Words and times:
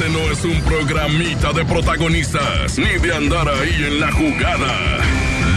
Este 0.00 0.12
no 0.12 0.30
es 0.30 0.44
un 0.46 0.58
programita 0.62 1.52
de 1.52 1.62
protagonistas, 1.62 2.78
ni 2.78 2.88
de 3.06 3.14
andar 3.14 3.46
ahí 3.46 3.84
en 3.84 4.00
la 4.00 4.10
jugada. 4.10 4.98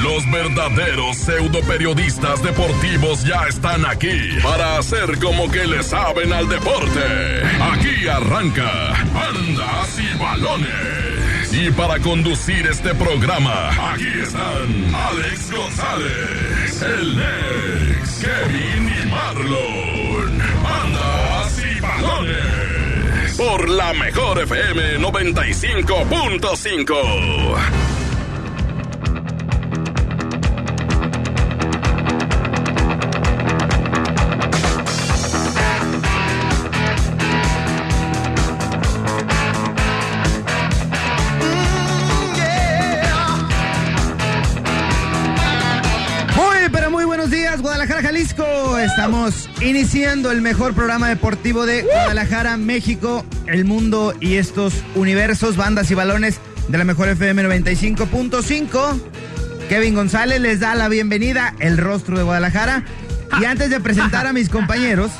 Los 0.01 0.29
verdaderos 0.29 1.15
pseudo 1.15 1.61
periodistas 1.61 2.43
deportivos 2.43 3.23
ya 3.23 3.47
están 3.47 3.85
aquí 3.85 4.37
para 4.43 4.79
hacer 4.79 5.17
como 5.19 5.49
que 5.49 5.65
le 5.65 5.81
saben 5.81 6.33
al 6.33 6.49
deporte. 6.49 6.99
Aquí 7.71 8.05
arranca 8.05 8.89
Andas 8.89 9.97
y 9.97 10.17
Balones. 10.17 11.53
Y 11.53 11.71
para 11.71 11.99
conducir 11.99 12.67
este 12.67 12.93
programa, 12.95 13.69
aquí 13.93 14.09
están 14.23 14.93
Alex 14.93 15.51
González, 15.51 16.81
el 16.81 17.15
Nex, 17.15 18.25
Kevin 18.25 18.93
y 19.03 19.07
Marlon. 19.07 19.92
Por 23.37 23.69
la 23.69 23.93
mejor 23.93 24.41
FM 24.43 24.99
95.5. 24.99 27.92
Estamos 48.83 49.49
iniciando 49.61 50.29
el 50.29 50.41
mejor 50.41 50.73
programa 50.73 51.07
deportivo 51.07 51.65
de 51.65 51.83
Guadalajara, 51.83 52.57
México, 52.57 53.25
el 53.47 53.63
mundo 53.63 54.13
y 54.19 54.35
estos 54.35 54.73
universos, 54.95 55.55
bandas 55.55 55.89
y 55.89 55.93
balones 55.93 56.41
de 56.67 56.77
la 56.77 56.83
mejor 56.83 57.07
FM 57.07 57.43
95.5. 57.43 59.01
Kevin 59.69 59.95
González 59.95 60.41
les 60.41 60.59
da 60.59 60.75
la 60.75 60.89
bienvenida, 60.89 61.55
el 61.59 61.77
rostro 61.77 62.17
de 62.17 62.23
Guadalajara. 62.23 62.83
Y 63.41 63.45
antes 63.45 63.69
de 63.69 63.79
presentar 63.79 64.27
a 64.27 64.33
mis 64.33 64.49
compañeros, 64.51 65.11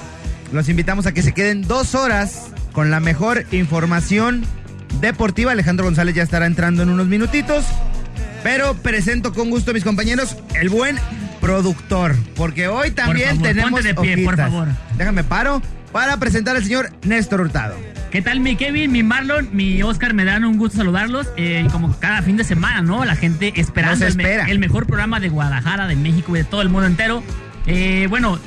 los 0.52 0.67
invitamos 0.67 1.05
a 1.05 1.14
que 1.14 1.22
se 1.22 1.33
queden 1.33 1.61
dos 1.61 1.95
horas 1.95 2.50
con 2.73 2.92
la 2.92 3.00
mejor 3.00 3.45
información 3.53 4.44
deportiva. 5.00 5.53
Alejandro 5.53 5.86
González 5.86 6.16
ya 6.16 6.23
estará 6.23 6.48
entrando 6.48 6.83
en 6.83 6.89
unos 6.89 7.08
minutitos. 7.08 7.64
Pero 8.44 8.73
presento 8.73 9.33
con 9.33 9.50
gusto 9.50 9.72
a 9.72 9.73
mis 9.73 9.86
compañeros 9.86 10.36
el 10.53 10.67
buen 10.67 11.00
productor, 11.44 12.16
porque 12.36 12.67
hoy 12.67 12.91
también 12.91 13.30
favor, 13.30 13.44
tenemos 13.44 13.72
ponte 13.72 13.88
de 13.89 13.95
pie, 13.95 14.23
por 14.25 14.38
favor. 14.38 14.67
Déjame 14.97 15.23
paro 15.23 15.61
para 15.91 16.17
presentar 16.17 16.55
al 16.55 16.63
señor 16.63 16.89
Néstor 17.03 17.41
Hurtado. 17.41 17.75
¿Qué 18.11 18.22
tal 18.22 18.39
mi 18.39 18.55
Kevin, 18.55 18.91
mi 18.91 19.03
Marlon, 19.03 19.49
mi 19.53 19.81
Oscar? 19.83 20.14
Me 20.14 20.23
dan 20.23 20.45
un 20.45 20.58
gusto 20.58 20.77
saludarlos. 20.77 21.27
eh, 21.36 21.67
como 21.71 21.91
cada 21.99 22.21
fin 22.21 22.38
de 22.38 22.44
semana, 22.44 22.81
¿no? 22.81 23.03
La 23.05 23.16
gente 23.16 23.53
esperando 23.55 24.05
Nos 24.05 24.11
el, 24.11 24.17
me- 24.17 24.23
espera. 24.23 24.45
el 24.49 24.59
mejor 24.59 24.86
programa 24.86 25.19
de 25.19 25.30
Guadalajara, 25.30 25.88
de 25.88 25.95
México 25.95 26.36
y 26.36 26.39
de 26.39 26.44
todo 26.45 26.61
el 26.61 26.69
mundo 26.69 26.88
entero. 26.88 27.23
Eh, 27.66 28.05
bueno, 28.09 28.39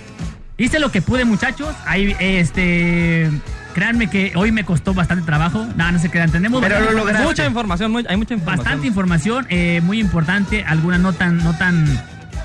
hice 0.57 0.79
lo 0.79 0.91
que 0.93 1.03
pude, 1.03 1.25
muchachos. 1.25 1.75
Ahí, 1.87 2.15
este... 2.21 3.31
Créanme 3.75 4.09
que 4.09 4.33
hoy 4.37 4.53
me 4.53 4.65
costó 4.65 4.95
bastante 4.95 5.27
trabajo. 5.27 5.67
Nada, 5.77 5.93
no 5.93 5.99
se 5.99 6.09
crean. 6.09 6.31
Tenemos 6.31 6.63
Pero 6.63 6.81
lo 6.81 6.93
lograste. 6.93 7.25
Mucha 7.27 7.45
información, 7.45 7.93
muy- 7.93 8.07
hay 8.09 8.17
mucha 8.17 8.33
información. 8.35 8.65
Bastante 8.65 8.87
información, 8.87 9.47
eh, 9.51 9.81
muy 9.83 10.01
importante. 10.01 10.65
Algunas 10.65 11.01
no 11.01 11.13
tan... 11.13 11.37
No 11.45 11.55
tan 11.59 11.85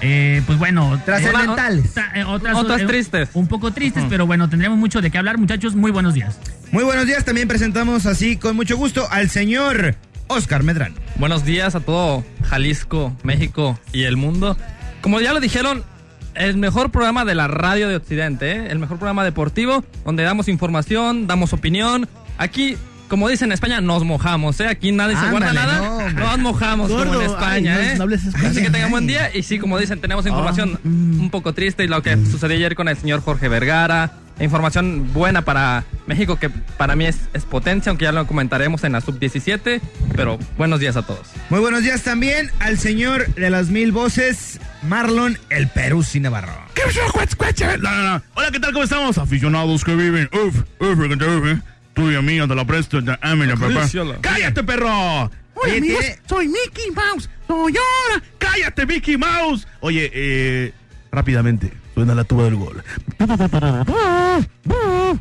eh, 0.01 0.41
pues 0.45 0.57
bueno, 0.59 0.99
Trascendentales. 1.05 1.93
Ta- 1.93 2.11
eh, 2.15 2.23
otras, 2.23 2.55
Otras 2.57 2.81
eh, 2.81 2.85
tristes. 2.85 3.29
Un 3.33 3.47
poco 3.47 3.71
tristes, 3.71 4.03
pero 4.09 4.25
bueno, 4.25 4.49
tendremos 4.49 4.77
mucho 4.77 5.01
de 5.01 5.11
qué 5.11 5.17
hablar, 5.17 5.37
muchachos. 5.37 5.75
Muy 5.75 5.91
buenos 5.91 6.13
días. 6.13 6.37
Muy 6.71 6.83
buenos 6.83 7.05
días, 7.05 7.25
también 7.25 7.47
presentamos 7.47 8.05
así 8.05 8.37
con 8.37 8.55
mucho 8.55 8.77
gusto 8.77 9.05
al 9.11 9.29
señor 9.29 9.95
Oscar 10.27 10.63
Medrano. 10.63 10.95
Buenos 11.17 11.43
días 11.45 11.75
a 11.75 11.81
todo 11.81 12.23
Jalisco, 12.45 13.15
México 13.23 13.79
y 13.91 14.03
el 14.03 14.17
mundo. 14.17 14.57
Como 15.01 15.19
ya 15.19 15.33
lo 15.33 15.39
dijeron, 15.39 15.83
el 16.33 16.55
mejor 16.57 16.91
programa 16.91 17.25
de 17.25 17.35
la 17.35 17.47
radio 17.47 17.89
de 17.89 17.97
Occidente, 17.97 18.51
¿eh? 18.53 18.67
el 18.69 18.79
mejor 18.79 18.97
programa 18.97 19.23
deportivo, 19.25 19.83
donde 20.05 20.23
damos 20.23 20.47
información, 20.47 21.27
damos 21.27 21.51
opinión. 21.53 22.07
Aquí, 22.37 22.77
como 23.11 23.27
dicen 23.27 23.49
en 23.49 23.51
España, 23.51 23.81
nos 23.81 24.05
mojamos, 24.05 24.57
¿eh? 24.61 24.67
Aquí 24.69 24.93
nadie 24.93 25.17
se 25.17 25.29
guarda 25.29 25.51
nada. 25.51 26.11
no, 26.13 26.19
nos 26.21 26.39
mojamos 26.39 26.89
como 26.89 27.03
Gordo, 27.03 27.21
en 27.21 27.29
España, 27.29 27.75
ay, 27.75 27.83
no- 27.83 27.89
¿eh? 27.91 27.95
no 27.97 28.03
hables 28.03 28.23
español. 28.23 28.51
Así 28.51 28.61
que 28.61 28.69
tengan 28.69 28.89
buen 28.89 29.05
día. 29.05 29.35
Y 29.35 29.43
sí, 29.43 29.59
como 29.59 29.77
dicen, 29.77 29.99
tenemos 29.99 30.25
información 30.25 30.79
un 30.85 31.29
poco 31.29 31.53
triste 31.53 31.83
y 31.83 31.87
lo 31.89 32.01
que 32.01 32.15
sucedió 32.25 32.55
ayer 32.55 32.73
con 32.73 32.87
el 32.87 32.95
señor 32.95 33.21
Jorge 33.21 33.49
Vergara. 33.49 34.13
Información 34.39 35.11
buena 35.13 35.41
para 35.43 35.83
México, 36.07 36.39
que 36.39 36.49
para 36.49 36.95
mí 36.95 37.05
es, 37.05 37.17
es 37.33 37.43
potencia, 37.43 37.89
aunque 37.89 38.05
ya 38.05 38.13
lo 38.13 38.25
comentaremos 38.25 38.81
en 38.85 38.93
la 38.93 39.01
sub-17. 39.01 39.81
Pero 40.15 40.39
buenos 40.57 40.79
días 40.79 40.95
a 40.95 41.01
todos. 41.03 41.27
Muy 41.49 41.59
buenos 41.59 41.83
días 41.83 42.01
también 42.03 42.49
al 42.59 42.79
señor 42.79 43.27
de 43.35 43.49
las 43.49 43.67
mil 43.67 43.91
voces, 43.91 44.59
Marlon 44.83 45.37
el 45.49 45.67
Perú 45.67 46.03
Navarro. 46.21 46.53
¿Qué 46.73 46.81
pasó, 46.85 47.01
cuac, 47.11 47.35
cuac? 47.35 47.59
No, 47.81 47.91
no, 47.91 48.01
no. 48.13 48.23
Hola, 48.35 48.51
¿qué 48.51 48.59
tal? 48.61 48.71
¿Cómo 48.71 48.85
estamos? 48.85 49.17
Aficionados 49.17 49.83
que 49.83 49.95
viven. 49.95 50.29
Uf, 50.31 50.55
uf, 50.79 50.97
uf, 50.97 51.51
uf. 51.51 51.59
Tuya 51.93 52.21
mía, 52.21 52.47
te 52.47 52.55
la 52.55 52.65
presto, 52.65 53.03
te 53.03 53.11
papá. 53.11 53.87
¡Cállate, 54.21 54.63
perro! 54.63 55.25
Oye, 55.25 55.31
Oye, 55.63 55.77
amigos, 55.77 56.05
soy 56.27 56.47
Mickey 56.47 56.91
Mouse. 56.91 57.29
Soy 57.47 57.73
ahora. 57.77 58.23
¡Cállate, 58.37 58.85
Mickey 58.85 59.17
Mouse! 59.17 59.67
Oye, 59.81 60.09
eh, 60.13 60.73
rápidamente, 61.11 61.71
suena 61.93 62.15
la 62.15 62.23
tuba 62.23 62.45
del 62.45 62.55
gol. 62.55 62.83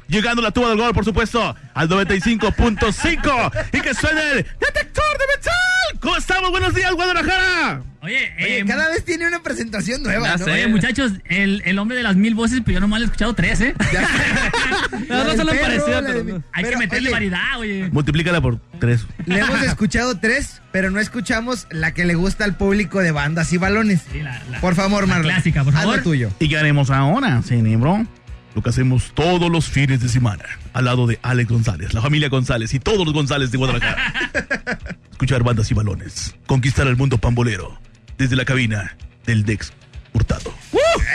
Llegando 0.08 0.40
la 0.40 0.52
tuba 0.52 0.68
del 0.68 0.78
gol, 0.78 0.94
por 0.94 1.04
supuesto, 1.04 1.54
al 1.74 1.88
95.5. 1.88 3.52
Y 3.72 3.80
que 3.80 3.94
suene 3.94 4.20
el 4.30 4.36
detector 4.60 5.18
de 5.18 5.26
metal. 5.36 6.00
¿Cómo 6.00 6.16
estamos? 6.16 6.50
Buenos 6.50 6.74
días, 6.74 6.92
Guadalajara. 6.92 7.82
Oye, 8.02 8.32
Oye, 8.38 8.60
eh, 8.60 8.64
cada 8.66 8.88
vez 8.88 9.04
tiene 9.04 9.26
una 9.28 9.42
presentación 9.42 10.02
nueva, 10.02 10.26
Ya 10.26 10.36
¿no? 10.38 10.44
sé. 10.46 10.50
oye, 10.52 10.66
muchachos, 10.68 11.12
el, 11.26 11.60
el 11.66 11.78
hombre 11.78 11.98
de 11.98 12.02
las 12.02 12.16
mil 12.16 12.34
voces, 12.34 12.60
pero 12.64 12.76
yo 12.76 12.80
nomás 12.80 13.00
le 13.00 13.04
he 13.04 13.08
escuchado 13.08 13.34
tres, 13.34 13.60
¿eh? 13.60 13.74
No, 15.08 15.24
no 15.24 15.30
se 15.32 15.44
lo 15.44 15.50
perro, 15.52 15.62
parecía, 15.62 16.02
pero 16.06 16.24
no. 16.24 16.42
Hay 16.52 16.64
Pero, 16.64 16.70
que 16.70 16.76
meterle 16.78 17.08
oye, 17.08 17.12
variedad, 17.14 17.58
oye. 17.58 17.88
Multiplícala 17.92 18.40
por 18.40 18.58
tres. 18.78 19.06
Le 19.26 19.40
hemos 19.40 19.62
escuchado 19.62 20.18
tres, 20.18 20.62
pero 20.72 20.90
no 20.90 20.98
escuchamos 21.00 21.66
la 21.70 21.92
que 21.92 22.04
le 22.04 22.14
gusta 22.14 22.44
al 22.44 22.56
público 22.56 23.00
de 23.00 23.10
bandas 23.12 23.52
y 23.52 23.58
balones. 23.58 24.02
Sí, 24.12 24.20
la- 24.20 24.42
la- 24.50 24.60
Por 24.60 24.74
favor, 24.76 25.02
la 25.06 25.14
Marlon. 25.16 25.32
clásica, 25.32 25.64
por 25.64 25.72
favor. 25.74 26.02
tuyo. 26.02 26.30
¿Y 26.38 26.48
qué 26.48 26.56
haremos 26.58 26.90
ahora, 26.90 27.42
cerebro? 27.42 28.06
Lo 28.54 28.62
que 28.62 28.70
hacemos 28.70 29.12
todos 29.14 29.50
los 29.50 29.68
fines 29.68 30.00
de 30.00 30.08
semana, 30.08 30.44
al 30.72 30.84
lado 30.86 31.06
de 31.06 31.18
Alex 31.22 31.50
González, 31.50 31.92
la 31.94 32.00
familia 32.02 32.28
González 32.28 32.72
y 32.74 32.80
todos 32.80 33.04
los 33.04 33.12
González 33.14 33.50
de 33.52 33.58
Guadalajara. 33.58 34.12
Escuchar 35.12 35.42
bandas 35.44 35.70
y 35.70 35.74
balones, 35.74 36.34
conquistar 36.46 36.86
el 36.88 36.96
mundo 36.96 37.18
pambolero, 37.18 37.78
desde 38.20 38.36
la 38.36 38.44
cabina 38.44 38.94
del 39.24 39.46
Dex 39.46 39.72
Hurtado. 40.12 40.54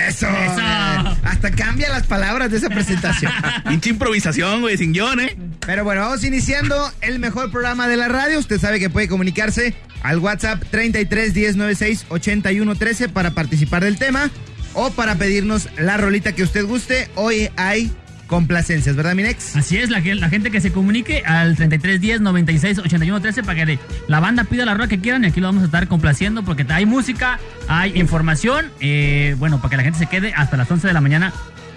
Eso. 0.08 0.28
Eso. 0.28 0.56
man. 0.56 1.16
Hasta 1.24 1.52
cambia 1.52 1.90
las 1.90 2.08
palabras 2.08 2.50
de 2.50 2.58
esa 2.58 2.70
presentación. 2.70 3.32
Pinche 3.70 3.92
improvisación, 3.92 4.62
güey, 4.62 4.76
sin 4.76 4.92
guion, 4.92 5.20
¿eh? 5.20 5.38
Pero 5.68 5.84
bueno, 5.84 6.02
vamos 6.02 6.24
iniciando 6.24 6.92
el 7.02 7.20
mejor 7.20 7.52
programa 7.52 7.88
de 7.88 7.98
la 7.98 8.08
radio. 8.08 8.40
Usted 8.40 8.60
sabe 8.60 8.80
que 8.80 8.90
puede 8.90 9.08
comunicarse 9.08 9.76
al 10.02 10.18
WhatsApp 10.18 10.64
33 10.72 11.34
10 11.36 11.56
96 11.58 12.06
81 12.10 12.76
13 12.76 13.10
para 13.10 13.32
participar 13.32 13.84
del 13.84 14.00
tema 14.00 14.32
o 14.74 14.90
para 14.90 15.16
pedirnos 15.16 15.70
la 15.78 15.98
rolita 15.98 16.34
que 16.34 16.42
usted 16.42 16.66
guste. 16.66 17.08
Hoy 17.14 17.52
hay 17.56 17.92
complacencias, 18.28 18.96
¿verdad, 18.96 19.16
Minex? 19.16 19.56
Así 19.56 19.78
es, 19.78 19.90
la, 19.90 20.00
la 20.00 20.30
gente 20.30 20.52
que 20.52 20.62
se 20.62 20.72
comunique 20.72 21.24
al 21.25 21.56
3310 21.56 22.22
96 22.22 22.80
81 22.80 23.22
13 23.22 23.44
para 23.44 23.66
que 23.66 23.80
la 24.08 24.19
banda 24.19 24.44
pida 24.44 24.66
la 24.66 24.74
rueda 24.74 24.88
que 24.88 25.00
quieran 25.00 25.24
y 25.24 25.28
aquí 25.28 25.40
lo 25.40 25.47
vamos 25.47 25.63
a 25.63 25.66
estar 25.66 25.88
complaciendo 25.88 26.44
porque 26.44 26.66
hay 26.69 26.85
música, 26.85 27.40
hay 27.68 27.97
información, 28.00 28.72
eh, 28.80 29.35
bueno, 29.38 29.58
para 29.58 29.72
que 29.72 29.78
la 29.78 29.84
gente 29.84 30.00
se 30.00 30.08
quede 30.08 30.34
hasta 30.35 30.58
las 30.58 30.69
11 30.69 30.88
de 30.88 30.94
la 30.94 31.02
mañana. 31.02 31.34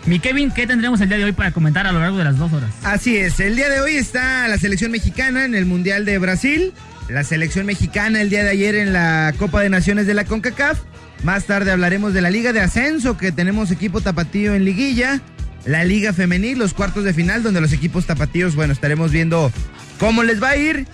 Mi 0.06 0.20
Kevin, 0.20 0.50
¿qué 0.50 0.66
tendremos 0.66 1.00
el 1.00 1.08
día 1.08 1.18
de 1.18 1.24
hoy 1.24 1.32
para 1.32 1.50
comentar 1.50 1.86
a 1.86 1.92
lo 1.92 2.00
largo 2.00 2.16
de 2.16 2.24
las 2.24 2.38
dos 2.38 2.52
horas? 2.52 2.70
Así 2.82 3.16
es, 3.16 3.40
el 3.40 3.56
día 3.56 3.68
de 3.68 3.80
hoy 3.80 3.96
está 3.96 4.48
la 4.48 4.56
selección 4.56 4.90
mexicana 4.90 5.44
en 5.44 5.54
el 5.54 5.66
Mundial 5.66 6.04
de 6.04 6.18
Brasil, 6.18 6.72
la 7.08 7.24
selección 7.24 7.66
mexicana 7.66 8.22
el 8.22 8.30
día 8.30 8.42
de 8.42 8.50
ayer 8.50 8.74
en 8.74 8.92
la 8.92 9.34
Copa 9.38 9.60
de 9.60 9.68
Naciones 9.68 10.06
de 10.06 10.14
la 10.14 10.24
CONCACAF. 10.24 10.78
Más 11.24 11.44
tarde 11.44 11.72
hablaremos 11.72 12.14
de 12.14 12.22
la 12.22 12.30
Liga 12.30 12.52
de 12.52 12.60
Ascenso, 12.60 13.18
que 13.18 13.32
tenemos 13.32 13.70
equipo 13.70 14.00
tapatío 14.00 14.54
en 14.54 14.64
liguilla, 14.64 15.20
la 15.68 15.84
Liga 15.84 16.14
Femenil, 16.14 16.58
los 16.58 16.72
cuartos 16.72 17.04
de 17.04 17.12
final, 17.12 17.42
donde 17.42 17.60
los 17.60 17.74
equipos 17.74 18.06
tapatíos, 18.06 18.56
bueno, 18.56 18.72
estaremos 18.72 19.12
viendo 19.12 19.52
cómo 20.00 20.22
les 20.22 20.42
va 20.42 20.50
a 20.50 20.56
ir. 20.56 20.86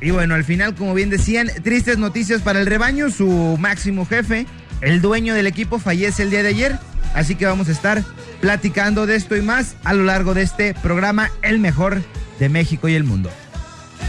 Y 0.00 0.10
bueno, 0.10 0.34
al 0.34 0.42
final, 0.42 0.74
como 0.74 0.94
bien 0.94 1.10
decían, 1.10 1.50
tristes 1.62 1.98
noticias 1.98 2.40
para 2.40 2.58
el 2.58 2.66
rebaño, 2.66 3.10
su 3.10 3.58
máximo 3.60 4.06
jefe, 4.06 4.46
el 4.80 5.02
dueño 5.02 5.34
del 5.34 5.46
equipo, 5.46 5.78
fallece 5.78 6.22
el 6.22 6.30
día 6.30 6.42
de 6.42 6.48
ayer. 6.48 6.78
Así 7.14 7.34
que 7.34 7.44
vamos 7.44 7.68
a 7.68 7.72
estar 7.72 8.02
platicando 8.40 9.04
de 9.04 9.16
esto 9.16 9.36
y 9.36 9.42
más 9.42 9.76
a 9.84 9.92
lo 9.92 10.04
largo 10.04 10.32
de 10.32 10.40
este 10.40 10.72
programa, 10.72 11.30
el 11.42 11.58
mejor 11.58 12.02
de 12.40 12.48
México 12.48 12.88
y 12.88 12.94
el 12.94 13.04
mundo. 13.04 13.30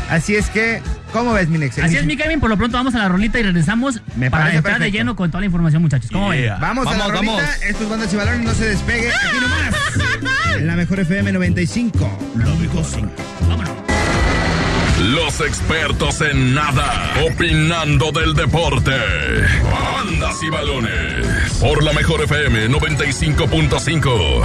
Así 0.09 0.35
es 0.35 0.49
que, 0.49 0.81
¿cómo 1.11 1.33
ves, 1.33 1.47
Minex? 1.47 1.79
Así 1.79 1.95
es, 1.97 2.05
mi 2.05 2.15
Kevin, 2.17 2.39
por 2.39 2.49
lo 2.49 2.57
pronto 2.57 2.77
vamos 2.77 2.93
a 2.95 2.99
la 2.99 3.09
rolita 3.09 3.39
y 3.39 3.43
regresamos 3.43 4.01
Me 4.15 4.29
para 4.29 4.53
entrar 4.53 4.79
de 4.79 4.91
lleno 4.91 5.15
con 5.15 5.31
toda 5.31 5.39
la 5.41 5.45
información, 5.47 5.81
muchachos. 5.81 6.09
¿Cómo 6.11 6.29
ven? 6.29 6.51
Vamos, 6.59 6.85
a 6.87 6.91
la 6.91 6.97
Vamos, 7.07 7.13
rolita. 7.15 7.33
vamos. 7.35 7.55
Estos 7.67 7.89
bandas 7.89 8.13
y 8.13 8.15
balones 8.17 8.41
no 8.41 8.53
se 8.53 8.65
despegue. 8.65 9.09
Aquí 9.09 9.37
nomás. 9.41 9.75
En 10.57 10.67
la 10.67 10.75
mejor 10.75 10.99
FM 10.99 11.31
95. 11.31 12.19
Lo 12.35 12.55
mejor 12.57 12.85
sí. 12.85 13.03
Vámonos. 13.47 13.71
los 15.11 15.41
expertos 15.41 16.21
en 16.21 16.53
nada, 16.53 17.13
opinando 17.25 18.11
del 18.11 18.33
deporte. 18.35 18.91
Bandas 19.63 20.35
y 20.43 20.49
balones. 20.49 21.53
Por 21.59 21.83
la 21.83 21.93
mejor 21.93 22.21
FM 22.21 22.69
95.5. 22.69 24.43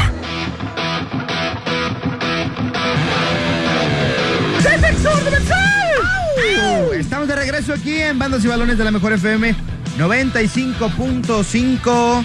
Estamos 6.94 7.28
de 7.28 7.36
regreso 7.36 7.72
aquí 7.72 7.98
en 7.98 8.18
Bandas 8.18 8.44
y 8.44 8.48
Balones 8.48 8.76
de 8.78 8.84
la 8.84 8.90
Mejor 8.90 9.12
FM 9.12 9.54
95.5. 9.98 12.24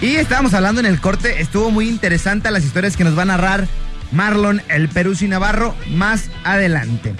Y 0.00 0.16
estábamos 0.16 0.54
hablando 0.54 0.80
en 0.80 0.86
el 0.86 1.00
corte, 1.00 1.40
estuvo 1.40 1.70
muy 1.70 1.88
interesante 1.88 2.50
las 2.50 2.64
historias 2.64 2.96
que 2.96 3.04
nos 3.04 3.16
va 3.16 3.22
a 3.22 3.26
narrar 3.26 3.68
Marlon 4.12 4.62
el 4.68 4.88
Perú 4.88 5.14
y 5.20 5.26
Navarro 5.26 5.74
más 5.90 6.30
adelante. 6.44 7.14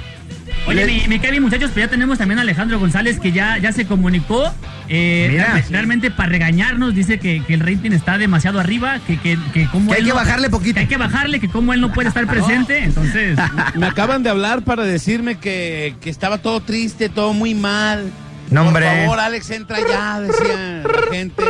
Oye, 0.69 0.85
mi, 0.87 1.09
mi 1.09 1.19
Kevin, 1.19 1.43
muchachos, 1.43 1.71
pues 1.73 1.87
ya 1.87 1.91
tenemos 1.91 2.19
también 2.19 2.39
a 2.39 2.43
Alejandro 2.43 2.79
González 2.79 3.19
que 3.19 3.33
ya, 3.33 3.57
ya 3.59 3.73
se 3.73 3.87
comunicó. 3.87 4.53
eh, 4.89 5.29
Mira. 5.31 5.63
realmente 5.71 6.11
para 6.11 6.29
regañarnos, 6.29 6.95
dice 6.95 7.19
que, 7.19 7.43
que 7.47 7.55
el 7.55 7.61
rating 7.61 7.93
está 7.93 8.19
demasiado 8.19 8.61
arriba, 8.61 8.99
que, 9.07 9.19
que, 9.19 9.39
que 9.55 9.67
como 9.69 9.89
Que 9.91 9.95
hay 9.97 10.01
él 10.01 10.05
que 10.07 10.11
no- 10.11 10.17
bajarle 10.17 10.51
poquito. 10.51 10.75
Que 10.75 10.81
hay 10.81 10.87
que 10.87 10.97
bajarle, 10.99 11.41
que 11.41 11.49
como 11.49 11.73
él 11.73 11.81
no 11.81 11.93
puede 11.93 12.09
estar 12.09 12.27
presente, 12.31 12.85
entonces. 12.85 13.39
Me 13.77 13.87
acaban 13.87 14.23
de 14.23 14.31
hablar 14.31 14.63
para 14.63 14.85
decirme 14.85 15.37
que, 15.37 15.95
que 16.03 16.11
estaba 16.11 16.39
todo 16.39 16.61
triste, 16.61 17.09
todo 17.09 17.33
muy 17.33 17.55
mal. 17.55 18.11
No, 18.51 18.63
hombre. 18.67 18.87
Por 18.87 18.97
favor, 19.01 19.21
Alex, 19.21 19.51
entra 19.51 19.79
ya, 19.89 20.21
decía 20.21 20.83
la 20.85 21.13
gente. 21.15 21.43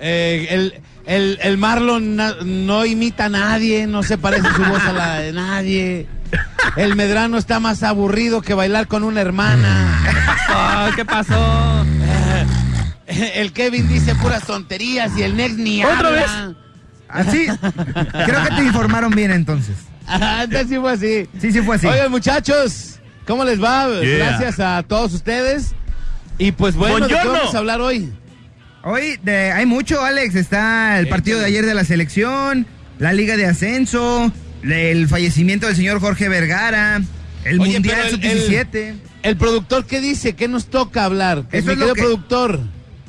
Eh, 0.00 0.46
el, 0.50 0.74
el, 1.06 1.38
el 1.42 1.58
Marlon 1.58 2.16
no 2.16 2.84
imita 2.84 3.26
a 3.26 3.28
nadie, 3.28 3.86
no 3.86 4.02
se 4.02 4.18
parece 4.18 4.48
su 4.54 4.62
voz 4.64 4.82
a 4.84 4.92
la 4.92 5.18
de 5.20 5.32
nadie. 5.32 6.06
El 6.76 6.96
Medrano 6.96 7.36
está 7.38 7.60
más 7.60 7.82
aburrido 7.82 8.40
que 8.42 8.54
bailar 8.54 8.86
con 8.88 9.04
una 9.04 9.20
hermana. 9.20 10.00
Ah, 10.48 10.90
¿Qué 10.96 11.04
pasó? 11.04 11.84
El 13.06 13.52
Kevin 13.52 13.88
dice 13.88 14.14
puras 14.14 14.44
tonterías 14.44 15.12
y 15.16 15.22
el 15.22 15.36
Nex 15.36 15.56
ni 15.56 15.84
¿Otra 15.84 16.08
habla. 16.08 16.54
Así, 17.08 17.46
creo 17.46 18.42
que 18.44 18.54
te 18.56 18.64
informaron 18.64 19.10
bien 19.14 19.30
entonces. 19.32 19.76
Antes 20.06 20.68
sí 20.68 20.76
fue 20.76 20.92
así. 20.92 21.28
Sí, 21.40 21.52
sí 21.52 21.60
fue 21.60 21.76
así. 21.76 21.86
Oigan, 21.86 22.10
muchachos, 22.10 23.00
¿cómo 23.26 23.44
les 23.44 23.62
va? 23.62 23.86
Yeah. 24.00 24.16
Gracias 24.38 24.60
a 24.60 24.82
todos 24.82 25.12
ustedes. 25.12 25.74
Y 26.38 26.52
pues 26.52 26.74
bueno, 26.74 27.06
¿de 27.06 27.14
qué 27.14 27.28
vamos 27.28 27.54
a 27.54 27.58
hablar 27.58 27.80
hoy? 27.82 28.10
Hoy 28.82 29.18
de- 29.22 29.52
hay 29.52 29.66
mucho, 29.66 30.02
Alex. 30.02 30.34
Está 30.34 30.98
el 30.98 31.08
partido 31.08 31.38
de 31.38 31.46
ayer 31.46 31.66
de 31.66 31.74
la 31.74 31.84
selección, 31.84 32.66
la 32.98 33.12
Liga 33.12 33.36
de 33.36 33.46
Ascenso, 33.46 34.32
el 34.62 35.08
fallecimiento 35.08 35.66
del 35.66 35.76
señor 35.76 36.00
Jorge 36.00 36.28
Vergara, 36.28 37.00
el 37.44 37.60
Oye, 37.60 37.72
Mundial 37.74 37.96
pero 38.10 38.32
el- 38.32 38.40
Sub-17. 38.40 38.94
El 39.22 39.36
productor, 39.36 39.86
¿qué 39.86 40.00
dice? 40.00 40.34
¿Qué 40.34 40.48
nos 40.48 40.66
toca 40.66 41.04
hablar? 41.04 41.44
Eso 41.52 41.66
Mi 41.68 41.72
es 41.74 41.78
lo 41.78 41.94
que- 41.94 42.02
productor. 42.02 42.60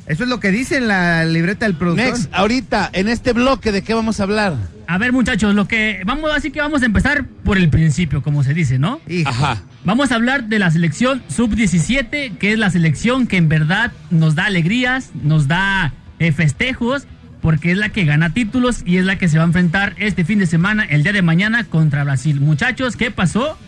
Eso 0.06 0.24
es 0.24 0.28
lo 0.28 0.38
que 0.38 0.50
dice 0.50 0.76
en 0.76 0.86
la 0.86 1.24
libreta 1.24 1.64
del 1.64 1.76
productor. 1.76 2.04
Next, 2.04 2.28
ahorita, 2.32 2.90
en 2.92 3.08
este 3.08 3.32
bloque, 3.32 3.72
¿de 3.72 3.82
qué 3.82 3.94
vamos 3.94 4.20
a 4.20 4.24
hablar? 4.24 4.54
A 4.86 4.98
ver, 4.98 5.12
muchachos, 5.12 5.54
lo 5.54 5.66
que 5.66 6.02
vamos, 6.04 6.30
así 6.34 6.50
que 6.50 6.60
vamos 6.60 6.82
a 6.82 6.84
empezar 6.86 7.26
por 7.42 7.56
el 7.56 7.70
principio, 7.70 8.22
como 8.22 8.44
se 8.44 8.52
dice, 8.52 8.78
¿no? 8.78 9.00
Hijo. 9.08 9.30
Ajá. 9.30 9.62
Vamos 9.82 10.12
a 10.12 10.16
hablar 10.16 10.44
de 10.44 10.58
la 10.58 10.70
selección 10.70 11.22
sub-17, 11.28 12.36
que 12.36 12.52
es 12.52 12.58
la 12.58 12.68
selección 12.68 13.26
que 13.26 13.38
en 13.38 13.48
verdad 13.48 13.92
nos 14.10 14.34
da 14.34 14.44
alegrías, 14.44 15.10
nos 15.22 15.48
da 15.48 15.94
eh, 16.18 16.32
festejos, 16.32 17.06
porque 17.44 17.72
es 17.72 17.76
la 17.76 17.90
que 17.90 18.06
gana 18.06 18.30
títulos 18.32 18.80
y 18.86 18.96
es 18.96 19.04
la 19.04 19.18
que 19.18 19.28
se 19.28 19.36
va 19.36 19.44
a 19.44 19.46
enfrentar 19.46 19.92
este 19.98 20.24
fin 20.24 20.38
de 20.38 20.46
semana, 20.46 20.82
el 20.82 21.02
día 21.02 21.12
de 21.12 21.20
mañana, 21.20 21.64
contra 21.64 22.02
Brasil. 22.02 22.40
Muchachos, 22.40 22.96
¿qué 22.96 23.10
pasó? 23.10 23.58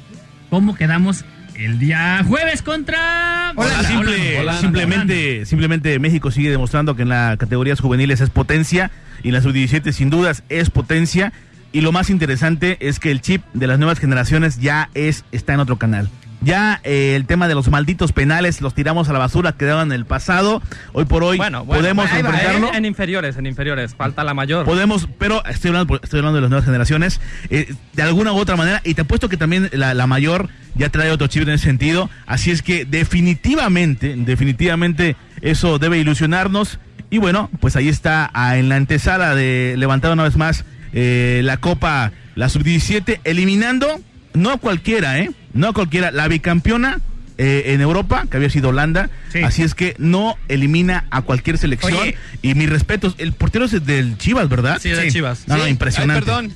¿Cómo 0.48 0.74
quedamos 0.74 1.26
el 1.54 1.78
día 1.78 2.24
jueves 2.26 2.62
contra... 2.62 3.52
Holanda. 3.54 3.86
Simple- 3.86 4.40
Holanda. 4.40 4.60
simplemente, 4.62 5.44
simplemente 5.44 5.98
México 5.98 6.30
sigue 6.30 6.48
demostrando 6.48 6.96
que 6.96 7.02
en 7.02 7.10
las 7.10 7.36
categorías 7.36 7.78
juveniles 7.80 8.22
es 8.22 8.30
potencia 8.30 8.90
y 9.22 9.28
en 9.28 9.34
la 9.34 9.42
sub-17 9.42 9.92
sin 9.92 10.08
dudas 10.08 10.42
es 10.48 10.70
potencia. 10.70 11.34
Y 11.70 11.82
lo 11.82 11.92
más 11.92 12.08
interesante 12.08 12.78
es 12.80 12.98
que 12.98 13.10
el 13.10 13.20
chip 13.20 13.42
de 13.52 13.66
las 13.66 13.78
nuevas 13.78 13.98
generaciones 13.98 14.58
ya 14.58 14.88
es 14.94 15.26
está 15.32 15.52
en 15.52 15.60
otro 15.60 15.76
canal. 15.76 16.08
Ya 16.42 16.80
eh, 16.84 17.14
el 17.16 17.26
tema 17.26 17.48
de 17.48 17.54
los 17.54 17.68
malditos 17.68 18.12
penales 18.12 18.60
los 18.60 18.74
tiramos 18.74 19.08
a 19.08 19.12
la 19.12 19.18
basura, 19.18 19.52
quedaban 19.52 19.88
en 19.88 19.92
el 19.92 20.04
pasado. 20.04 20.62
Hoy 20.92 21.04
por 21.04 21.24
hoy 21.24 21.38
Bueno, 21.38 21.64
bueno, 21.64 21.80
podemos 21.80 22.06
va, 22.06 22.18
enfrentarlo. 22.18 22.68
En, 22.68 22.74
en 22.76 22.84
inferiores, 22.84 23.36
en 23.36 23.46
inferiores. 23.46 23.94
Falta 23.94 24.22
la 24.22 24.34
mayor. 24.34 24.64
Podemos, 24.64 25.08
pero 25.18 25.44
estoy 25.46 25.70
hablando, 25.70 25.98
estoy 26.02 26.18
hablando 26.18 26.36
de 26.36 26.42
las 26.42 26.50
nuevas 26.50 26.66
generaciones, 26.66 27.20
eh, 27.50 27.74
de 27.94 28.02
alguna 28.02 28.32
u 28.32 28.36
otra 28.36 28.56
manera, 28.56 28.80
y 28.84 28.94
te 28.94 29.02
apuesto 29.02 29.28
que 29.28 29.36
también 29.36 29.70
la, 29.72 29.94
la 29.94 30.06
mayor 30.06 30.48
ya 30.74 30.90
trae 30.90 31.10
otro 31.10 31.26
chip 31.26 31.42
en 31.42 31.50
ese 31.50 31.64
sentido, 31.64 32.10
así 32.26 32.50
es 32.50 32.62
que 32.62 32.84
definitivamente, 32.84 34.14
definitivamente 34.16 35.16
eso 35.40 35.78
debe 35.78 35.98
ilusionarnos, 35.98 36.78
y 37.10 37.18
bueno, 37.18 37.50
pues 37.60 37.76
ahí 37.76 37.88
está 37.88 38.30
en 38.54 38.68
la 38.68 38.76
antesala 38.76 39.34
de 39.34 39.74
levantar 39.78 40.12
una 40.12 40.24
vez 40.24 40.36
más 40.36 40.64
eh, 40.92 41.40
la 41.44 41.58
Copa, 41.58 42.12
la 42.34 42.48
Sub-17, 42.48 43.20
eliminando, 43.24 44.00
no 44.34 44.50
a 44.50 44.58
cualquiera, 44.58 45.18
¿eh? 45.18 45.30
No 45.56 45.68
a 45.68 45.72
cualquiera, 45.72 46.10
la 46.10 46.28
bicampeona 46.28 47.00
eh, 47.38 47.64
en 47.74 47.80
Europa, 47.80 48.26
que 48.30 48.36
había 48.36 48.48
sido 48.50 48.70
Holanda, 48.70 49.10
Sí. 49.32 49.40
así 49.42 49.62
es 49.62 49.74
que 49.74 49.94
no 49.98 50.36
elimina 50.48 51.04
a 51.10 51.22
cualquier 51.22 51.58
selección, 51.58 51.94
Oye. 51.94 52.16
y 52.42 52.54
mis 52.54 52.68
respetos, 52.70 53.14
el 53.18 53.32
portero 53.32 53.64
es 53.66 53.84
del 53.84 54.16
Chivas, 54.16 54.48
¿verdad? 54.48 54.78
Sí, 54.80 54.88
de 54.90 55.08
Chivas. 55.10 55.46
No, 55.46 55.66
impresionante. 55.68 56.20
Ay, 56.20 56.24
perdón. 56.24 56.52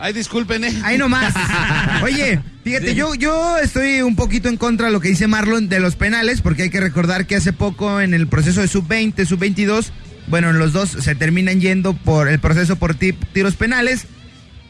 Ay, 0.00 0.12
disculpen, 0.12 0.64
eh. 0.64 0.72
Ahí 0.84 0.96
nomás. 0.98 1.34
Oye, 2.02 2.40
fíjate, 2.62 2.94
yo, 2.94 3.14
yo 3.14 3.58
estoy 3.58 4.02
un 4.02 4.16
poquito 4.16 4.48
en 4.48 4.56
contra 4.56 4.86
de 4.86 4.92
lo 4.92 5.00
que 5.00 5.08
dice 5.08 5.26
Marlon 5.26 5.68
de 5.68 5.80
los 5.80 5.96
penales, 5.96 6.40
porque 6.42 6.64
hay 6.64 6.70
que 6.70 6.80
recordar 6.80 7.26
que 7.26 7.34
hace 7.36 7.52
poco 7.52 8.00
en 8.00 8.14
el 8.14 8.26
proceso 8.28 8.60
de 8.60 8.68
sub-20, 8.68 9.24
sub-22, 9.26 9.86
bueno, 10.28 10.52
los 10.52 10.72
dos 10.74 10.90
se 10.90 11.14
terminan 11.14 11.60
yendo 11.60 11.94
por 11.94 12.28
el 12.28 12.38
proceso 12.38 12.76
por 12.76 12.94
ti- 12.94 13.14
tiros 13.32 13.56
penales. 13.56 14.06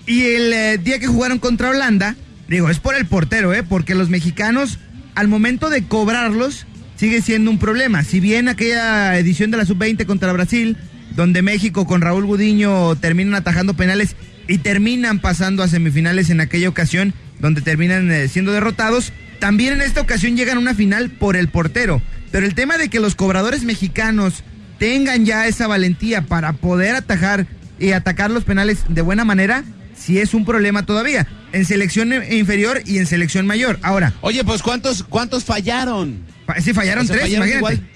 Y 0.07 0.23
el 0.23 0.53
eh, 0.53 0.79
día 0.79 0.99
que 0.99 1.09
jugaron 1.09 1.39
contra 1.41 1.71
Holanda, 1.71 2.15
digo, 2.49 2.71
es 2.71 2.81
por 2.81 2.95
el 2.95 3.06
portero, 3.06 3.55
¿eh? 3.55 3.62
Porque 3.62 3.95
los 3.95 4.09
mexicanos, 4.09 4.79
al 5.15 5.29
momento 5.29 5.71
de 5.71 5.85
cobrarlos, 5.85 6.67
sigue 6.97 7.23
siendo 7.23 7.50
un 7.50 7.59
problema. 7.59 8.03
Si 8.03 8.21
bien 8.21 8.49
aquella 8.49 9.17
edición 9.19 9.50
de 9.50 9.59
la 9.59 9.65
sub-20 9.65 10.05
contra 10.06 10.33
Brasil, 10.33 10.77
donde 11.15 11.43
México 11.43 11.87
con 11.87 12.00
Raúl 12.00 12.27
Gudiño 12.27 12.97
terminan 12.97 13.35
atajando 13.35 13.75
penales 13.75 14.17
y 14.49 14.59
terminan 14.59 15.21
pasando 15.21 15.62
a 15.62 15.69
semifinales 15.69 16.31
en 16.31 16.41
aquella 16.41 16.69
ocasión, 16.69 17.15
donde 17.39 17.61
terminan 17.61 18.11
eh, 18.11 18.29
siendo 18.29 18.53
derrotados, 18.53 19.12
también 19.39 19.75
en 19.75 19.83
esta 19.83 20.00
ocasión 20.00 20.37
llegan 20.37 20.57
a 20.57 20.61
una 20.61 20.75
final 20.75 21.11
por 21.11 21.37
el 21.37 21.49
portero. 21.49 22.02
Pero 22.31 22.47
el 22.47 22.55
tema 22.55 22.78
de 22.78 22.88
que 22.88 23.00
los 23.00 23.14
cobradores 23.14 23.64
mexicanos 23.64 24.43
tengan 24.78 25.25
ya 25.25 25.47
esa 25.47 25.67
valentía 25.67 26.23
para 26.23 26.52
poder 26.55 26.95
atajar 26.95 27.47
y 27.78 27.93
atacar 27.93 28.31
los 28.31 28.45
penales 28.45 28.85
de 28.88 29.02
buena 29.02 29.25
manera, 29.25 29.64
sí 29.97 30.19
es 30.19 30.35
un 30.35 30.45
problema 30.45 30.85
todavía. 30.85 31.26
En 31.52 31.64
selección 31.64 32.12
inferior 32.31 32.83
y 32.85 32.99
en 32.99 33.07
selección 33.07 33.47
mayor. 33.47 33.78
Ahora, 33.83 34.12
Oye, 34.21 34.45
pues 34.45 34.62
¿cuántos, 34.62 35.02
cuántos 35.02 35.45
fallaron? 35.45 36.23
fa- 36.47 36.61
sí 36.61 36.75
fallaron 36.75 37.05
O 37.05 37.07
sea, 37.07 37.17
tres, 37.17 37.26
fallaron 37.28 37.49
imagínate. 37.49 37.75
igual. 37.75 37.90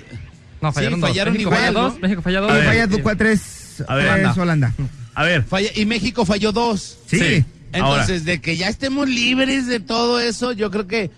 No, 0.63 0.73
fallaron 0.73 0.95
Sí, 0.97 1.01
dos. 1.01 1.11
fallaron 1.11 1.33
México 1.35 1.51
igual, 1.51 1.61
falla 1.61 1.73
¿no? 1.73 1.83
dos, 1.91 2.01
México 2.01 2.23
falla 2.23 2.41
dos. 2.41 2.53
Ver. 2.53 2.65
falla 2.65 3.17
tres, 3.19 3.85
A 3.89 3.95
ver. 3.97 4.23
tres 4.23 4.39
Holanda. 4.39 4.75
A 5.15 5.25
ver, 5.25 5.45
Falla- 5.45 5.71
y 5.75 5.85
México 5.85 6.25
falló 6.25 6.53
dos. 6.53 6.99
Sí. 7.07 7.19
Sí. 7.19 7.45
Entonces, 7.75 8.25
de 8.25 8.41
que 8.41 8.57
ya 8.57 8.69
estemos 8.69 9.09
libres 9.09 9.67
de 9.67 9.81
todo 9.81 10.21
eso, 10.21 10.53
yo 10.53 10.71
creo 10.71 10.87
que 10.87 11.11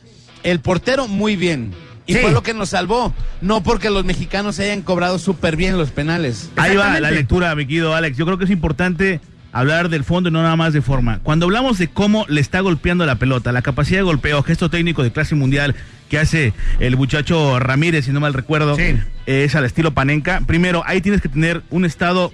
el 0.42 0.60
portero 0.60 1.06
muy 1.08 1.36
bien. 1.36 1.72
Y 2.06 2.14
Sí. 2.14 2.18
fue 2.20 2.32
lo 2.32 2.42
que 2.42 2.52
nos 2.54 2.70
salvó. 2.70 3.14
No 3.40 3.62
porque 3.62 3.90
los 3.90 4.04
mexicanos 4.04 4.58
hayan 4.58 4.82
cobrado 4.82 5.18
súper 5.18 5.56
bien 5.56 5.78
los 5.78 5.90
penales. 5.90 6.50
ahí 6.56 6.74
va 6.76 6.98
la 7.00 7.10
lectura, 7.10 7.54
mi 7.54 7.64
querido 7.66 7.94
Alex. 7.94 8.16
Yo 8.16 8.24
creo 8.26 8.38
que 8.38 8.44
es 8.44 8.50
importante 8.50 9.20
hablar 9.54 9.88
del 9.88 10.04
fondo 10.04 10.28
y 10.28 10.32
no 10.32 10.42
nada 10.42 10.56
más 10.56 10.72
de 10.74 10.82
forma. 10.82 11.20
Cuando 11.22 11.46
hablamos 11.46 11.78
de 11.78 11.88
cómo 11.88 12.26
le 12.28 12.40
está 12.40 12.60
golpeando 12.60 13.06
la 13.06 13.14
pelota, 13.16 13.52
la 13.52 13.62
capacidad 13.62 14.00
de 14.00 14.02
golpeo, 14.02 14.42
gesto 14.42 14.68
técnico 14.68 15.02
de 15.02 15.12
clase 15.12 15.34
mundial 15.34 15.74
que 16.10 16.18
hace 16.18 16.52
el 16.80 16.96
muchacho 16.96 17.58
Ramírez, 17.58 18.04
si 18.04 18.10
no 18.12 18.20
mal 18.20 18.34
recuerdo, 18.34 18.76
Sí. 18.76 18.82
eh, 19.26 19.44
es 19.44 19.54
al 19.54 19.64
estilo 19.64 19.92
Panenka. 19.94 20.42
Primero, 20.46 20.82
ahí 20.86 21.00
tienes 21.00 21.20
que 21.22 21.28
tener 21.28 21.62
un 21.70 21.84
estado 21.84 22.32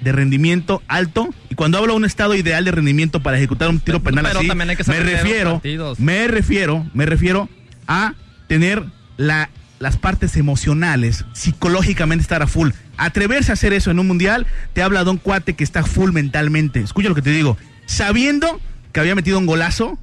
de 0.00 0.12
rendimiento 0.12 0.82
alto 0.88 1.28
y 1.50 1.54
cuando 1.56 1.76
hablo 1.76 1.92
de 1.92 1.98
un 1.98 2.04
estado 2.06 2.34
ideal 2.34 2.64
de 2.64 2.70
rendimiento 2.70 3.20
para 3.20 3.36
ejecutar 3.36 3.68
un 3.68 3.80
tiro 3.80 4.00
penal 4.02 4.24
Pero 4.26 4.38
así, 4.38 4.48
me 4.54 5.00
refiero, 5.00 5.60
me 5.98 6.26
refiero, 6.28 6.86
me 6.94 7.04
refiero 7.04 7.48
a 7.86 8.14
tener 8.46 8.82
la, 9.18 9.50
las 9.80 9.96
partes 9.96 10.36
emocionales, 10.36 11.24
psicológicamente 11.32 12.22
estar 12.22 12.42
a 12.42 12.46
full. 12.46 12.70
Atreverse 12.98 13.50
a 13.50 13.54
hacer 13.54 13.72
eso 13.72 13.90
en 13.90 13.98
un 13.98 14.06
mundial 14.06 14.46
te 14.74 14.82
habla 14.82 15.02
de 15.02 15.10
un 15.10 15.16
cuate 15.16 15.54
que 15.54 15.64
está 15.64 15.82
full 15.82 16.12
mentalmente. 16.12 16.80
Escucha 16.80 17.08
lo 17.08 17.14
que 17.14 17.22
te 17.22 17.30
digo, 17.30 17.56
sabiendo 17.86 18.60
que 18.92 19.00
había 19.00 19.14
metido 19.14 19.38
un 19.38 19.46
golazo 19.46 19.98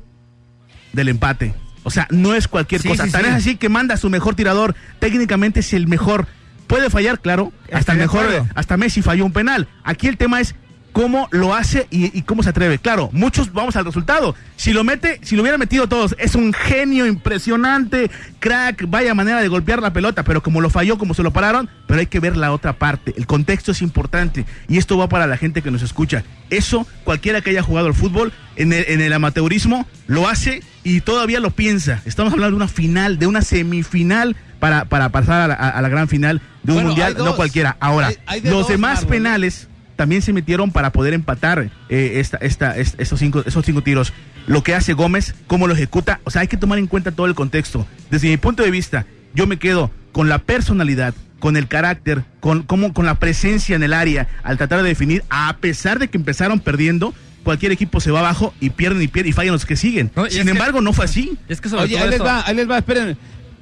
del 0.93 1.09
empate. 1.09 1.53
O 1.83 1.91
sea, 1.91 2.07
no 2.09 2.33
es 2.33 2.47
cualquier 2.47 2.81
Sí, 2.81 2.89
cosa. 2.89 3.05
sí, 3.05 3.11
Tan 3.11 3.21
sí. 3.21 3.27
es 3.29 3.33
así 3.35 3.55
que 3.55 3.69
manda 3.69 3.93
a 3.93 3.97
su 3.97 4.09
mejor 4.09 4.33
tirador. 4.35 4.75
Técnicamente 4.99 5.59
es 5.61 5.71
el 5.73 5.87
mejor. 5.87 6.27
Puede 6.65 6.89
fallar, 6.89 7.19
claro. 7.21 7.53
Hasta 7.71 7.93
el 7.93 7.99
mejor, 7.99 8.25
hasta 8.55 8.75
Messi 8.77 9.01
falló 9.03 9.25
un 9.25 9.31
penal. 9.31 9.69
Aquí 9.83 10.07
el 10.07 10.17
tema 10.17 10.41
es 10.41 10.55
cómo 10.97 11.27
lo 11.29 11.53
hace 11.53 11.85
y, 11.91 12.17
y 12.17 12.23
cómo 12.23 12.41
se 12.41 12.49
atreve. 12.49 12.79
Claro, 12.79 13.11
muchos 13.13 13.53
vamos 13.53 13.75
al 13.75 13.85
resultado. 13.85 14.33
Si 14.55 14.73
lo 14.73 14.83
mete, 14.83 15.19
si 15.21 15.35
lo 15.35 15.43
hubiera 15.43 15.59
metido 15.59 15.87
todos, 15.87 16.15
es 16.17 16.33
un 16.33 16.53
genio 16.53 17.05
impresionante, 17.05 18.09
crack, 18.39 18.85
vaya 18.89 19.13
manera 19.13 19.39
de 19.41 19.47
golpear 19.47 19.79
la 19.79 19.93
pelota, 19.93 20.23
pero 20.23 20.41
como 20.41 20.59
lo 20.59 20.71
falló, 20.71 20.97
como 20.97 21.13
se 21.13 21.21
lo 21.21 21.31
pararon, 21.31 21.69
pero 21.85 21.99
hay 21.99 22.07
que 22.07 22.19
ver 22.19 22.35
la 22.35 22.51
otra 22.51 22.73
parte. 22.73 23.13
El 23.15 23.27
contexto 23.27 23.71
es 23.71 23.83
importante 23.83 24.45
y 24.67 24.77
esto 24.79 24.97
va 24.97 25.07
para 25.07 25.27
la 25.27 25.37
gente 25.37 25.61
que 25.61 25.69
nos 25.69 25.83
escucha. 25.83 26.23
Eso, 26.49 26.87
cualquiera 27.03 27.41
que 27.41 27.51
haya 27.51 27.61
jugado 27.61 27.85
al 27.85 27.93
fútbol, 27.93 28.33
en 28.55 28.73
el, 28.73 28.83
en 28.87 28.99
el 29.01 29.13
amateurismo, 29.13 29.85
lo 30.07 30.27
hace 30.27 30.63
y 30.83 31.01
todavía 31.01 31.39
lo 31.39 31.51
piensa. 31.51 32.01
Estamos 32.05 32.33
hablando 32.33 32.57
de 32.57 32.63
una 32.63 32.67
final, 32.67 33.19
de 33.19 33.27
una 33.27 33.43
semifinal 33.43 34.35
para, 34.59 34.85
para 34.85 35.09
pasar 35.09 35.41
a 35.41 35.47
la, 35.47 35.53
a 35.53 35.79
la 35.79 35.89
gran 35.89 36.07
final 36.07 36.41
de 36.63 36.71
un 36.71 36.77
Bueno, 36.77 36.89
mundial, 36.89 37.15
no 37.19 37.35
cualquiera. 37.35 37.77
Ahora, 37.79 38.07
Hay- 38.07 38.17
hay 38.25 38.41
de 38.41 38.49
los 38.49 38.67
demás 38.67 39.05
penales 39.05 39.67
también 39.97 40.21
se 40.21 40.31
metieron 40.31 40.71
para 40.71 40.93
poder 40.93 41.13
empatar 41.13 41.69
eh, 41.89 42.13
esta, 42.21 42.37
esta, 42.37 42.77
est- 42.77 42.97
esos, 42.99 43.19
cinco, 43.19 43.43
esos 43.45 43.65
cinco 43.65 43.81
tiros. 43.83 44.13
Lo 44.45 44.63
que 44.63 44.73
hace 44.73 44.93
Gómez, 44.93 45.35
cómo 45.47 45.67
lo 45.67 45.73
ejecuta, 45.73 46.21
o 46.23 46.31
sea, 46.31 46.41
hay 46.43 46.47
que 46.47 46.55
tomar 46.55 46.79
en 46.79 46.87
cuenta 46.87 47.11
todo 47.11 47.25
el 47.25 47.35
contexto. 47.35 47.85
Desde 48.09 48.29
mi 48.29 48.37
punto 48.37 48.63
de 48.63 48.71
vista, 48.71 49.05
yo 49.33 49.45
me 49.45 49.57
quedo 49.57 49.91
con 50.13 50.29
la 50.29 50.37
personalidad, 50.39 51.13
con 51.39 51.57
el 51.57 51.67
carácter, 51.67 52.23
con, 52.39 52.63
como, 52.63 52.93
con 52.93 53.05
la 53.05 53.15
presencia 53.15 53.75
en 53.75 53.83
el 53.83 53.91
área 53.93 54.27
al 54.43 54.57
tratar 54.57 54.81
de 54.81 54.87
definir, 54.87 55.23
a 55.29 55.57
pesar 55.57 55.99
de 55.99 56.07
que 56.07 56.17
empezaron 56.17 56.59
perdiendo, 56.61 57.13
cualquier 57.43 57.71
equipo 57.73 57.99
se 57.99 58.11
va 58.11 58.19
abajo 58.19 58.53
y 58.61 58.69
pierden 58.69 59.01
y 59.01 59.07
pierden 59.07 59.31
y 59.31 59.33
fallan 59.33 59.51
los 59.53 59.65
que 59.65 59.75
siguen. 59.75 60.11
No, 60.15 60.25
Sin 60.27 60.39
es 60.39 60.45
que- 60.45 60.51
embargo, 60.51 60.79
no 60.81 60.93
fue 60.93 61.05
así. 61.05 61.37
Es 61.49 61.59
que 61.59 61.69
sobre 61.69 61.83
Oye, 61.83 61.95
todo 61.95 62.03
ahí 62.05 62.09
les 62.09 62.15
eso- 62.15 62.23
va, 62.25 62.43
ahí 62.47 62.55
les 62.55 62.69
va, 62.69 62.77
esperen. 62.77 63.17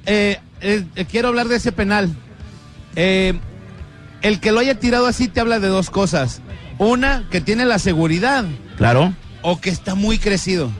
Eh, 0.06 0.38
eh, 0.60 0.84
eh, 0.94 1.04
quiero 1.10 1.28
hablar 1.28 1.48
de 1.48 1.56
ese 1.56 1.72
penal. 1.72 2.14
Eh, 2.94 3.34
el 4.26 4.40
que 4.40 4.50
lo 4.52 4.60
haya 4.60 4.74
tirado 4.78 5.06
así 5.06 5.28
te 5.28 5.40
habla 5.40 5.60
de 5.60 5.68
dos 5.68 5.90
cosas. 5.90 6.40
Una, 6.78 7.24
que 7.30 7.40
tiene 7.40 7.64
la 7.64 7.78
seguridad 7.78 8.44
Claro. 8.76 9.14
o 9.42 9.60
que 9.60 9.70
está 9.70 9.94
muy 9.94 10.18
crecido. 10.18 10.70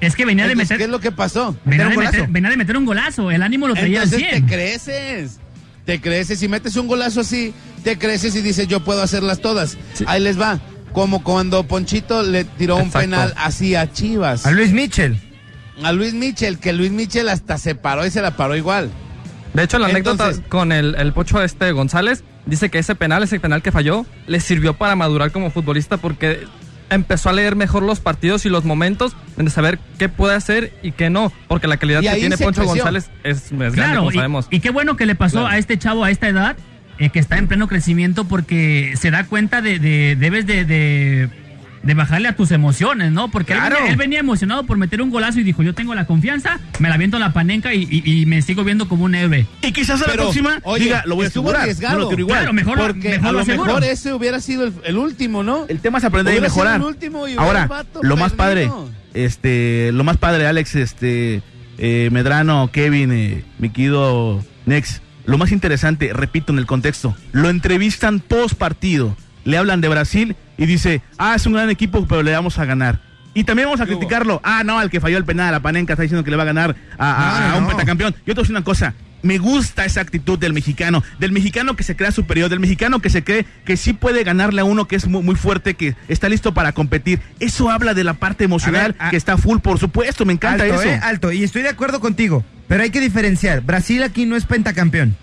Es 0.00 0.14
que 0.14 0.24
venía 0.24 0.46
de 0.46 0.54
meter. 0.54 0.78
¿Qué 0.78 0.84
es 0.84 0.90
lo 0.90 1.00
que 1.00 1.10
pasó? 1.10 1.56
Venía 1.64 1.84
de, 1.86 1.88
un 1.90 1.94
golazo. 1.96 2.12
meter, 2.16 2.28
venía 2.30 2.50
de 2.50 2.56
meter 2.56 2.76
un 2.76 2.84
golazo. 2.84 3.30
El 3.32 3.42
ánimo 3.42 3.66
lo 3.66 3.74
traía 3.74 4.02
al 4.02 4.04
Entonces 4.04 4.28
te 4.30 4.36
100. 4.36 4.46
creces. 4.46 5.40
Te 5.84 6.00
creces. 6.00 6.38
Si 6.38 6.46
metes 6.46 6.76
un 6.76 6.86
golazo 6.86 7.20
así, 7.20 7.52
te 7.82 7.98
creces 7.98 8.36
y 8.36 8.42
dices, 8.42 8.68
yo 8.68 8.84
puedo 8.84 9.02
hacerlas 9.02 9.40
todas. 9.40 9.76
Sí. 9.94 10.04
Ahí 10.06 10.22
les 10.22 10.40
va. 10.40 10.60
Como 10.92 11.24
cuando 11.24 11.64
Ponchito 11.64 12.22
le 12.22 12.44
tiró 12.44 12.76
un 12.76 12.90
penal 12.92 13.34
así 13.36 13.74
a 13.74 13.90
Chivas. 13.92 14.46
A 14.46 14.52
Luis 14.52 14.70
Mitchell. 14.72 15.18
A 15.82 15.92
Luis 15.92 16.14
Michel, 16.14 16.58
que 16.58 16.72
Luis 16.72 16.90
Michel 16.92 17.28
hasta 17.28 17.58
se 17.58 17.74
paró 17.74 18.06
y 18.06 18.10
se 18.10 18.22
la 18.22 18.36
paró 18.36 18.56
igual. 18.56 18.90
De 19.54 19.64
hecho, 19.64 19.78
la 19.78 19.86
anécdota 19.88 20.30
con 20.48 20.70
el, 20.72 20.94
el 20.96 21.12
pocho 21.12 21.42
este 21.42 21.72
González 21.72 22.22
dice 22.46 22.70
que 22.70 22.78
ese 22.78 22.94
penal, 22.94 23.22
ese 23.22 23.40
penal 23.40 23.62
que 23.62 23.72
falló, 23.72 24.06
le 24.26 24.40
sirvió 24.40 24.74
para 24.74 24.96
madurar 24.96 25.30
como 25.32 25.50
futbolista 25.50 25.96
porque 25.98 26.46
empezó 26.90 27.28
a 27.28 27.32
leer 27.34 27.54
mejor 27.56 27.82
los 27.82 28.00
partidos 28.00 28.46
y 28.46 28.48
los 28.48 28.64
momentos 28.64 29.14
de 29.36 29.50
saber 29.50 29.78
qué 29.98 30.08
puede 30.08 30.34
hacer 30.34 30.72
y 30.82 30.92
qué 30.92 31.10
no, 31.10 31.30
porque 31.46 31.68
la 31.68 31.76
calidad 31.76 32.00
que 32.00 32.14
tiene 32.14 32.38
Poncho 32.38 32.62
creció. 32.62 32.76
González 32.84 33.10
es, 33.24 33.52
es 33.52 33.74
grande, 33.74 33.98
como 33.98 34.10
y, 34.10 34.14
sabemos. 34.14 34.46
y 34.50 34.60
qué 34.60 34.70
bueno 34.70 34.96
que 34.96 35.04
le 35.04 35.14
pasó 35.14 35.40
Claro. 35.40 35.48
a 35.48 35.58
este 35.58 35.78
chavo 35.78 36.04
a 36.04 36.10
esta 36.10 36.28
edad, 36.28 36.56
eh, 36.98 37.10
que 37.10 37.18
está 37.18 37.36
en 37.36 37.46
pleno 37.46 37.68
crecimiento, 37.68 38.24
porque 38.24 38.94
se 38.98 39.10
da 39.10 39.24
cuenta 39.24 39.60
de, 39.60 39.78
de- 39.78 40.16
debes 40.18 40.46
de, 40.46 40.64
de, 40.64 41.28
de 41.82 41.94
bajarle 41.94 42.28
a 42.28 42.36
tus 42.36 42.50
emociones, 42.50 43.12
¿no? 43.12 43.30
Porque 43.30 43.52
él 43.54 43.60
venía- 43.60 43.90
él, 43.90 43.96
venía 43.96 44.18
emocionado 44.20 44.64
por 44.64 44.76
meter 44.78 45.00
un 45.00 45.10
golazo 45.10 45.40
y 45.40 45.44
dijo, 45.44 45.62
yo 45.62 45.74
tengo 45.74 45.94
la 45.94 46.06
confianza, 46.06 46.58
me 46.80 46.88
la 46.88 46.96
viento 46.96 47.18
la 47.18 47.32
panenca 47.32 47.72
y, 47.74 47.86
y- 47.90 48.20
y 48.22 48.26
me 48.26 48.42
sigo 48.42 48.64
viendo 48.64 48.88
como 48.88 49.04
un 49.04 49.14
héroe. 49.14 49.46
Y 49.62 49.72
quizás 49.72 50.00
a 50.02 50.06
la 50.06 50.12
Pero, 50.12 50.22
próxima 50.24 50.60
oye, 50.64 50.84
diga, 50.84 51.02
lo 51.06 51.14
voy 51.14 51.24
a 51.24 51.28
asegurar. 51.28 51.68
No 51.80 51.98
lo 51.98 52.08
tiro 52.08 52.20
igual. 52.20 52.38
Claro, 52.38 52.52
mejor, 52.52 52.78
Porque 52.78 53.08
mejor 53.10 53.26
a 53.28 53.32
lo 53.32 53.44
mejor 53.44 53.84
ese 53.84 54.12
hubiera 54.12 54.40
sido 54.40 54.64
el, 54.64 54.72
el 54.84 54.96
último, 54.98 55.42
¿no? 55.42 55.66
El 55.68 55.80
tema 55.80 55.98
es 55.98 56.04
aprender 56.04 56.36
y 56.36 56.40
mejorar. 56.40 56.76
el 56.76 56.82
último 56.86 57.20
y 57.26 57.30
hubiera 57.32 57.42
Ahora, 57.42 57.66
vato 57.66 58.00
lo 58.02 58.16
más 58.16 58.32
padre, 58.32 58.70
este, 59.14 59.90
lo 59.92 60.04
más 60.04 60.16
padre, 60.16 60.46
Alex, 60.46 60.74
este, 60.76 61.42
eh, 61.78 62.08
Medrano, 62.12 62.70
Kevin, 62.72 63.12
eh, 63.12 63.44
mi 63.58 63.70
querido 63.70 64.44
Nex, 64.66 65.00
lo 65.24 65.38
más 65.38 65.52
interesante, 65.52 66.12
repito 66.12 66.52
en 66.52 66.58
el 66.58 66.66
contexto, 66.66 67.16
lo 67.32 67.50
entrevistan 67.50 68.20
post 68.20 68.54
partido, 68.54 69.16
le 69.48 69.56
hablan 69.58 69.80
de 69.80 69.88
Brasil 69.88 70.36
y 70.56 70.66
dice, 70.66 71.00
ah, 71.18 71.34
es 71.34 71.46
un 71.46 71.54
gran 71.54 71.70
equipo, 71.70 72.06
pero 72.06 72.22
le 72.22 72.32
vamos 72.32 72.58
a 72.58 72.64
ganar. 72.64 73.00
Y 73.34 73.44
también 73.44 73.68
vamos 73.68 73.80
a 73.80 73.86
criticarlo. 73.86 74.40
Ah, 74.42 74.62
no, 74.64 74.78
al 74.78 74.90
que 74.90 75.00
falló 75.00 75.16
el 75.18 75.24
penal, 75.24 75.54
a 75.54 75.60
Panenka 75.60 75.92
está 75.92 76.02
diciendo 76.02 76.24
que 76.24 76.30
le 76.30 76.36
va 76.36 76.42
a 76.42 76.46
ganar 76.46 76.74
a, 76.98 77.36
a- 77.36 77.40
No, 77.40 77.46
no, 77.48 77.54
a 77.54 77.56
un 77.58 77.62
no. 77.64 77.68
pentacampeón. 77.68 78.12
Yo 78.12 78.18
te 78.26 78.32
voy 78.34 78.40
a 78.40 78.42
decir 78.42 78.56
una 78.56 78.64
cosa. 78.64 78.94
Me 79.22 79.38
gusta 79.38 79.84
esa 79.84 80.00
actitud 80.00 80.38
del 80.38 80.52
mexicano, 80.52 81.02
del 81.18 81.32
mexicano 81.32 81.74
que 81.74 81.82
se 81.82 81.96
crea 81.96 82.12
superior, 82.12 82.48
del 82.50 82.60
mexicano 82.60 83.00
que 83.00 83.10
se 83.10 83.24
cree 83.24 83.46
que 83.64 83.76
sí 83.76 83.92
puede 83.92 84.22
ganarle 84.22 84.60
a 84.60 84.64
uno 84.64 84.86
que 84.86 84.94
es 84.96 85.08
muy, 85.08 85.22
muy 85.24 85.34
fuerte, 85.34 85.74
que 85.74 85.96
está 86.06 86.28
listo 86.28 86.54
para 86.54 86.70
competir. 86.72 87.20
Eso 87.40 87.68
habla 87.70 87.94
de 87.94 88.04
la 88.04 88.14
parte 88.14 88.44
emocional 88.44 88.94
ver, 88.98 89.10
que 89.10 89.16
está 89.16 89.36
full, 89.36 89.58
por 89.58 89.78
supuesto, 89.78 90.24
me 90.24 90.32
encanta 90.34 90.62
alto, 90.64 90.74
eso. 90.76 90.88
eh, 90.88 91.00
alto. 91.02 91.32
Y 91.32 91.42
estoy 91.42 91.62
de 91.62 91.68
acuerdo 91.70 91.98
contigo. 92.00 92.44
Pero 92.68 92.82
hay 92.82 92.90
que 92.90 93.00
diferenciar. 93.00 93.62
Brasil 93.62 94.02
aquí 94.04 94.24
no 94.24 94.36
es 94.36 94.44
pentacampeón. 94.44 95.16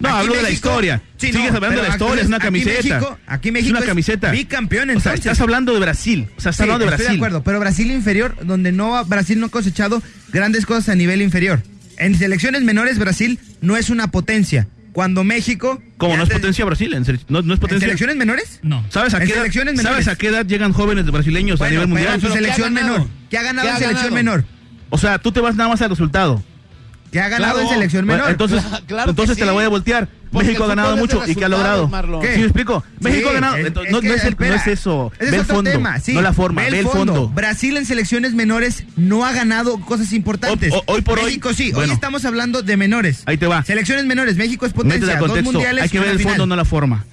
No, 0.00 0.08
Aquí 0.08 0.18
hablo 0.20 0.34
de 0.34 0.42
la 0.42 0.50
historia. 0.50 1.02
Sí, 1.18 1.26
Sigues 1.28 1.50
no, 1.50 1.56
hablando 1.56 1.82
de 1.82 1.88
la 1.88 1.94
historia, 1.94 2.22
es 2.22 2.28
una 2.28 2.36
aquí 2.38 2.44
camiseta. 2.46 2.76
México- 2.82 3.18
aquí 3.26 3.52
México 3.52 3.68
es 3.68 3.72
una 3.72 3.80
es 3.80 3.86
camiseta. 3.86 4.30
bicampeón, 4.32 4.84
O 4.84 4.86
sea, 4.86 4.94
entonces. 5.12 5.20
estás 5.20 5.40
hablando 5.40 5.74
de 5.74 5.80
Brasil. 5.80 6.26
O 6.36 6.40
sea, 6.40 6.50
estás 6.50 6.56
Sí, 6.56 6.62
hablando 6.62 6.86
de 6.86 6.90
estoy 6.90 7.04
Brasil. 7.04 7.20
de 7.20 7.26
acuerdo, 7.26 7.44
pero 7.44 7.60
Brasil 7.60 7.90
inferior, 7.90 8.36
donde 8.44 8.72
no 8.72 9.04
Brasil 9.04 9.38
no 9.38 9.46
ha 9.46 9.50
cosechado 9.50 10.02
grandes 10.32 10.64
cosas 10.66 10.88
a 10.88 10.94
nivel 10.94 11.20
inferior. 11.22 11.62
En 11.98 12.16
selecciones 12.16 12.62
menores 12.62 12.98
Brasil 12.98 13.38
no 13.60 13.76
es 13.76 13.90
una 13.90 14.10
potencia. 14.10 14.66
Cuando 14.92 15.22
México 15.22 15.80
Como 15.98 16.16
no 16.16 16.24
es 16.24 16.30
potencia 16.30 16.64
Brasil, 16.64 16.94
en 16.94 17.02
no, 17.28 17.42
no 17.42 17.52
es 17.52 17.58
¿En 17.58 17.60
potencia. 17.60 17.80
selecciones 17.80 18.16
menores? 18.16 18.58
No. 18.62 18.82
¿Sabes 18.88 19.12
a, 19.14 19.18
en 19.18 19.24
qué 19.26 19.32
edad, 19.34 19.40
selecciones 19.42 19.74
menores. 19.76 20.04
¿Sabes 20.04 20.08
a 20.08 20.16
qué 20.18 20.28
edad 20.28 20.46
llegan 20.46 20.72
jóvenes 20.72 21.04
brasileños 21.06 21.58
Bueno, 21.60 21.68
a 21.82 21.84
nivel 21.84 21.84
pero 21.84 21.94
mundial? 21.94 22.14
en 22.14 22.20
su 22.20 22.26
Pero 22.26 22.32
¿qué 22.34 22.38
ha 22.38 22.54
selección 22.54 22.74
ganado? 22.74 22.92
menor. 22.98 23.10
¿Qué 23.30 23.38
ha 23.38 23.42
ganado 23.42 23.68
¿Qué 23.68 23.72
en 23.74 23.78
selección 23.78 24.14
ganado? 24.14 24.14
menor? 24.38 24.44
O 24.88 24.98
sea, 24.98 25.18
tú 25.18 25.30
te 25.30 25.40
vas 25.40 25.54
nada 25.54 25.68
más 25.68 25.80
al 25.82 25.90
resultado. 25.90 26.42
¿Qué 27.12 27.20
ha 27.20 27.28
ganado 27.28 27.54
Claro. 27.54 27.68
en 27.68 27.74
selección 27.74 28.06
Bueno, 28.06 28.22
menor? 28.24 28.30
entonces, 28.32 28.62
claro 28.86 29.06
que 29.06 29.10
entonces 29.10 29.36
te 29.36 29.44
la 29.44 29.52
voy 29.52 29.64
a 29.64 29.68
voltear. 29.68 30.08
Porque 30.30 30.46
México 30.46 30.62
ha 30.62 30.68
ganado 30.68 30.96
mucho 30.96 31.20
y 31.26 31.34
que 31.34 31.44
ha 31.44 31.48
logrado. 31.48 31.90
¿Qué? 32.20 32.34
¿Sí 32.34 32.38
me 32.38 32.44
explico? 32.44 32.84
México 33.00 33.30
ha 33.30 33.32
ganado. 33.32 33.56
es- 33.56 33.66
es 33.66 33.72
no, 33.74 33.82
que, 34.00 34.08
no 34.08 34.14
es 34.14 34.24
el- 34.24 34.36
no 34.38 34.44
es 34.54 34.66
eso. 34.68 35.12
ese 35.18 35.24
es 35.24 35.30
ve 35.32 35.36
el 35.38 35.44
fondo. 35.44 35.70
tema, 35.72 35.98
sí. 35.98 36.12
No 36.12 36.22
la 36.22 36.32
forma, 36.32 36.62
ve 36.62 36.78
el 36.78 36.86
fondo. 36.86 37.28
Brasil 37.30 37.76
en 37.76 37.84
selecciones 37.84 38.32
menores 38.34 38.84
no 38.96 39.24
ha 39.26 39.32
ganado 39.32 39.80
cosas 39.80 40.12
importantes. 40.12 40.72
Hoy- 40.86 41.00
por 41.02 41.18
hoy, 41.18 41.24
México 41.24 41.52
sí. 41.52 41.72
bueno. 41.72 41.88
hoy 41.88 41.94
estamos 41.94 42.24
hablando 42.24 42.62
de 42.62 42.76
menores. 42.76 43.24
Ahí 43.26 43.38
te 43.38 43.48
va. 43.48 43.64
Selecciones 43.64 44.04
menores. 44.06 44.36
México 44.36 44.64
es 44.66 44.72
potencia. 44.72 45.16
Dos 45.16 45.42
mundiales. 45.42 45.82
Hay 45.82 45.88
que 45.90 45.98
ver 45.98 46.10
el 46.10 46.18
fondo, 46.18 46.32
final. 46.34 46.48
no 46.48 46.54
la 46.56 46.64
forma. 46.64 47.04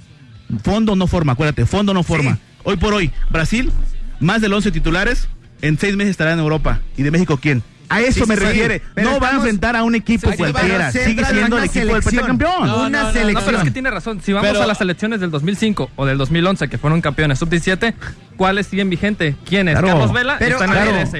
Fondo 0.63 0.95
no 0.95 1.07
forma, 1.07 1.33
acuérdate. 1.33 1.65
Fondo 1.65 1.95
no 1.95 2.03
forma. 2.03 2.35
Sí. 2.35 2.39
Hoy 2.65 2.77
por 2.77 2.93
hoy, 2.93 3.11
Brasil, 3.31 3.71
más 4.19 4.41
del 4.41 4.53
11 4.53 4.71
titulares, 4.71 5.27
en 5.63 5.79
seis 5.79 5.95
meses 5.95 6.11
estará 6.11 6.33
en 6.33 6.39
Europa. 6.39 6.81
¿Y 6.97 7.01
de 7.03 7.09
México 7.09 7.37
quién? 7.41 7.63
A 7.89 8.01
eso 8.01 8.25
Sí, 8.25 8.29
me 8.29 8.35
sí, 8.35 8.41
refiere. 8.41 8.81
Pero 8.93 9.11
no 9.11 9.19
va 9.19 9.27
a 9.27 9.29
estamos- 9.29 9.45
enfrentar 9.45 9.75
a 9.77 9.83
un 9.83 9.95
equipo 9.95 10.29
cualquiera. 10.35 10.91
Sigue 10.91 11.23
siendo 11.25 11.57
el 11.57 11.63
equipo 11.63 11.93
del 11.93 12.03
pentacampeón. 12.03 12.67
No, 12.67 12.79
una 12.85 12.89
no, 12.89 13.07
no, 13.07 13.13
selección. 13.13 13.33
No, 13.33 13.41
pero 13.45 13.57
es 13.59 13.63
que 13.63 13.71
tiene 13.71 13.91
razón. 13.91 14.21
Si 14.21 14.33
vamos 14.33 14.49
Pero- 14.49 14.61
a 14.61 14.67
las 14.67 14.81
elecciones 14.81 15.19
del 15.21 15.31
2005 15.31 15.89
o 15.95 16.05
del 16.05 16.17
2011, 16.17 16.67
que 16.67 16.77
fueron 16.77 16.99
campeones 17.01 17.39
sub-17, 17.39 17.93
¿cuáles 18.35 18.67
siguen 18.67 18.89
vigentes? 18.89 19.35
¿Quiénes? 19.45 19.73
Claro. 19.79 19.87
Carlos 19.87 20.13
Vela 20.13 20.35
Pero 20.37 20.57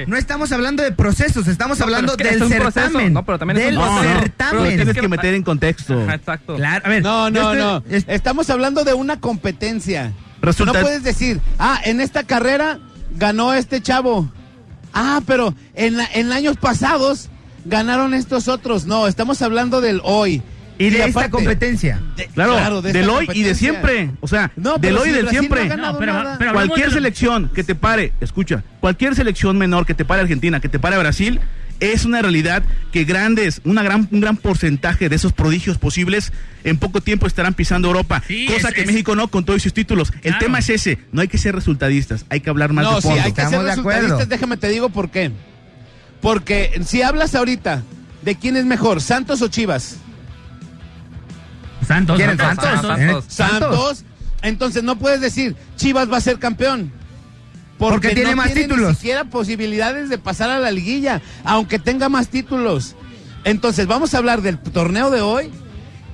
no 0.06 0.16
estamos 0.16 0.52
hablando 0.52 0.82
de 0.82 0.92
procesos, 0.92 1.46
estamos 1.48 1.80
hablando 1.80 2.12
es 2.12 2.18
que 2.18 2.24
del 2.24 2.34
es 2.36 2.42
un 2.42 2.48
proceso. 2.50 2.72
certamen. 2.86 3.12
No, 3.12 3.24
pero 3.24 3.38
también 3.38 3.56
es 3.58 3.62
un 3.64 3.70
del 3.70 3.74
no, 3.76 3.98
pero 4.00 4.20
certamen. 4.20 4.66
tienes 4.76 4.88
Es 4.88 4.94
que 5.00 5.08
meter 5.08 5.34
en 5.34 5.42
contexto. 5.42 6.02
Ajá, 6.02 6.14
exacto. 6.14 6.56
Claro, 6.56 6.84
a 6.84 6.88
ver. 6.88 7.02
No, 7.02 7.30
no, 7.30 7.52
estoy- 7.52 7.58
no. 7.58 7.82
es- 7.90 8.04
Estamos 8.08 8.50
hablando 8.50 8.84
de 8.84 8.92
una 8.94 9.20
competencia. 9.20 10.12
Resulta- 10.42 10.72
No 10.74 10.80
puedes 10.80 11.02
decir, 11.02 11.40
ah, 11.58 11.80
en 11.84 12.00
esta 12.00 12.24
carrera 12.24 12.78
ganó 13.16 13.54
este 13.54 13.80
chavo. 13.80 14.30
Ah, 15.00 15.20
pero 15.26 15.54
en, 15.74 15.96
la- 15.96 16.08
en 16.12 16.32
años 16.32 16.56
pasados 16.56 17.28
ganaron 17.64 18.14
estos 18.14 18.48
otros. 18.48 18.84
No, 18.86 19.06
estamos 19.06 19.40
hablando 19.42 19.80
del 19.80 20.00
hoy. 20.02 20.42
y 20.80 20.90
de 20.90 20.98
esta 20.98 21.20
aparte- 21.20 21.30
competencia. 21.30 22.00
de- 22.16 22.26
Claro, 22.28 22.82
de 22.82 22.92
del 22.92 23.08
hoy 23.10 23.28
y 23.34 23.42
de 23.42 23.54
siempre. 23.56 24.10
O 24.20 24.28
sea, 24.28 24.52
No, 24.56 24.78
del 24.78 24.96
hoy 24.96 25.08
y 25.08 25.10
si 25.10 25.16
del 25.16 25.24
no 25.24 25.30
siempre. 25.30 25.76
No, 25.76 25.98
pero- 25.98 26.14
pero- 26.38 26.52
cualquier 26.52 26.92
selección 26.92 27.50
que 27.52 27.64
te 27.64 27.74
pare, 27.74 28.12
escucha, 28.20 28.62
cualquier 28.80 29.14
selección 29.16 29.58
menor 29.58 29.86
que 29.86 29.94
te 29.94 30.04
pare 30.04 30.22
Argentina, 30.22 30.60
que 30.60 30.68
te 30.68 30.78
pare 30.78 30.96
Brasil, 30.98 31.40
es 31.80 32.04
una 32.04 32.20
realidad 32.22 32.62
que 32.92 33.04
grandes, 33.04 33.60
una 33.64 33.82
gran, 33.82 34.08
un 34.10 34.20
gran 34.20 34.36
porcentaje 34.36 35.08
de 35.08 35.16
esos 35.16 35.32
prodigios 35.32 35.78
posibles 35.78 36.32
en 36.64 36.76
poco 36.78 37.00
tiempo 37.00 37.26
estarán 37.26 37.54
pisando 37.54 37.88
Europa, 37.88 38.22
Sí, 38.26 38.46
cosa 38.46 38.68
es- 38.68 38.74
que 38.74 38.80
es- 38.82 38.86
México 38.86 39.14
no 39.14 39.28
con 39.28 39.44
todos 39.44 39.62
sus 39.62 39.72
títulos. 39.72 40.12
El 40.22 40.36
tema 40.38 40.58
es 40.58 40.70
ese, 40.70 40.98
no 41.12 41.20
hay 41.22 41.28
que 41.28 41.38
ser 41.38 41.54
resultadistas, 41.54 42.24
hay 42.30 42.40
que 42.40 42.50
hablar 42.50 42.72
más 42.72 42.84
No, 42.84 42.96
de 42.96 43.02
sí, 43.02 43.08
fondo. 43.08 43.22
hay 43.22 43.32
que 43.32 43.36
ser 43.40 43.44
Estamos 43.44 43.64
de 43.66 43.72
acuerdo. 43.72 44.00
resultadistas. 44.00 44.28
Déjame 44.28 44.56
te 44.56 44.68
digo 44.68 44.88
por 44.90 45.10
qué. 45.10 45.30
Porque 46.20 46.80
si 46.84 47.02
hablas 47.02 47.34
ahorita 47.34 47.82
de 48.22 48.34
quién 48.34 48.56
es 48.56 48.64
mejor, 48.64 49.00
Santos 49.00 49.40
o 49.42 49.48
Chivas. 49.48 49.96
Santos. 51.86 52.16
¿Quién 52.16 52.30
es 52.30 52.36
Santos, 52.38 52.64
Santos? 52.64 52.86
Santos. 52.98 53.24
¿Eh? 53.24 53.26
Santos. 53.28 54.04
Entonces 54.42 54.82
no 54.82 54.98
puedes 54.98 55.20
decir 55.20 55.56
Chivas 55.76 56.10
va 56.10 56.16
a 56.18 56.20
ser 56.20 56.38
campeón. 56.38 56.92
Porque 57.78 58.14
tiene 58.14 58.34
más 58.34 58.52
títulos. 58.52 58.88
Ni 58.90 58.94
siquiera 58.96 59.24
posibilidades 59.24 60.08
de 60.08 60.18
pasar 60.18 60.50
a 60.50 60.58
la 60.58 60.70
liguilla, 60.70 61.20
aunque 61.44 61.78
tenga 61.78 62.08
más 62.08 62.28
títulos. 62.28 62.96
Entonces 63.44 63.86
vamos 63.86 64.14
a 64.14 64.18
hablar 64.18 64.42
del 64.42 64.58
torneo 64.58 65.10
de 65.10 65.20
hoy. 65.20 65.50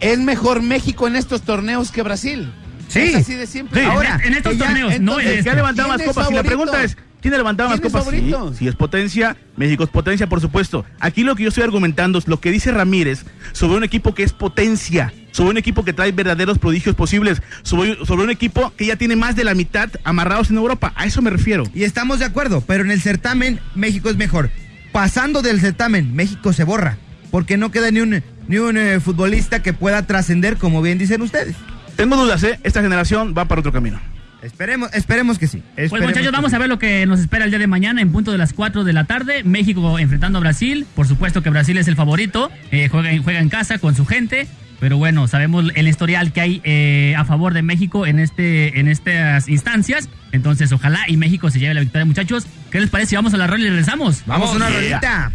¿Es 0.00 0.18
mejor 0.18 0.60
México 0.62 1.06
en 1.06 1.16
estos 1.16 1.42
torneos 1.42 1.90
que 1.90 2.02
Brasil? 2.02 2.52
Sí. 2.88 3.00
Es 3.00 3.14
así 3.16 3.34
de 3.34 3.46
siempre. 3.46 3.80
Sí. 3.82 3.86
Ahora, 3.88 4.20
en 4.22 4.34
estos 4.34 4.58
ya- 4.58 4.66
torneos, 4.66 5.00
no 5.00 5.18
en 5.18 5.26
El 5.26 5.32
que 5.32 5.38
este. 5.38 5.50
ha 5.50 5.54
levantado 5.54 5.88
más 5.88 5.96
¿quién 5.96 6.10
es 6.10 6.14
copas. 6.14 6.30
Y 6.30 6.34
la 6.34 6.42
pregunta 6.42 6.84
es, 6.84 6.96
¿quién 7.24 7.32
ha 7.32 7.38
levantado 7.38 7.70
más 7.70 7.80
¿Quién 7.80 7.86
es 7.86 8.04
copas? 8.04 8.58
Sí, 8.58 8.68
es 8.68 8.74
potencia, 8.74 9.34
México 9.56 9.82
es 9.82 9.88
potencia, 9.88 10.26
por 10.26 10.42
supuesto. 10.42 10.84
Aquí 11.00 11.22
lo 11.22 11.34
que 11.34 11.44
yo 11.44 11.48
estoy 11.48 11.64
argumentando 11.64 12.18
es 12.18 12.28
lo 12.28 12.38
que 12.38 12.50
dice 12.50 12.70
Ramírez 12.70 13.24
sobre 13.52 13.78
un 13.78 13.84
equipo 13.84 14.14
que 14.14 14.24
es 14.24 14.34
potencia, 14.34 15.10
sobre 15.30 15.52
un 15.52 15.56
equipo 15.56 15.86
que 15.86 15.94
trae 15.94 16.12
verdaderos 16.12 16.58
prodigios 16.58 16.94
posibles, 16.94 17.40
sobre, 17.62 17.96
sobre 18.04 18.24
un 18.24 18.30
equipo 18.30 18.74
que 18.76 18.84
ya 18.84 18.96
tiene 18.96 19.16
más 19.16 19.36
de 19.36 19.44
la 19.44 19.54
mitad 19.54 19.88
amarrados 20.04 20.50
en 20.50 20.58
Europa. 20.58 20.92
A 20.96 21.06
eso 21.06 21.22
me 21.22 21.30
refiero. 21.30 21.64
Y 21.72 21.84
estamos 21.84 22.18
de 22.18 22.26
acuerdo, 22.26 22.60
pero 22.60 22.84
en 22.84 22.90
el 22.90 23.00
certamen 23.00 23.58
México 23.74 24.10
es 24.10 24.18
mejor. 24.18 24.50
Pasando 24.92 25.40
del 25.40 25.62
certamen, 25.62 26.14
México 26.14 26.52
se 26.52 26.64
borra, 26.64 26.98
porque 27.30 27.56
no 27.56 27.70
queda 27.70 27.90
ni 27.90 28.00
un, 28.00 28.22
ni 28.48 28.58
un 28.58 28.76
eh, 28.76 29.00
futbolista 29.00 29.62
que 29.62 29.72
pueda 29.72 30.06
trascender, 30.06 30.58
como 30.58 30.82
bien 30.82 30.98
dicen 30.98 31.22
ustedes. 31.22 31.56
Tengo 31.96 32.16
dudas, 32.16 32.42
¿eh? 32.42 32.60
Esta 32.64 32.82
generación 32.82 33.34
va 33.34 33.46
para 33.46 33.60
otro 33.60 33.72
camino. 33.72 33.98
Esperemos, 34.44 34.92
esperemos 34.94 35.38
que 35.38 35.46
sí. 35.46 35.62
Pues 35.74 35.86
esperemos 35.86 36.10
muchachos, 36.10 36.30
que 36.30 36.36
vamos 36.36 36.50
sí. 36.50 36.56
a 36.56 36.58
ver 36.58 36.68
lo 36.68 36.78
que 36.78 37.06
nos 37.06 37.18
espera 37.20 37.44
el 37.44 37.50
día 37.50 37.58
de 37.58 37.66
mañana 37.66 38.00
en 38.00 38.12
punto 38.12 38.30
de 38.32 38.38
las 38.38 38.52
4 38.52 38.84
de 38.84 38.92
la 38.92 39.04
tarde. 39.04 39.42
México 39.44 39.98
enfrentando 39.98 40.38
a 40.38 40.40
Brasil. 40.40 40.86
Por 40.94 41.06
supuesto 41.08 41.42
que 41.42 41.50
Brasil 41.50 41.76
es 41.78 41.88
el 41.88 41.96
favorito. 41.96 42.50
eh, 42.70 42.88
juega, 42.90 43.10
en- 43.12 43.22
juega 43.22 43.40
en 43.40 43.48
casa 43.48 43.78
con 43.78 43.94
su 43.94 44.04
gente. 44.06 44.46
Pero 44.80 44.98
bueno, 44.98 45.28
sabemos 45.28 45.64
el 45.76 45.88
historial 45.88 46.32
que 46.32 46.40
hay 46.42 46.60
eh, 46.64 47.14
a 47.16 47.24
favor 47.24 47.54
de 47.54 47.62
México 47.62 48.06
en, 48.06 48.18
este, 48.18 48.78
en 48.80 48.88
estas 48.88 49.48
instancias. 49.48 50.08
Entonces, 50.32 50.72
ojalá 50.72 51.00
y 51.08 51.16
México 51.16 51.50
se 51.50 51.58
lleve 51.58 51.72
la 51.74 51.80
victoria, 51.80 52.04
muchachos. 52.04 52.46
¿Qué 52.70 52.80
les 52.80 52.90
parece 52.90 53.10
si 53.10 53.16
vamos 53.16 53.32
a 53.32 53.36
la 53.38 53.46
rola 53.46 53.64
y 53.64 53.68
regresamos? 53.68 54.22
Vamos 54.26 54.50
a 54.50 54.56
una 54.56 54.68
Yeah. 54.68 54.78
rolita. 54.78 55.32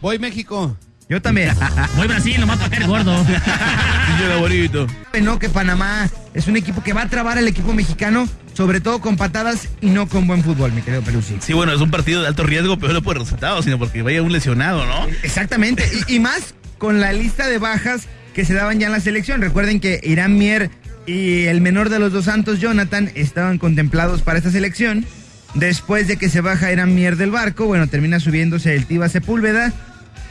Voy 0.00 0.18
México. 0.18 0.76
Yo 1.08 1.22
también. 1.22 1.52
Voy 1.96 2.08
Brasil, 2.08 2.40
nomás 2.40 2.58
para 2.58 2.70
caer 2.70 2.86
gordo. 2.86 3.24
Yo 4.20 4.28
favorito. 4.28 4.86
no 5.22 5.38
que 5.38 5.48
Panamá 5.48 6.08
es 6.34 6.46
un 6.48 6.56
equipo 6.56 6.82
que 6.82 6.92
va 6.92 7.02
a 7.02 7.08
trabar 7.08 7.38
al 7.38 7.46
equipo 7.46 7.72
mexicano, 7.72 8.28
sobre 8.54 8.80
todo 8.80 9.00
con 9.00 9.16
patadas 9.16 9.68
y 9.80 9.90
no 9.90 10.08
con 10.08 10.26
buen 10.26 10.42
fútbol, 10.42 10.72
mi 10.72 10.82
querido 10.82 11.02
Pelusi. 11.02 11.36
Sí, 11.40 11.52
bueno, 11.52 11.72
es 11.72 11.80
un 11.80 11.90
partido 11.90 12.22
de 12.22 12.28
alto 12.28 12.42
riesgo, 12.42 12.78
pero 12.78 12.92
no 12.92 13.02
por 13.02 13.18
resultados, 13.18 13.64
sino 13.64 13.78
porque 13.78 14.02
vaya 14.02 14.22
un 14.22 14.32
lesionado, 14.32 14.84
¿no? 14.86 15.06
Exactamente, 15.22 15.88
y, 16.08 16.16
y 16.16 16.20
más 16.20 16.54
con 16.78 17.00
la 17.00 17.12
lista 17.12 17.46
de 17.46 17.58
bajas 17.58 18.08
que 18.34 18.44
se 18.44 18.54
daban 18.54 18.78
ya 18.78 18.86
en 18.86 18.92
la 18.92 19.00
selección. 19.00 19.40
Recuerden 19.40 19.80
que 19.80 20.00
Irán 20.02 20.36
Mier 20.36 20.70
y 21.06 21.44
el 21.44 21.60
menor 21.60 21.88
de 21.88 21.98
los 21.98 22.12
dos 22.12 22.24
santos, 22.24 22.60
Jonathan, 22.60 23.10
estaban 23.14 23.58
contemplados 23.58 24.22
para 24.22 24.38
esta 24.38 24.50
selección. 24.50 25.06
Después 25.54 26.06
de 26.06 26.16
que 26.18 26.28
se 26.28 26.42
baja 26.42 26.70
Irán 26.72 26.94
Mier 26.94 27.16
del 27.16 27.30
barco, 27.30 27.66
bueno, 27.66 27.86
termina 27.86 28.20
subiéndose 28.20 28.74
el 28.74 28.86
Tiva 28.86 29.08
Sepúlveda. 29.08 29.72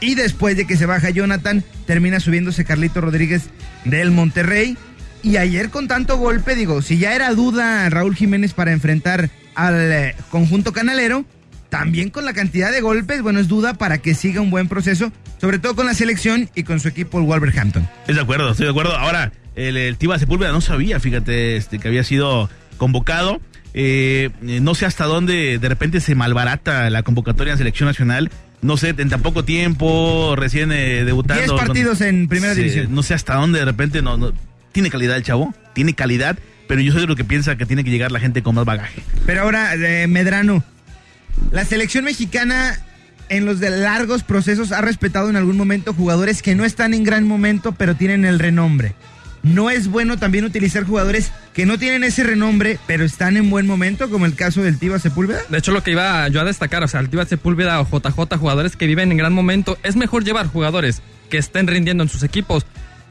Y 0.00 0.14
después 0.14 0.56
de 0.56 0.66
que 0.66 0.76
se 0.76 0.86
baja 0.86 1.10
Jonathan, 1.10 1.64
termina 1.86 2.20
subiéndose 2.20 2.64
Carlito 2.64 3.00
Rodríguez 3.00 3.50
del 3.84 4.10
Monterrey. 4.10 4.76
Y 5.22 5.38
ayer 5.38 5.70
con 5.70 5.88
tanto 5.88 6.18
golpe, 6.18 6.54
digo, 6.54 6.82
si 6.82 6.98
ya 6.98 7.14
era 7.14 7.34
duda 7.34 7.88
Raúl 7.90 8.14
Jiménez 8.14 8.52
para 8.52 8.72
enfrentar 8.72 9.30
al 9.54 9.92
eh, 9.92 10.14
conjunto 10.30 10.72
canalero, 10.72 11.24
también 11.68 12.10
con 12.10 12.24
la 12.24 12.32
cantidad 12.32 12.70
de 12.70 12.80
golpes, 12.80 13.22
bueno, 13.22 13.40
es 13.40 13.48
duda 13.48 13.74
para 13.74 13.98
que 13.98 14.14
siga 14.14 14.40
un 14.40 14.50
buen 14.50 14.68
proceso, 14.68 15.10
sobre 15.40 15.58
todo 15.58 15.74
con 15.74 15.86
la 15.86 15.94
selección 15.94 16.48
y 16.54 16.62
con 16.62 16.78
su 16.78 16.88
equipo, 16.88 17.18
el 17.18 17.24
Wolverhampton. 17.24 17.88
Estoy 18.00 18.14
de 18.14 18.20
acuerdo, 18.20 18.50
estoy 18.50 18.66
de 18.66 18.70
acuerdo. 18.70 18.96
Ahora, 18.96 19.32
el, 19.56 19.76
el 19.76 19.96
Tiva 19.96 20.18
Sepúlveda 20.18 20.52
no 20.52 20.60
sabía, 20.60 21.00
fíjate, 21.00 21.56
este, 21.56 21.78
que 21.78 21.88
había 21.88 22.04
sido 22.04 22.48
convocado. 22.76 23.40
Eh, 23.78 24.30
eh, 24.46 24.60
no 24.60 24.74
sé 24.74 24.86
hasta 24.86 25.04
dónde 25.04 25.58
de 25.58 25.68
repente 25.68 26.00
se 26.00 26.14
malbarata 26.14 26.88
la 26.88 27.02
convocatoria 27.02 27.52
en 27.52 27.58
selección 27.58 27.88
nacional. 27.88 28.30
No 28.62 28.76
sé, 28.76 28.94
en 28.96 29.08
tan 29.08 29.22
poco 29.22 29.44
tiempo, 29.44 30.34
recién 30.36 30.72
eh, 30.72 31.04
debutando. 31.04 31.42
10 31.42 31.52
partidos 31.66 32.00
en 32.00 32.26
primera 32.28 32.54
división. 32.54 32.94
No 32.94 33.02
sé 33.02 33.14
hasta 33.14 33.34
dónde 33.34 33.58
de 33.60 33.64
repente 33.64 34.02
no, 34.02 34.16
no- 34.16 34.32
Tiene 34.72 34.90
calidad 34.90 35.16
el 35.16 35.22
chavo, 35.22 35.54
tiene 35.74 35.94
calidad, 35.94 36.38
pero 36.68 36.80
yo 36.80 36.92
soy 36.92 37.02
de 37.02 37.06
lo 37.06 37.16
que 37.16 37.24
piensa 37.24 37.56
que 37.56 37.66
tiene 37.66 37.84
que 37.84 37.90
llegar 37.90 38.10
la 38.12 38.20
gente 38.20 38.42
con 38.42 38.54
más 38.54 38.64
bagaje. 38.64 39.02
Pero 39.24 39.42
ahora, 39.42 39.74
eh, 39.74 40.06
Medrano, 40.06 40.64
la 41.50 41.64
selección 41.64 42.04
mexicana 42.04 42.80
en 43.28 43.44
los 43.44 43.60
de 43.60 43.70
largos 43.70 44.22
procesos 44.22 44.72
ha 44.72 44.80
respetado 44.80 45.28
en 45.28 45.36
algún 45.36 45.56
momento 45.56 45.92
jugadores 45.92 46.42
que 46.42 46.54
no 46.54 46.64
están 46.64 46.94
en 46.94 47.04
gran 47.04 47.26
momento, 47.26 47.72
pero 47.72 47.94
tienen 47.94 48.24
el 48.24 48.38
renombre. 48.38 48.94
No 49.54 49.70
es 49.70 49.88
bueno 49.88 50.18
también 50.18 50.44
utilizar 50.44 50.84
jugadores 50.84 51.30
que 51.52 51.66
no 51.66 51.78
tienen 51.78 52.02
ese 52.04 52.24
renombre, 52.24 52.78
pero 52.86 53.04
están 53.04 53.36
en 53.36 53.48
buen 53.48 53.66
momento, 53.66 54.10
como 54.10 54.26
el 54.26 54.34
caso 54.34 54.62
del 54.62 54.78
Tiva 54.78 54.98
Sepúlveda. 54.98 55.40
De 55.48 55.58
hecho, 55.58 55.72
lo 55.72 55.82
que 55.82 55.92
iba 55.92 56.26
yo 56.28 56.40
a 56.40 56.44
destacar, 56.44 56.82
o 56.82 56.88
sea, 56.88 57.00
el 57.00 57.08
Tiva 57.10 57.24
Sepúlveda 57.26 57.80
o 57.80 57.84
JJ, 57.88 58.36
jugadores 58.38 58.76
que 58.76 58.86
viven 58.86 59.12
en 59.12 59.18
gran 59.18 59.32
momento, 59.32 59.78
es 59.82 59.94
mejor 59.96 60.24
llevar 60.24 60.46
jugadores 60.48 61.00
que 61.30 61.38
estén 61.38 61.66
rindiendo 61.66 62.02
en 62.02 62.08
sus 62.08 62.22
equipos. 62.22 62.66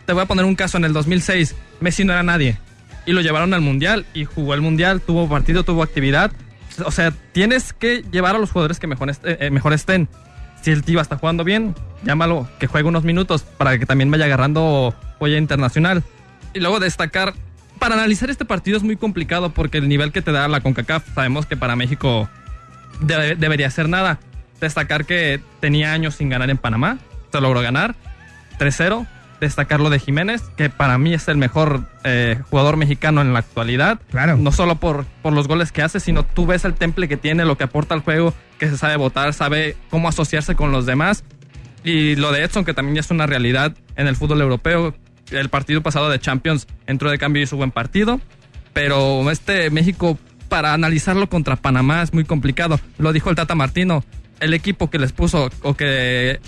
Te 0.06 0.14
voy 0.14 0.24
a 0.24 0.26
poner 0.26 0.46
un 0.46 0.56
caso, 0.56 0.78
en 0.78 0.86
el 0.86 0.94
2006, 0.94 1.56
Messi 1.80 2.04
no 2.04 2.14
era 2.14 2.24
nadie. 2.24 2.58
Y 3.06 3.14
lo 3.14 3.22
llevaron 3.22 3.54
al 3.54 3.62
Mundial 3.62 4.06
y 4.14 4.26
jugó 4.26 4.54
el 4.56 4.62
Mundial, 4.62 5.02
tuvo 5.02 5.30
partido, 5.30 5.64
tuvo 5.64 5.84
actividad. 5.84 6.32
O 6.84 6.92
sea, 6.92 7.12
tienes 7.32 7.72
que 7.72 8.04
llevar 8.12 8.36
a 8.36 8.40
los 8.40 8.52
jugadores 8.52 8.80
que 8.80 8.88
mejor, 8.88 9.10
est- 9.10 9.24
eh, 9.26 9.50
mejor 9.52 9.72
estén. 9.74 10.10
Si 10.62 10.72
el 10.72 10.84
Tiva 10.84 11.02
está 11.02 11.18
jugando 11.18 11.44
bien, 11.44 11.76
llámalo, 12.04 12.50
que 12.60 12.68
juegue 12.68 12.90
unos 12.90 13.04
minutos 13.04 13.44
para 13.44 13.78
que 13.78 13.86
también 13.86 14.10
vaya 14.12 14.26
agarrando 14.26 14.96
huella 15.20 15.38
internacional. 15.38 16.04
Y 16.56 16.60
luego 16.62 16.80
destacar, 16.80 17.34
para 17.80 17.96
analizar 17.96 18.30
este 18.32 18.46
partido 18.46 18.78
es 18.78 18.84
muy 18.84 18.96
complicado 18.96 19.50
porque 19.52 19.78
el 19.78 19.88
nivel 19.90 20.12
que 20.12 20.22
te 20.24 20.32
da 20.32 20.48
la 20.48 20.62
CONCACAF, 20.62 21.14
sabemos 21.14 21.46
que 21.46 21.58
para 21.58 21.76
México 21.76 22.30
debe- 23.02 23.36
debería 23.36 23.70
ser 23.70 23.90
nada. 23.90 24.20
Destacar 24.62 25.06
que 25.06 25.42
tenía 25.60 25.92
años 25.92 26.16
sin 26.16 26.30
ganar 26.30 26.50
en 26.50 26.58
Panamá, 26.58 26.98
se 27.32 27.42
logró 27.42 27.62
ganar 27.62 27.96
3-0. 28.58 29.06
Destacar 29.42 29.82
lo 29.82 29.90
de 29.90 30.00
Jiménez, 30.00 30.44
que 30.56 30.70
para 30.70 30.98
mí 30.98 31.14
es 31.14 31.28
el 31.28 31.36
mejor 31.36 31.82
eh, 32.06 32.40
jugador 32.50 32.78
mexicano 32.78 33.22
en 33.22 33.34
la 33.34 33.40
actualidad. 33.40 34.00
Claro. 34.10 34.38
No 34.38 34.54
solo 34.54 34.76
por, 34.78 35.04
por 35.22 35.34
los 35.34 35.50
goles 35.50 35.74
que 35.74 35.82
hace, 35.82 36.00
sino 36.00 36.24
tú 36.24 36.46
ves 36.46 36.64
el 36.64 36.74
temple 36.74 37.10
que 37.10 37.18
tiene, 37.18 37.44
lo 37.44 37.58
que 37.58 37.66
aporta 37.66 37.94
al 37.94 38.00
juego, 38.00 38.34
que 38.60 38.70
se 38.70 38.78
sabe 38.78 38.96
votar, 38.96 39.34
sabe 39.34 39.76
cómo 39.90 40.08
asociarse 40.08 40.56
con 40.56 40.72
los 40.72 40.86
demás. 40.86 41.26
Y 41.84 42.16
lo 42.16 42.32
de 42.32 42.44
Edson, 42.46 42.64
que 42.64 42.74
también 42.74 42.98
es 42.98 43.12
una 43.12 43.28
realidad 43.28 43.76
en 43.98 44.08
el 44.08 44.16
fútbol 44.16 44.40
europeo. 44.40 44.96
El 45.32 45.50
partido 45.50 45.82
pasado 45.82 46.10
de 46.10 46.20
Champions 46.20 46.68
entró 46.88 47.10
de 47.12 47.18
cambio 47.18 47.42
y 47.42 47.44
hizo 47.44 47.58
buen 47.58 47.72
partido. 47.72 48.20
Pero 48.74 49.30
este 49.32 49.70
México, 49.70 50.20
para 50.50 50.74
analizarlo 50.74 51.28
contra 51.30 51.56
Panamá 51.56 52.02
es 52.02 52.14
muy 52.14 52.26
complicado. 52.26 52.80
Lo 52.98 53.14
dijo 53.14 53.30
el 53.30 53.36
Tata 53.36 53.56
Martino. 53.56 54.04
El 54.40 54.54
equipo 54.54 54.90
que 54.90 55.00
les 55.00 55.14
puso 55.14 55.50
o 55.62 55.74
que 55.76 56.40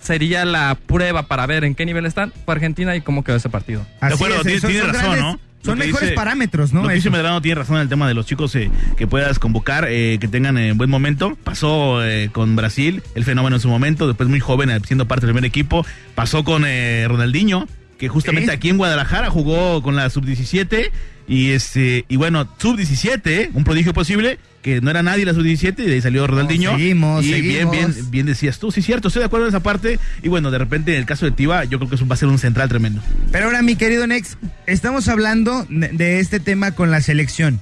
sería 0.00 0.44
la 0.44 0.76
prueba 0.86 1.22
para 1.24 1.46
ver 1.46 1.64
en 1.64 1.74
qué 1.74 1.86
nivel 1.86 2.04
están 2.06 2.32
fue 2.44 2.54
Argentina 2.54 2.94
y 2.96 3.00
cómo 3.02 3.22
quedó 3.24 3.36
ese 3.36 3.48
partido. 3.48 3.86
Así 4.00 4.10
de 4.10 4.14
acuerdo, 4.14 4.36
es, 4.36 4.42
tiene, 4.42 4.60
son- 4.60 4.70
tiene 4.70 4.84
son 4.86 4.94
razón, 4.94 5.10
grandes- 5.12 5.22
¿no? 5.32 5.40
Son 5.64 5.78
mejores 5.78 6.00
dice- 6.10 6.14
parámetros, 6.14 6.72
¿no? 6.72 6.82
Lo 6.82 6.88
que 6.88 6.94
dice. 6.94 7.10
Medrano 7.10 7.42
tiene 7.42 7.56
razón 7.56 7.76
en 7.76 7.82
el 7.82 7.88
tema 7.88 8.06
de 8.06 8.14
los 8.14 8.24
chicos 8.26 8.54
eh, 8.54 8.70
que 8.96 9.08
puedas 9.08 9.40
convocar, 9.40 9.86
eh, 9.88 10.18
que 10.20 10.28
tengan 10.28 10.58
eh, 10.58 10.72
buen 10.72 10.88
momento. 10.90 11.36
Pasó 11.42 12.04
eh, 12.04 12.30
con 12.32 12.54
Brasil, 12.54 13.02
el 13.16 13.24
fenómeno 13.24 13.56
en 13.56 13.62
su 13.62 13.68
momento, 13.68 14.06
después 14.06 14.28
muy 14.28 14.38
joven, 14.38 14.70
eh, 14.70 14.78
siendo 14.86 15.08
parte 15.08 15.26
del 15.26 15.34
primer 15.34 15.48
equipo. 15.48 15.84
Pasó 16.14 16.44
con 16.44 16.62
eh, 16.66 17.06
Ronaldinho, 17.08 17.66
que 17.98 18.08
justamente 18.08 18.52
aquí 18.52 18.68
en 18.68 18.78
Guadalajara 18.78 19.30
jugó 19.30 19.82
con 19.82 19.96
la 19.96 20.10
sub-17. 20.10 20.90
Y 21.28 21.50
este 21.50 22.04
y 22.08 22.16
bueno, 22.16 22.48
sub-17, 22.58 23.50
un 23.52 23.64
prodigio 23.64 23.92
posible, 23.92 24.38
que 24.62 24.80
no 24.80 24.90
era 24.90 25.02
nadie 25.02 25.24
la 25.24 25.34
sub-17, 25.34 25.74
y 25.80 25.86
de 25.86 25.94
ahí 25.94 26.00
salió 26.00 26.24
Ronaldinho. 26.26 26.70
seguimos, 26.70 27.24
y 27.24 27.32
bien, 27.32 27.42
seguimos. 27.42 27.72
bien, 27.72 28.10
bien 28.12 28.26
decías 28.26 28.60
tú, 28.60 28.70
sí, 28.70 28.80
cierto, 28.80 29.08
estoy 29.08 29.20
de 29.20 29.26
acuerdo 29.26 29.46
en 29.46 29.48
esa 29.48 29.60
parte. 29.60 29.98
Y 30.22 30.28
bueno, 30.28 30.52
de 30.52 30.58
repente 30.58 30.92
en 30.92 30.98
el 30.98 31.06
caso 31.06 31.24
de 31.26 31.32
Tiva, 31.32 31.64
yo 31.64 31.78
creo 31.78 31.88
que 31.88 31.96
eso 31.96 32.06
va 32.06 32.14
a 32.14 32.16
ser 32.16 32.28
un 32.28 32.38
central 32.38 32.68
tremendo. 32.68 33.02
Pero 33.32 33.46
ahora, 33.46 33.60
mi 33.62 33.74
querido 33.74 34.06
Nex, 34.06 34.38
estamos 34.66 35.08
hablando 35.08 35.66
de, 35.68 35.88
de 35.88 36.20
este 36.20 36.38
tema 36.38 36.70
con 36.72 36.92
la 36.92 37.00
selección. 37.00 37.60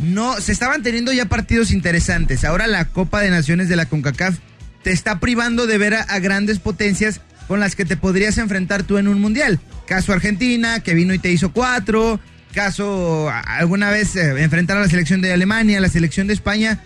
No, 0.00 0.40
se 0.40 0.50
estaban 0.50 0.82
teniendo 0.82 1.12
ya 1.12 1.26
partidos 1.26 1.70
interesantes. 1.70 2.44
Ahora 2.44 2.66
la 2.66 2.86
Copa 2.86 3.20
de 3.20 3.30
Naciones 3.30 3.68
de 3.68 3.76
la 3.76 3.86
CONCACAF 3.86 4.38
te 4.82 4.90
está 4.90 5.20
privando 5.20 5.66
de 5.66 5.78
ver 5.78 5.94
a, 5.94 6.02
a 6.02 6.18
grandes 6.18 6.58
potencias 6.58 7.20
con 7.48 7.60
las 7.60 7.76
que 7.76 7.84
te 7.84 7.96
podrías 7.96 8.38
enfrentar 8.38 8.82
tú 8.82 8.98
en 8.98 9.08
un 9.08 9.20
mundial. 9.20 9.60
Caso 9.86 10.12
Argentina, 10.12 10.80
que 10.80 10.94
vino 10.94 11.14
y 11.14 11.18
te 11.18 11.30
hizo 11.30 11.52
cuatro. 11.52 12.20
Caso 12.54 13.28
a- 13.28 13.40
alguna 13.40 13.90
vez 13.90 14.16
eh, 14.16 14.42
enfrentar 14.42 14.76
a 14.78 14.80
la 14.80 14.88
selección 14.88 15.20
de 15.20 15.32
Alemania, 15.32 15.80
la 15.80 15.88
selección 15.88 16.26
de 16.26 16.34
España. 16.34 16.80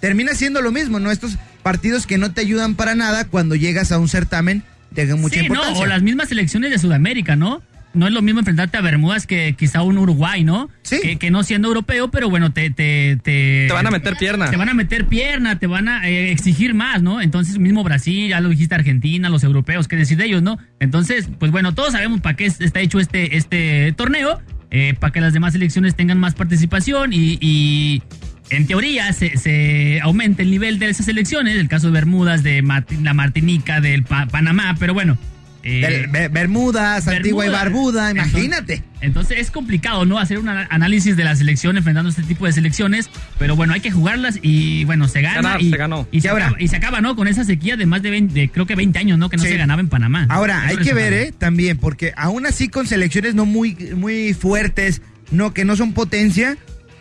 Termina 0.00 0.34
siendo 0.34 0.60
lo 0.60 0.70
mismo, 0.70 1.00
¿no? 1.00 1.10
Estos 1.10 1.38
partidos 1.62 2.06
que 2.06 2.18
no 2.18 2.32
te 2.32 2.42
ayudan 2.42 2.74
para 2.74 2.94
nada 2.94 3.24
cuando 3.24 3.54
llegas 3.54 3.90
a 3.90 3.98
un 3.98 4.08
certamen 4.08 4.62
de 4.90 5.12
mucha 5.14 5.36
sí, 5.40 5.40
¿no? 5.40 5.54
importancia. 5.54 5.82
O 5.82 5.86
las 5.86 6.02
mismas 6.02 6.28
selecciones 6.28 6.70
de 6.70 6.78
Sudamérica, 6.78 7.36
¿no? 7.36 7.62
No 7.94 8.06
es 8.06 8.12
lo 8.12 8.22
mismo 8.22 8.40
enfrentarte 8.40 8.76
a 8.76 8.80
Bermudas 8.80 9.26
que 9.26 9.54
quizá 9.56 9.82
un 9.82 9.96
Uruguay, 9.98 10.42
¿no? 10.44 10.68
Sí. 10.82 10.96
Que, 11.02 11.16
que 11.16 11.30
no 11.30 11.42
siendo 11.44 11.68
europeo, 11.68 12.10
pero 12.10 12.28
bueno, 12.28 12.52
te... 12.52 12.70
Te, 12.70 13.16
te, 13.22 13.66
Te 13.68 13.72
van 13.72 13.86
a 13.86 13.90
meter 13.90 14.16
pierna. 14.16 14.50
Te 14.50 14.56
van 14.56 14.68
a 14.68 14.74
meter 14.74 15.06
pierna, 15.06 15.58
te 15.58 15.66
van 15.66 15.88
a 15.88 16.08
eh, 16.08 16.32
exigir 16.32 16.74
más, 16.74 17.02
¿no? 17.02 17.20
Entonces, 17.22 17.58
mismo 17.58 17.82
Brasil, 17.84 18.28
ya 18.28 18.40
lo 18.40 18.48
dijiste, 18.48 18.74
Argentina, 18.74 19.28
los 19.28 19.44
europeos, 19.44 19.86
¿qué 19.88 19.96
decir 19.96 20.18
de 20.18 20.26
ellos, 20.26 20.42
no? 20.42 20.58
Entonces, 20.80 21.28
pues 21.38 21.50
bueno, 21.52 21.72
todos 21.74 21.92
sabemos 21.92 22.20
para 22.20 22.36
qué 22.36 22.46
es- 22.46 22.60
está 22.60 22.80
hecho 22.80 22.98
este, 23.00 23.36
este 23.36 23.92
torneo, 23.96 24.40
eh, 24.70 24.94
para 24.98 25.12
que 25.12 25.20
las 25.20 25.32
demás 25.32 25.52
selecciones 25.52 25.94
tengan 25.94 26.18
más 26.18 26.34
participación 26.34 27.12
y, 27.12 27.38
y 27.40 28.02
en 28.50 28.66
teoría 28.66 29.12
se, 29.12 29.36
se 29.38 30.00
aumenta 30.02 30.42
el 30.42 30.50
nivel 30.50 30.78
de 30.80 30.88
esas 30.90 31.06
selecciones, 31.06 31.56
el 31.56 31.68
caso 31.68 31.86
de 31.86 31.92
Bermudas, 31.92 32.42
de 32.42 32.60
la 33.02 33.14
Martinica, 33.14 33.80
del 33.80 34.02
Pa- 34.02 34.26
Panamá, 34.26 34.74
pero 34.80 34.92
bueno, 34.94 35.16
eh, 35.64 36.28
Bermudas, 36.30 37.08
Antigua 37.08 37.46
y 37.46 37.48
Bermuda. 37.48 37.64
Barbuda, 37.64 38.10
imagínate. 38.10 38.82
Entonces 39.00 39.38
es 39.38 39.50
complicado, 39.50 40.04
¿no? 40.04 40.18
Hacer 40.18 40.38
un 40.38 40.48
análisis 40.48 41.16
de 41.16 41.24
la 41.24 41.34
selección 41.36 41.76
enfrentando 41.76 42.08
este 42.10 42.22
tipo 42.22 42.46
de 42.46 42.52
selecciones, 42.52 43.10
pero 43.38 43.56
bueno, 43.56 43.72
hay 43.74 43.80
que 43.80 43.90
jugarlas 43.90 44.38
y 44.42 44.84
bueno, 44.84 45.08
se 45.08 45.20
gana. 45.22 45.36
Ganar, 45.42 45.62
y, 45.62 45.70
se 45.70 45.76
ganó. 45.76 46.08
Y 46.10 46.20
se, 46.20 46.28
ahora- 46.28 46.46
acaba, 46.46 46.62
y 46.62 46.68
se 46.68 46.76
acaba, 46.76 47.00
¿no? 47.00 47.16
Con 47.16 47.28
esa 47.28 47.44
sequía 47.44 47.76
de 47.76 47.86
más 47.86 48.02
de 48.02 48.10
20, 48.10 48.32
de 48.34 48.48
creo 48.50 48.66
que 48.66 48.74
20 48.76 48.98
años, 48.98 49.18
¿no? 49.18 49.28
Que 49.28 49.36
no 49.36 49.42
Sí. 49.42 49.48
se 49.50 49.56
ganaba 49.56 49.80
en 49.80 49.88
Panamá. 49.88 50.26
Ahora, 50.30 50.66
Eso 50.70 50.78
hay 50.78 50.84
que 50.84 50.94
ver. 50.94 51.12
¿eh? 51.12 51.34
También, 51.36 51.76
porque 51.78 52.12
aún 52.16 52.46
así 52.46 52.68
con 52.68 52.86
selecciones 52.86 53.34
no 53.34 53.44
muy, 53.46 53.74
muy 53.96 54.32
fuertes, 54.34 55.02
no, 55.30 55.52
que 55.54 55.64
no 55.64 55.76
son 55.76 55.92
potencia, 55.92 56.56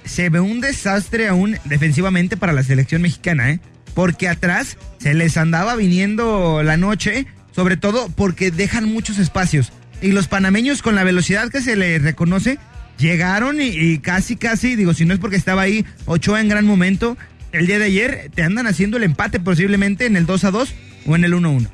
se 0.06 0.30
ve 0.30 0.39
un 0.41 0.60
desastre 0.62 1.28
aún 1.28 1.58
defensivamente 1.65 2.36
para 2.38 2.52
la 2.54 2.63
selección 2.63 3.02
mexicana, 3.02 3.52
¿eh? 3.52 3.60
Porque 3.93 4.28
atrás 4.28 4.78
se 4.99 5.13
les 5.13 5.38
andaba 5.38 5.76
viniendo 5.76 6.63
la 6.63 6.76
noche, 6.78 7.28
sobre 7.56 7.78
todo 7.78 8.10
porque 8.10 8.52
dejan 8.52 8.86
muchos 8.86 9.18
espacios. 9.20 9.72
Y 10.02 10.12
los 10.12 10.28
panameños 10.28 10.82
con 10.82 10.96
la 10.96 11.04
velocidad 11.04 11.50
que 11.50 11.62
se 11.62 11.76
les 11.76 12.02
reconoce, 12.02 12.60
llegaron 12.98 13.58
y, 13.62 14.00
casi, 14.00 14.36
casi, 14.36 14.76
digo, 14.76 14.94
si 14.94 15.06
no 15.06 15.13
es 15.13 15.20
porque 15.20 15.38
estaba 15.38 15.62
ahí 15.62 15.86
Ochoa 16.06 16.42
en 16.42 16.50
gran 16.50 16.66
momento, 16.66 17.18
el 17.52 17.68
día 17.68 17.80
de 17.80 17.86
ayer 17.86 18.32
te 18.34 18.44
andan 18.44 18.68
haciendo 18.68 18.98
el 18.98 19.04
empate 19.04 19.39
posiblemente 19.39 20.06
en 20.06 20.18
el 20.18 20.26
2 20.26 20.44
a 20.44 20.52
2 20.52 20.74
o 21.08 21.16
en 21.16 21.24
el 21.24 21.34
1 21.34 21.48
a 21.48 21.52
1. 21.52 21.70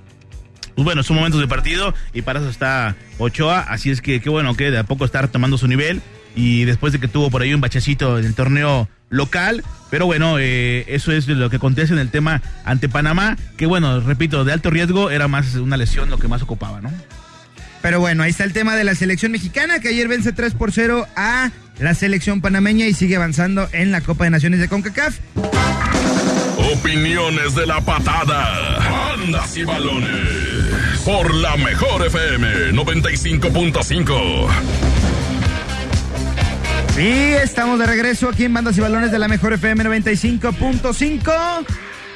Pues 0.76 0.86
bueno, 0.86 1.04
son 1.04 1.18
momentos 1.18 1.42
de 1.42 1.48
partido 1.48 1.94
y 2.14 2.22
para 2.22 2.40
eso 2.40 2.50
está 2.50 2.96
Ochoa, 3.18 3.62
así 3.62 3.90
es 3.90 4.02
que 4.02 4.22
qué 4.22 4.30
bueno 4.30 4.56
que 4.56 4.72
de 4.72 4.78
a 4.78 4.84
poco 4.84 5.04
está 5.04 5.22
retomando 5.22 5.58
su 5.58 5.68
nivel 5.68 6.02
y 6.36 6.66
después 6.66 6.94
de 6.94 7.00
que 7.00 7.08
tuvo 7.08 7.30
por 7.30 7.42
ahí 7.42 7.54
un 7.54 7.62
bachecito 7.62 8.20
en 8.20 8.26
el 8.26 8.36
torneo 8.36 8.88
local, 9.10 9.64
pero 9.90 10.06
bueno, 10.06 10.38
eh, 10.40 10.86
eso 10.88 11.12
es 11.12 11.28
lo 11.28 11.50
que 11.50 11.58
acontece 11.58 11.94
en 11.94 12.00
el 12.00 12.10
tema 12.10 12.42
ante 12.64 12.90
Panamá, 12.90 13.38
que 13.58 13.66
bueno, 13.66 14.00
repito, 14.02 14.46
de 14.46 14.54
alto 14.54 14.70
riesgo 14.70 15.10
era 15.10 15.28
más 15.28 15.56
una 15.56 15.78
lesión 15.78 16.10
lo 16.10 16.18
que 16.18 16.28
más 16.28 16.42
ocupaba, 16.42 16.82
¿no? 16.82 16.92
Pero 17.82 18.00
bueno, 18.00 18.24
ahí 18.24 18.32
está 18.32 18.44
el 18.44 18.54
tema 18.54 18.76
de 18.76 18.84
la 18.84 18.96
selección 18.96 19.32
mexicana, 19.32 19.80
que 19.80 19.90
ayer 19.90 20.08
vence 20.08 20.34
3 20.34 20.54
por 20.54 20.72
0 20.72 21.08
a 21.16 21.52
la 21.80 21.94
selección 21.94 22.42
panameña 22.42 22.88
y 22.88 22.94
sigue 22.94 23.16
avanzando 23.16 23.70
en 23.72 23.92
la 23.92 24.02
Copa 24.02 24.26
de 24.26 24.32
Naciones 24.32 24.60
de 24.60 24.68
CONCACAF. 24.68 25.18
Opiniones 26.74 27.56
de 27.56 27.66
la 27.66 27.80
patada. 27.82 29.16
Bandas 29.18 29.56
y 29.56 29.64
balones. 29.64 31.00
Por 31.06 31.34
la 31.34 31.56
mejor 31.56 32.06
FM 32.06 32.74
95.5. 32.74 34.89
Y 37.00 37.32
estamos 37.32 37.80
de 37.80 37.86
regreso 37.86 38.28
aquí 38.28 38.44
en 38.44 38.54
Bandas 38.54 38.78
y 38.78 38.82
Balones 38.82 39.10
de 39.10 39.20
la 39.20 39.30
Mejor 39.30 39.54
FM 39.54 39.86
95.5. 39.86 41.66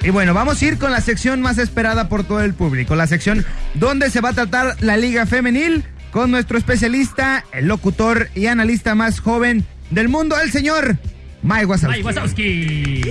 Y 0.02 0.10
bueno, 0.10 0.34
vamos 0.34 0.62
a 0.62 0.66
ir 0.66 0.78
con 0.78 0.92
la 0.92 1.00
sección 1.00 1.40
más 1.42 1.58
esperada 1.58 2.10
por 2.10 2.26
todo 2.26 2.42
el 2.42 2.54
público, 2.54 2.94
la 2.94 3.08
sección 3.08 3.46
donde 3.76 4.10
se 4.10 4.20
va 4.20 4.30
a 4.30 4.34
tratar 4.34 4.76
la 4.82 4.98
Liga 4.98 5.26
Femenil 5.26 5.86
con 6.12 6.32
nuestro 6.32 6.58
especialista, 6.58 7.46
el 7.54 7.68
locutor 7.68 8.28
y 8.36 8.48
analista 8.48 8.94
más 8.94 9.22
joven 9.22 9.66
del 9.90 10.10
mundo, 10.10 10.36
el 10.38 10.52
señor 10.52 10.98
Mike 11.44 11.66
Wazowski. 11.66 11.96
¡Ay, 11.96 12.04
Wazowski! 12.04 13.02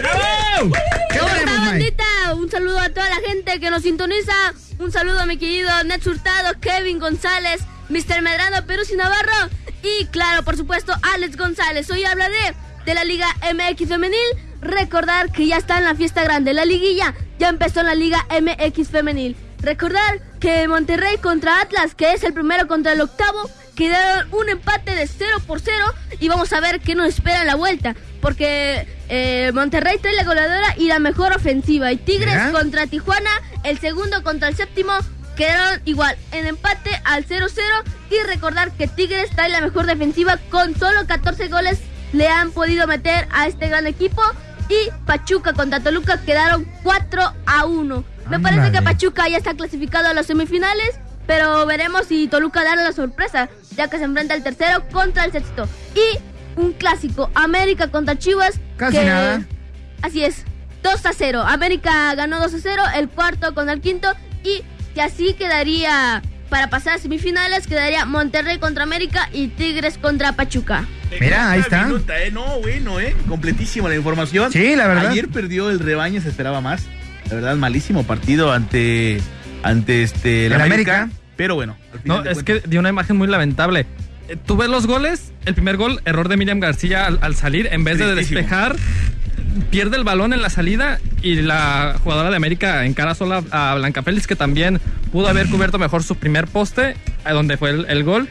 ¡Bravo! 0.00 0.72
¿Qué 1.12 1.18
¿Cómo 1.20 1.30
tenemos, 1.30 1.74
está, 1.76 2.04
Mike? 2.24 2.40
Un 2.42 2.50
saludo 2.50 2.80
a 2.80 2.88
toda 2.88 3.08
la 3.08 3.20
gente 3.28 3.60
que 3.60 3.70
nos 3.70 3.82
sintoniza. 3.82 4.34
Un 4.80 4.90
saludo 4.90 5.20
a 5.20 5.26
mi 5.26 5.36
querido 5.36 5.70
Nets 5.84 6.08
Hurtado, 6.08 6.58
Kevin 6.60 6.98
González, 6.98 7.60
Mr. 7.90 8.22
Medrano, 8.22 8.64
Perú 8.66 8.82
y 8.90 8.96
Navarro. 8.96 9.50
Y 9.82 10.06
claro, 10.06 10.44
por 10.44 10.56
supuesto, 10.56 10.92
Alex 11.14 11.36
González. 11.36 11.90
Hoy 11.90 12.04
hablaré 12.04 12.54
de 12.86 12.94
la 12.94 13.04
Liga 13.04 13.26
MX 13.52 13.88
Femenil. 13.88 14.18
Recordar 14.60 15.32
que 15.32 15.46
ya 15.46 15.56
está 15.56 15.78
en 15.78 15.84
la 15.84 15.94
fiesta 15.94 16.22
grande. 16.22 16.54
La 16.54 16.64
liguilla 16.64 17.14
ya 17.38 17.48
empezó 17.48 17.80
en 17.80 17.86
la 17.86 17.94
Liga 17.94 18.24
MX 18.30 18.88
Femenil. 18.88 19.36
Recordar 19.60 20.20
que 20.38 20.68
Monterrey 20.68 21.18
contra 21.18 21.60
Atlas, 21.60 21.94
que 21.94 22.12
es 22.12 22.22
el 22.22 22.32
primero 22.32 22.68
contra 22.68 22.92
el 22.92 23.00
octavo, 23.00 23.50
quedaron 23.74 24.32
un 24.32 24.48
empate 24.48 24.94
de 24.94 25.06
0 25.06 25.38
por 25.46 25.60
0 25.60 25.76
y 26.20 26.28
vamos 26.28 26.52
a 26.52 26.60
ver 26.60 26.80
qué 26.80 26.94
nos 26.94 27.08
espera 27.08 27.40
en 27.40 27.46
la 27.48 27.56
vuelta. 27.56 27.96
Porque 28.20 28.86
eh, 29.08 29.50
Monterrey 29.52 29.98
trae 29.98 30.14
la 30.14 30.24
goleadora 30.24 30.76
y 30.78 30.86
la 30.86 30.98
mejor 31.00 31.32
ofensiva. 31.32 31.90
Y 31.90 31.96
Tigres 31.96 32.52
contra 32.52 32.86
Tijuana, 32.86 33.30
el 33.64 33.78
segundo 33.78 34.22
contra 34.22 34.48
el 34.48 34.56
séptimo, 34.56 34.92
quedaron 35.40 35.80
igual 35.86 36.16
en 36.32 36.46
empate 36.46 36.90
al 37.04 37.26
0-0. 37.26 37.48
Y 38.10 38.22
recordar 38.26 38.72
que 38.72 38.88
Tigres 38.88 39.30
trae 39.30 39.48
la 39.48 39.60
mejor 39.62 39.86
defensiva 39.86 40.38
con 40.50 40.76
solo 40.78 41.06
14 41.06 41.48
goles 41.48 41.80
le 42.12 42.28
han 42.28 42.50
podido 42.50 42.86
meter 42.86 43.26
a 43.32 43.46
este 43.46 43.68
gran 43.68 43.86
equipo. 43.86 44.20
Y 44.68 44.90
Pachuca 45.06 45.52
contra 45.54 45.80
Toluca 45.80 46.20
quedaron 46.20 46.66
4 46.82 47.32
a 47.46 47.64
1. 47.64 48.04
Me 48.28 48.38
parece 48.38 48.70
que. 48.70 48.82
Pachuca 48.82 49.28
ya 49.28 49.38
está 49.38 49.54
clasificado 49.54 50.08
a 50.08 50.14
los 50.14 50.26
semifinales, 50.26 50.98
pero 51.26 51.64
veremos 51.66 52.06
si 52.06 52.28
Toluca 52.28 52.62
da 52.62 52.76
la 52.76 52.92
sorpresa, 52.92 53.48
ya 53.76 53.88
que 53.88 53.96
se 53.98 54.04
enfrenta 54.04 54.34
el 54.34 54.42
tercero 54.42 54.84
contra 54.92 55.24
el 55.24 55.32
sexto. 55.32 55.66
Y 55.94 56.18
un 56.60 56.72
clásico, 56.72 57.30
América 57.34 57.90
contra 57.90 58.18
Chivas. 58.18 58.60
Casi 58.76 58.98
que- 58.98 59.04
nada. 59.06 59.42
Así 60.02 60.22
es, 60.24 60.44
2 60.82 61.06
a 61.06 61.12
0. 61.12 61.42
América 61.46 62.14
ganó 62.14 62.40
2 62.40 62.54
a 62.54 62.58
0, 62.60 62.82
el 62.96 63.08
cuarto 63.08 63.54
contra 63.54 63.72
el 63.72 63.80
quinto. 63.80 64.08
Y 64.44 64.62
que 64.94 65.02
así 65.02 65.34
quedaría, 65.34 66.22
para 66.48 66.70
pasar 66.70 66.94
a 66.94 66.98
semifinales, 66.98 67.66
quedaría 67.66 68.04
Monterrey 68.04 68.58
contra 68.58 68.82
América 68.84 69.28
y 69.32 69.48
Tigres 69.48 69.98
contra 69.98 70.32
Pachuca. 70.32 70.84
Mira, 71.20 71.50
ahí 71.50 71.60
está. 71.60 71.86
Minuta, 71.86 72.22
¿eh? 72.22 72.30
No, 72.30 72.60
bueno, 72.60 73.00
¿eh? 73.00 73.14
Completísima 73.28 73.88
la 73.88 73.96
información. 73.96 74.52
Sí, 74.52 74.76
la 74.76 74.86
verdad. 74.86 75.08
Ayer 75.08 75.28
perdió 75.28 75.70
el 75.70 75.80
rebaño, 75.80 76.20
se 76.20 76.28
esperaba 76.28 76.60
más. 76.60 76.84
La 77.28 77.34
verdad, 77.36 77.56
malísimo 77.56 78.04
partido 78.04 78.52
ante, 78.52 79.20
ante 79.62 80.02
este, 80.02 80.48
la 80.48 80.56
El 80.56 80.62
América. 80.62 81.02
América. 81.02 81.20
Pero 81.36 81.54
bueno. 81.54 81.76
al 81.92 82.00
final 82.00 82.24
No, 82.24 82.30
es 82.30 82.42
que 82.42 82.60
dio 82.66 82.80
una 82.80 82.90
imagen 82.90 83.16
muy 83.16 83.26
lamentable. 83.28 83.86
Eh, 84.28 84.36
Tú 84.44 84.56
ves 84.56 84.68
los 84.68 84.86
goles, 84.86 85.32
el 85.46 85.54
primer 85.54 85.76
gol, 85.76 86.00
error 86.04 86.28
de 86.28 86.36
Miriam 86.36 86.60
García 86.60 87.06
al, 87.06 87.18
al 87.22 87.34
salir, 87.34 87.68
en 87.72 87.82
vez 87.82 87.98
de 87.98 88.14
despejar, 88.14 88.76
pierde 89.70 89.96
el 89.96 90.04
balón 90.04 90.32
en 90.32 90.42
la 90.42 90.50
salida 90.50 91.00
y 91.22 91.36
la 91.36 91.96
jugadora 92.02 92.30
de 92.30 92.36
América 92.36 92.84
encara 92.86 93.14
sola 93.14 93.42
a 93.50 93.74
Blanca 93.76 94.02
Félix, 94.02 94.26
que 94.26 94.36
también 94.36 94.80
pudo 95.12 95.28
haber 95.28 95.48
cubierto 95.48 95.78
mejor 95.78 96.02
su 96.02 96.16
primer 96.16 96.46
poste, 96.46 96.96
a 97.24 97.32
donde 97.32 97.56
fue 97.56 97.70
el, 97.70 97.86
el 97.88 98.04
gol. 98.04 98.28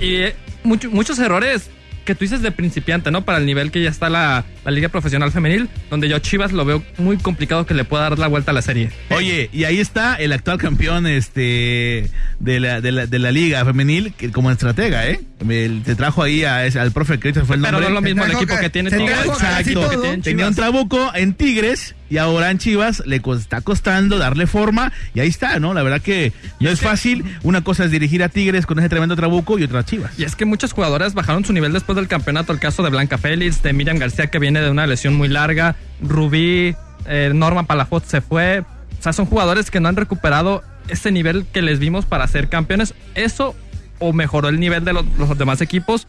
Y 0.00 0.14
eh, 0.16 0.36
mucho- 0.62 0.90
muchos 0.90 1.18
errores 1.18 1.70
que 2.04 2.14
tú 2.14 2.20
dices 2.24 2.42
de 2.42 2.50
principiante, 2.50 3.10
¿no? 3.10 3.24
Para 3.24 3.38
el 3.38 3.46
nivel 3.46 3.70
que 3.70 3.82
ya 3.82 3.90
está 3.90 4.10
la, 4.10 4.44
la 4.64 4.70
Liga 4.70 4.88
Profesional 4.88 5.30
Femenil, 5.32 5.68
donde 5.90 6.08
yo 6.08 6.16
a 6.16 6.20
Chivas 6.22 6.52
lo 6.52 6.64
veo 6.64 6.82
muy 6.98 7.16
complicado 7.18 7.66
que 7.66 7.74
le 7.74 7.84
pueda 7.84 8.04
dar 8.10 8.18
la 8.18 8.26
vuelta 8.28 8.50
a 8.50 8.54
la 8.54 8.62
serie. 8.62 8.90
Oye, 9.10 9.50
y 9.52 9.64
ahí 9.64 9.78
está 9.80 10.14
el 10.16 10.32
actual 10.32 10.58
campeón 10.58 11.06
este 11.06 12.10
de 12.40 12.60
la, 12.60 12.80
de 12.80 12.92
la, 12.92 13.06
de 13.06 13.18
la 13.18 13.30
liga 13.32 13.64
femenil 13.64 14.12
que 14.16 14.30
como 14.30 14.50
estratega, 14.50 15.06
¿eh? 15.08 15.20
El- 15.48 15.82
te 15.82 15.94
trajo 15.94 16.22
ahí 16.22 16.44
a 16.44 16.58
al 16.64 16.92
profe 16.92 17.18
que 17.18 17.28
ahorita 17.28 17.44
fue 17.44 17.56
el 17.56 17.62
Pero 17.62 17.72
nombre. 17.72 17.90
no 17.90 17.98
es 17.98 18.02
lo 18.02 18.08
mismo 18.08 18.24
el 18.24 18.32
equipo 18.32 18.58
que 18.58 18.70
tiene 18.70 18.90
Tigres. 18.90 19.18
Exacto. 19.26 19.72
todo. 19.74 19.90
que 19.90 19.96
tiene 19.98 20.18
Tenía 20.22 20.48
un 20.48 20.54
trabuco 20.54 21.12
en 21.14 21.34
Tigres 21.34 21.94
y 22.08 22.16
ahora 22.18 22.50
en 22.50 22.58
Chivas 22.58 23.02
le 23.06 23.20
está 23.36 23.60
costando 23.60 24.18
darle 24.18 24.46
forma 24.46 24.92
y 25.14 25.20
ahí 25.20 25.28
está, 25.28 25.58
¿no? 25.58 25.74
La 25.74 25.82
verdad 25.82 26.00
que 26.00 26.32
no 26.60 26.70
es 26.70 26.80
fácil. 26.80 27.24
Una 27.42 27.62
cosa 27.62 27.84
es 27.84 27.90
dirigir 27.90 28.22
a 28.22 28.28
Tigres 28.30 28.64
con 28.66 28.78
ese 28.78 28.88
tremendo 28.88 29.16
trabuco 29.16 29.58
y 29.58 29.64
otra 29.64 29.80
a 29.80 29.84
Chivas. 29.84 30.12
Y 30.18 30.24
es 30.24 30.34
que 30.36 30.44
muchas 30.46 30.72
jugadoras 30.72 31.12
bajaron 31.14 31.44
su 31.44 31.52
nivel 31.52 31.72
después 31.72 31.96
del 31.96 32.08
campeonato. 32.08 32.52
El 32.52 32.58
caso 32.58 32.82
de 32.82 32.90
Blanca 32.90 33.18
Félix, 33.18 33.62
de 33.62 33.72
Miriam 33.74 33.98
García, 33.98 34.28
que 34.28 34.38
viene 34.38 34.53
de 34.60 34.70
una 34.70 34.86
lesión 34.86 35.14
muy 35.16 35.28
larga. 35.28 35.76
Rubí, 36.02 36.74
eh, 37.06 37.30
Norma 37.34 37.64
Palafot 37.64 38.04
se 38.04 38.20
fue. 38.20 38.60
O 38.60 39.02
sea, 39.02 39.12
son 39.12 39.26
jugadores 39.26 39.70
que 39.70 39.80
no 39.80 39.88
han 39.88 39.96
recuperado 39.96 40.62
ese 40.88 41.10
nivel 41.12 41.46
que 41.52 41.62
les 41.62 41.78
vimos 41.78 42.04
para 42.06 42.26
ser 42.26 42.48
campeones. 42.48 42.94
Eso 43.14 43.54
o 43.98 44.12
mejoró 44.12 44.48
el 44.48 44.58
nivel 44.60 44.84
de 44.84 44.92
los, 44.92 45.04
los 45.18 45.36
demás 45.38 45.60
equipos 45.60 46.06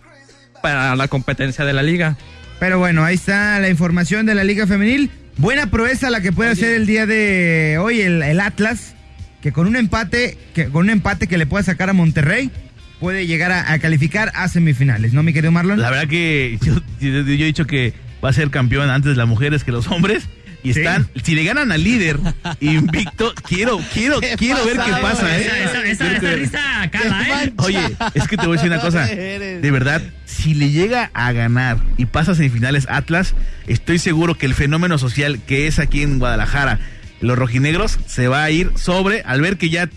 para 0.61 0.95
la 0.95 1.07
competencia 1.07 1.65
de 1.65 1.73
la 1.73 1.83
liga. 1.83 2.17
Pero 2.59 2.79
bueno, 2.79 3.03
ahí 3.03 3.15
está 3.15 3.59
la 3.59 3.69
información 3.69 4.25
de 4.25 4.33
la 4.35 4.43
Liga 4.43 4.65
Femenil. 4.65 5.11
Buena 5.37 5.67
proeza 5.69 6.09
la 6.09 6.21
que 6.21 6.31
puede 6.31 6.51
hacer 6.51 6.73
el 6.73 6.85
día 6.85 7.05
de 7.05 7.77
hoy 7.81 7.99
el, 8.01 8.21
el 8.23 8.39
Atlas, 8.39 8.95
que 9.41 9.51
con 9.51 9.67
un 9.67 9.75
empate, 9.75 10.37
que 10.53 10.67
con 10.67 10.85
un 10.85 10.89
empate 10.89 11.27
que 11.27 11.37
le 11.37 11.45
pueda 11.45 11.63
sacar 11.63 11.89
a 11.89 11.93
Monterrey, 11.93 12.49
puede 13.01 13.27
llegar 13.27 13.51
a, 13.51 13.73
a 13.73 13.79
calificar 13.79 14.31
a 14.33 14.47
semifinales, 14.47 15.11
¿no, 15.13 15.21
mi 15.23 15.33
querido 15.33 15.51
Marlon? 15.51 15.81
La 15.81 15.89
verdad 15.91 16.07
que 16.07 16.57
yo, 16.63 16.75
yo- 17.01 17.09
yo 17.11 17.19
he 17.21 17.23
dicho 17.45 17.67
que 17.67 17.93
va 18.23 18.29
a 18.29 18.33
ser 18.33 18.49
campeón 18.49 18.89
antes 18.89 19.17
las 19.17 19.27
mujeres 19.27 19.63
que 19.63 19.71
los 19.71 19.87
hombres. 19.87 20.23
Y 20.63 20.73
Sí. 20.73 20.79
están, 20.79 21.07
si 21.23 21.35
le 21.35 21.43
ganan 21.43 21.71
al 21.71 21.83
líder 21.83 22.17
invicto, 22.59 23.33
quiero, 23.47 23.79
quiero, 23.93 24.19
¿Qué 24.19 24.35
quiero 24.35 24.65
ver 24.65 24.77
qué 24.77 24.91
pasa? 24.99 25.37
¿eh? 25.37 25.41
Esa, 25.45 25.57
esa, 25.63 25.83
esa, 25.83 26.05
Quiero 26.05 26.15
esa 26.15 26.21
ver- 26.27 26.39
risa 26.39 26.89
cala, 26.91 27.43
¿eh? 27.43 27.53
Oye, 27.57 27.79
es 28.15 28.27
que 28.27 28.35
te 28.35 28.47
voy 28.47 28.57
a 28.57 28.61
decir 28.61 28.71
una 28.73 28.81
cosa. 28.81 29.05
De 29.05 29.69
verdad, 29.71 30.01
si 30.25 30.55
le 30.55 30.71
llega 30.71 31.11
a 31.13 31.31
ganar 31.33 31.77
y 31.97 32.05
pasa 32.07 32.31
a 32.31 32.35
semifinales 32.35 32.87
Atlas, 32.89 33.35
estoy 33.67 33.99
seguro 33.99 34.39
que 34.39 34.47
el 34.47 34.55
fenómeno 34.55 34.97
social 34.97 35.39
que 35.45 35.67
es 35.67 35.77
aquí 35.77 36.01
en 36.01 36.17
Guadalajara, 36.17 36.79
los 37.21 37.37
rojinegros, 37.37 37.99
se 38.07 38.27
va 38.27 38.43
a 38.43 38.49
ir 38.49 38.71
sobre, 38.75 39.21
al 39.21 39.41
ver 39.41 39.57
que 39.57 39.69
ya 39.69 39.87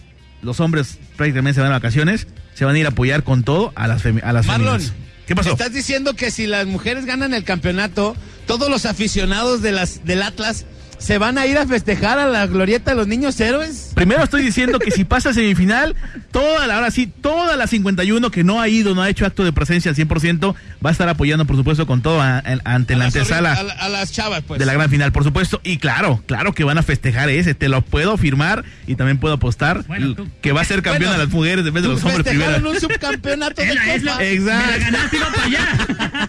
los 0.43 0.61
hombres 0.61 0.99
prácticamente 1.17 1.55
se 1.55 1.61
van 1.63 1.71
a 1.71 1.77
vacaciones, 1.77 2.27
se 2.53 2.67
van 2.67 2.75
a 2.75 2.79
ir 2.79 2.85
a 2.85 2.91
apoyar 2.91 3.23
con 3.23 3.43
todo 3.43 3.73
a 3.75 3.89
las, 3.89 4.05
femi- 4.05 4.23
a 4.23 4.35
las 4.35 4.45
Marlon, 4.47 4.81
femeninas. 4.81 5.08
¿Qué 5.29 5.37
pasó? 5.37 5.51
Estás 5.51 5.75
diciendo 5.75 6.15
que 6.15 6.31
si 6.31 6.47
las 6.47 6.67
mujeres 6.67 7.05
ganan 7.05 7.35
el 7.35 7.45
campeonato, 7.45 8.17
todos 8.47 8.71
los 8.71 8.87
aficionados 8.87 9.61
de 9.61 9.73
las, 9.73 10.07
del 10.07 10.23
Atlas 10.23 10.65
¿Se 10.99 11.17
van 11.19 11.39
a 11.39 11.47
ir 11.47 11.57
a 11.59 11.67
festejar 11.67 12.19
a 12.19 12.27
la 12.27 12.47
glorieta 12.47 12.91
de 12.91 12.97
los 12.97 13.07
niños 13.07 13.39
héroes? 13.41 13.93
Primero 13.95 14.23
estoy 14.25 14.43
diciendo 14.43 14.79
que 14.79 14.91
si 14.91 15.05
pasa 15.05 15.33
semifinal, 15.33 15.95
toda 16.33 16.67
la, 16.67 16.75
ahora 16.77 16.91
sí, 16.91 17.07
toda 17.07 17.57
la 17.57 17.67
51 17.67 18.31
que 18.31 18.43
no 18.45 18.61
ha 18.61 18.69
ido, 18.69 18.95
no 18.95 19.03
ha 19.03 19.09
hecho 19.09 19.25
acto 19.25 19.45
de 19.45 19.53
presencia 19.53 19.91
al 19.91 19.97
100%, 19.97 20.55
va 20.85 20.91
a 20.91 20.93
estar 20.93 21.09
apoyando, 21.09 21.45
por 21.45 21.57
supuesto, 21.57 21.87
con 21.87 22.03
todo 22.03 22.21
a- 22.21 22.39
a- 22.39 22.43
ante 22.65 22.97
la 22.97 23.07
antesala 23.07 23.53
a, 23.53 23.63
la- 23.63 23.73
a 23.75 23.89
las 23.89 24.13
chavas, 24.13 24.43
pues. 24.47 24.59
de 24.59 24.67
la 24.67 24.73
gran 24.73 24.91
final, 24.91 25.13
por 25.13 25.25
supuesto. 25.25 25.61
Y 25.65 25.79
claro, 25.79 26.23
claro 26.27 26.53
que 26.53 26.65
van 26.65 26.79
a 26.79 26.83
festejar 26.83 27.31
ese, 27.31 27.55
te 27.55 27.69
lo 27.69 27.83
puedo 27.83 28.17
firmar 28.17 28.65
y 28.87 28.97
también 28.97 29.19
puedo 29.19 29.35
apostar 29.35 29.85
Bueno, 29.87 30.15
tú- 30.15 30.29
que 30.43 30.53
va 30.53 30.63
a 30.63 30.65
ser 30.65 30.83
campeón 30.83 31.11
Bueno, 31.11 31.13
de 31.13 31.19
las 31.27 31.33
mujeres 31.33 31.67
en 31.67 31.75
vez 31.75 31.83
de 31.85 31.89
los 31.91 32.03
hombres 32.05 32.23
primero. 32.27 32.51
Festejaron 32.53 32.75
un 32.75 32.81
subcampeonato 32.81 33.63
de 33.63 33.69
Es 33.69 33.75
la- 33.75 33.95
es 33.95 34.03
la- 34.03 34.13
copa. 34.13 34.25
Exacto. 34.25 34.67
Me 34.67 34.79
la 34.79 34.85
ganaste, 34.85 35.17
iba 35.17 35.27
para 35.31 35.45
allá. 35.45 36.29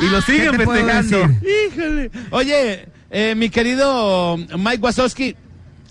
Y 0.00 0.08
lo 0.08 0.20
siguen 0.22 0.50
¿Qué 0.52 0.58
te 0.58 0.64
puedo 0.64 0.86
festejando. 0.86 1.38
Híjole. 1.72 2.10
Oye, 2.30 2.86
eh, 3.18 3.34
mi 3.34 3.48
querido 3.48 4.36
Mike 4.36 4.76
Wazowski, 4.82 5.34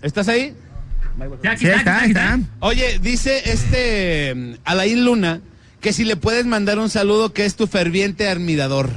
¿estás 0.00 0.28
ahí? 0.28 0.54
Ya, 1.42 1.50
aquí 1.52 1.64
Sí, 1.64 1.66
está, 1.66 1.78
está, 1.80 1.96
aquí 1.98 2.10
está, 2.10 2.32
aquí 2.34 2.42
está. 2.42 2.56
Oye, 2.60 2.98
dice 3.00 3.42
este 3.50 4.32
mm, 4.34 4.52
Alain 4.64 5.04
Luna 5.04 5.40
que 5.80 5.92
si 5.92 6.04
le 6.04 6.14
puedes 6.16 6.46
mandar 6.46 6.78
un 6.78 6.88
saludo 6.88 7.32
que 7.32 7.44
es 7.44 7.56
tu 7.56 7.66
ferviente 7.66 8.28
admirador. 8.28 8.90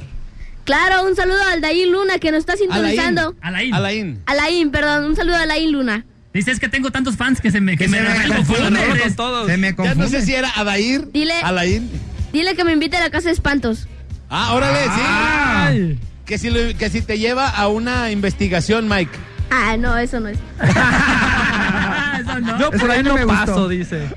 Claro, 0.64 1.08
un 1.08 1.16
saludo 1.16 1.42
al 1.52 1.62
Daín 1.62 1.92
Luna 1.92 2.20
que 2.20 2.30
nos 2.32 2.42
está 2.42 2.56
sintonizando. 2.56 3.36
Alain. 3.42 3.74
Alain. 3.74 4.22
Alain, 4.28 4.70
perdón, 4.70 5.06
un 5.06 5.16
saludo 5.16 5.38
a 5.38 5.42
Alain 5.42 5.72
Luna. 5.72 6.06
Dice, 6.32 6.52
es 6.52 6.60
que 6.60 6.70
tengo 6.70 6.92
tantos 6.92 7.18
fans 7.18 7.42
que 7.42 7.50
se 7.50 7.60
me, 7.60 7.72
que 7.76 7.86
Que 7.86 7.88
me 7.90 7.98
se 7.98 8.04
me 8.04 8.36
con 8.36 9.16
todos. 9.16 9.48
Se 9.48 9.58
me 9.58 9.76
Ya 9.76 9.96
no 9.96 10.08
sé 10.08 10.22
si 10.22 10.36
era 10.36 10.52
Adair. 10.56 11.12
Dile. 11.12 11.34
Alain. 11.42 11.90
Dile 12.32 12.56
que 12.56 12.64
me 12.64 12.74
invite 12.74 12.98
a 12.98 13.00
la 13.00 13.10
casa 13.10 13.30
de 13.30 13.34
espantos. 13.34 13.88
Ah, 14.30 14.54
órale, 14.54 14.80
Ah. 14.88 15.68
Ay. 15.70 15.98
Que 16.30 16.38
si, 16.38 16.50
lo- 16.50 16.78
que 16.78 16.90
si 16.90 17.02
te 17.02 17.18
lleva 17.20 17.50
a 17.50 17.68
una 17.68 18.12
investigación, 18.12 18.88
Mike. 18.88 19.12
Ah, 19.52 19.76
no, 19.78 19.98
eso 19.98 20.20
no 20.20 20.30
es. 20.30 20.38
Eso 22.22 22.40
no. 22.40 22.60
Yo 22.60 22.70
por 22.72 22.76
Eso 22.82 22.92
ahí 22.92 23.04
no 23.04 23.12
gustó. 23.14 23.28
paso, 23.28 23.68
dice. 23.70 24.08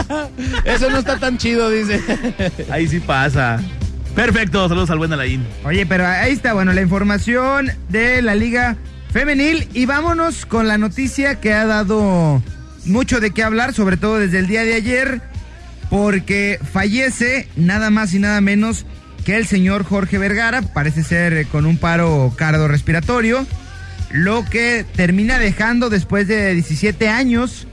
Eso 0.64 0.90
no 0.90 0.98
está 0.98 1.18
tan 1.18 1.38
chido, 1.38 1.70
dice. 1.70 2.00
Ahí 2.70 2.88
sí 2.88 2.98
pasa. 2.98 3.60
Perfecto, 4.14 4.68
saludos 4.68 4.90
al 4.90 4.98
buen 4.98 5.12
Alain. 5.12 5.46
Oye, 5.64 5.86
pero 5.86 6.06
ahí 6.06 6.32
está, 6.32 6.52
bueno, 6.52 6.72
la 6.72 6.80
información 6.82 7.70
de 7.90 8.20
la 8.22 8.34
Liga 8.34 8.76
Femenil. 9.12 9.68
Y 9.74 9.86
vámonos 9.86 10.44
con 10.46 10.66
la 10.68 10.78
noticia 10.78 11.40
que 11.40 11.52
ha 11.52 11.64
dado 11.66 12.42
mucho 12.86 13.20
de 13.20 13.30
qué 13.32 13.42
hablar, 13.44 13.72
sobre 13.74 13.96
todo 13.96 14.18
desde 14.18 14.38
el 14.38 14.46
día 14.48 14.64
de 14.64 14.74
ayer, 14.74 15.20
porque 15.90 16.58
fallece 16.72 17.48
nada 17.56 17.90
más 17.90 18.12
y 18.14 18.18
nada 18.18 18.40
menos 18.40 18.84
que 19.24 19.36
el 19.36 19.46
señor 19.46 19.84
Jorge 19.84 20.18
Vergara, 20.18 20.62
parece 20.62 21.02
ser 21.02 21.32
eh, 21.32 21.44
con 21.44 21.66
un 21.66 21.78
paro 21.78 22.32
cardiorrespiratorio, 22.36 23.46
lo 24.10 24.44
que 24.44 24.84
termina 24.94 25.38
dejando 25.38 25.90
después 25.90 26.28
de 26.28 26.52
17 26.54 27.08
años 27.08 27.66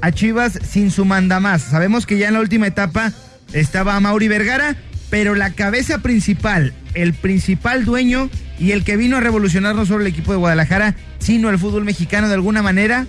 a 0.00 0.10
Chivas 0.12 0.58
sin 0.68 0.90
su 0.90 1.04
mandamás. 1.04 1.62
Sabemos 1.62 2.06
que 2.06 2.18
ya 2.18 2.28
en 2.28 2.34
la 2.34 2.40
última 2.40 2.66
etapa 2.66 3.12
estaba 3.52 3.98
Mauri 4.00 4.28
Vergara, 4.28 4.76
pero 5.10 5.34
la 5.34 5.50
cabeza 5.50 5.98
principal, 5.98 6.74
el 6.94 7.14
principal 7.14 7.84
dueño 7.84 8.28
y 8.58 8.72
el 8.72 8.84
que 8.84 8.96
vino 8.96 9.16
a 9.16 9.20
revolucionar 9.20 9.74
no 9.74 9.86
solo 9.86 10.00
el 10.00 10.06
equipo 10.08 10.32
de 10.32 10.38
Guadalajara, 10.38 10.96
sino 11.18 11.50
el 11.50 11.58
fútbol 11.58 11.84
mexicano 11.84 12.28
de 12.28 12.34
alguna 12.34 12.62
manera, 12.62 13.06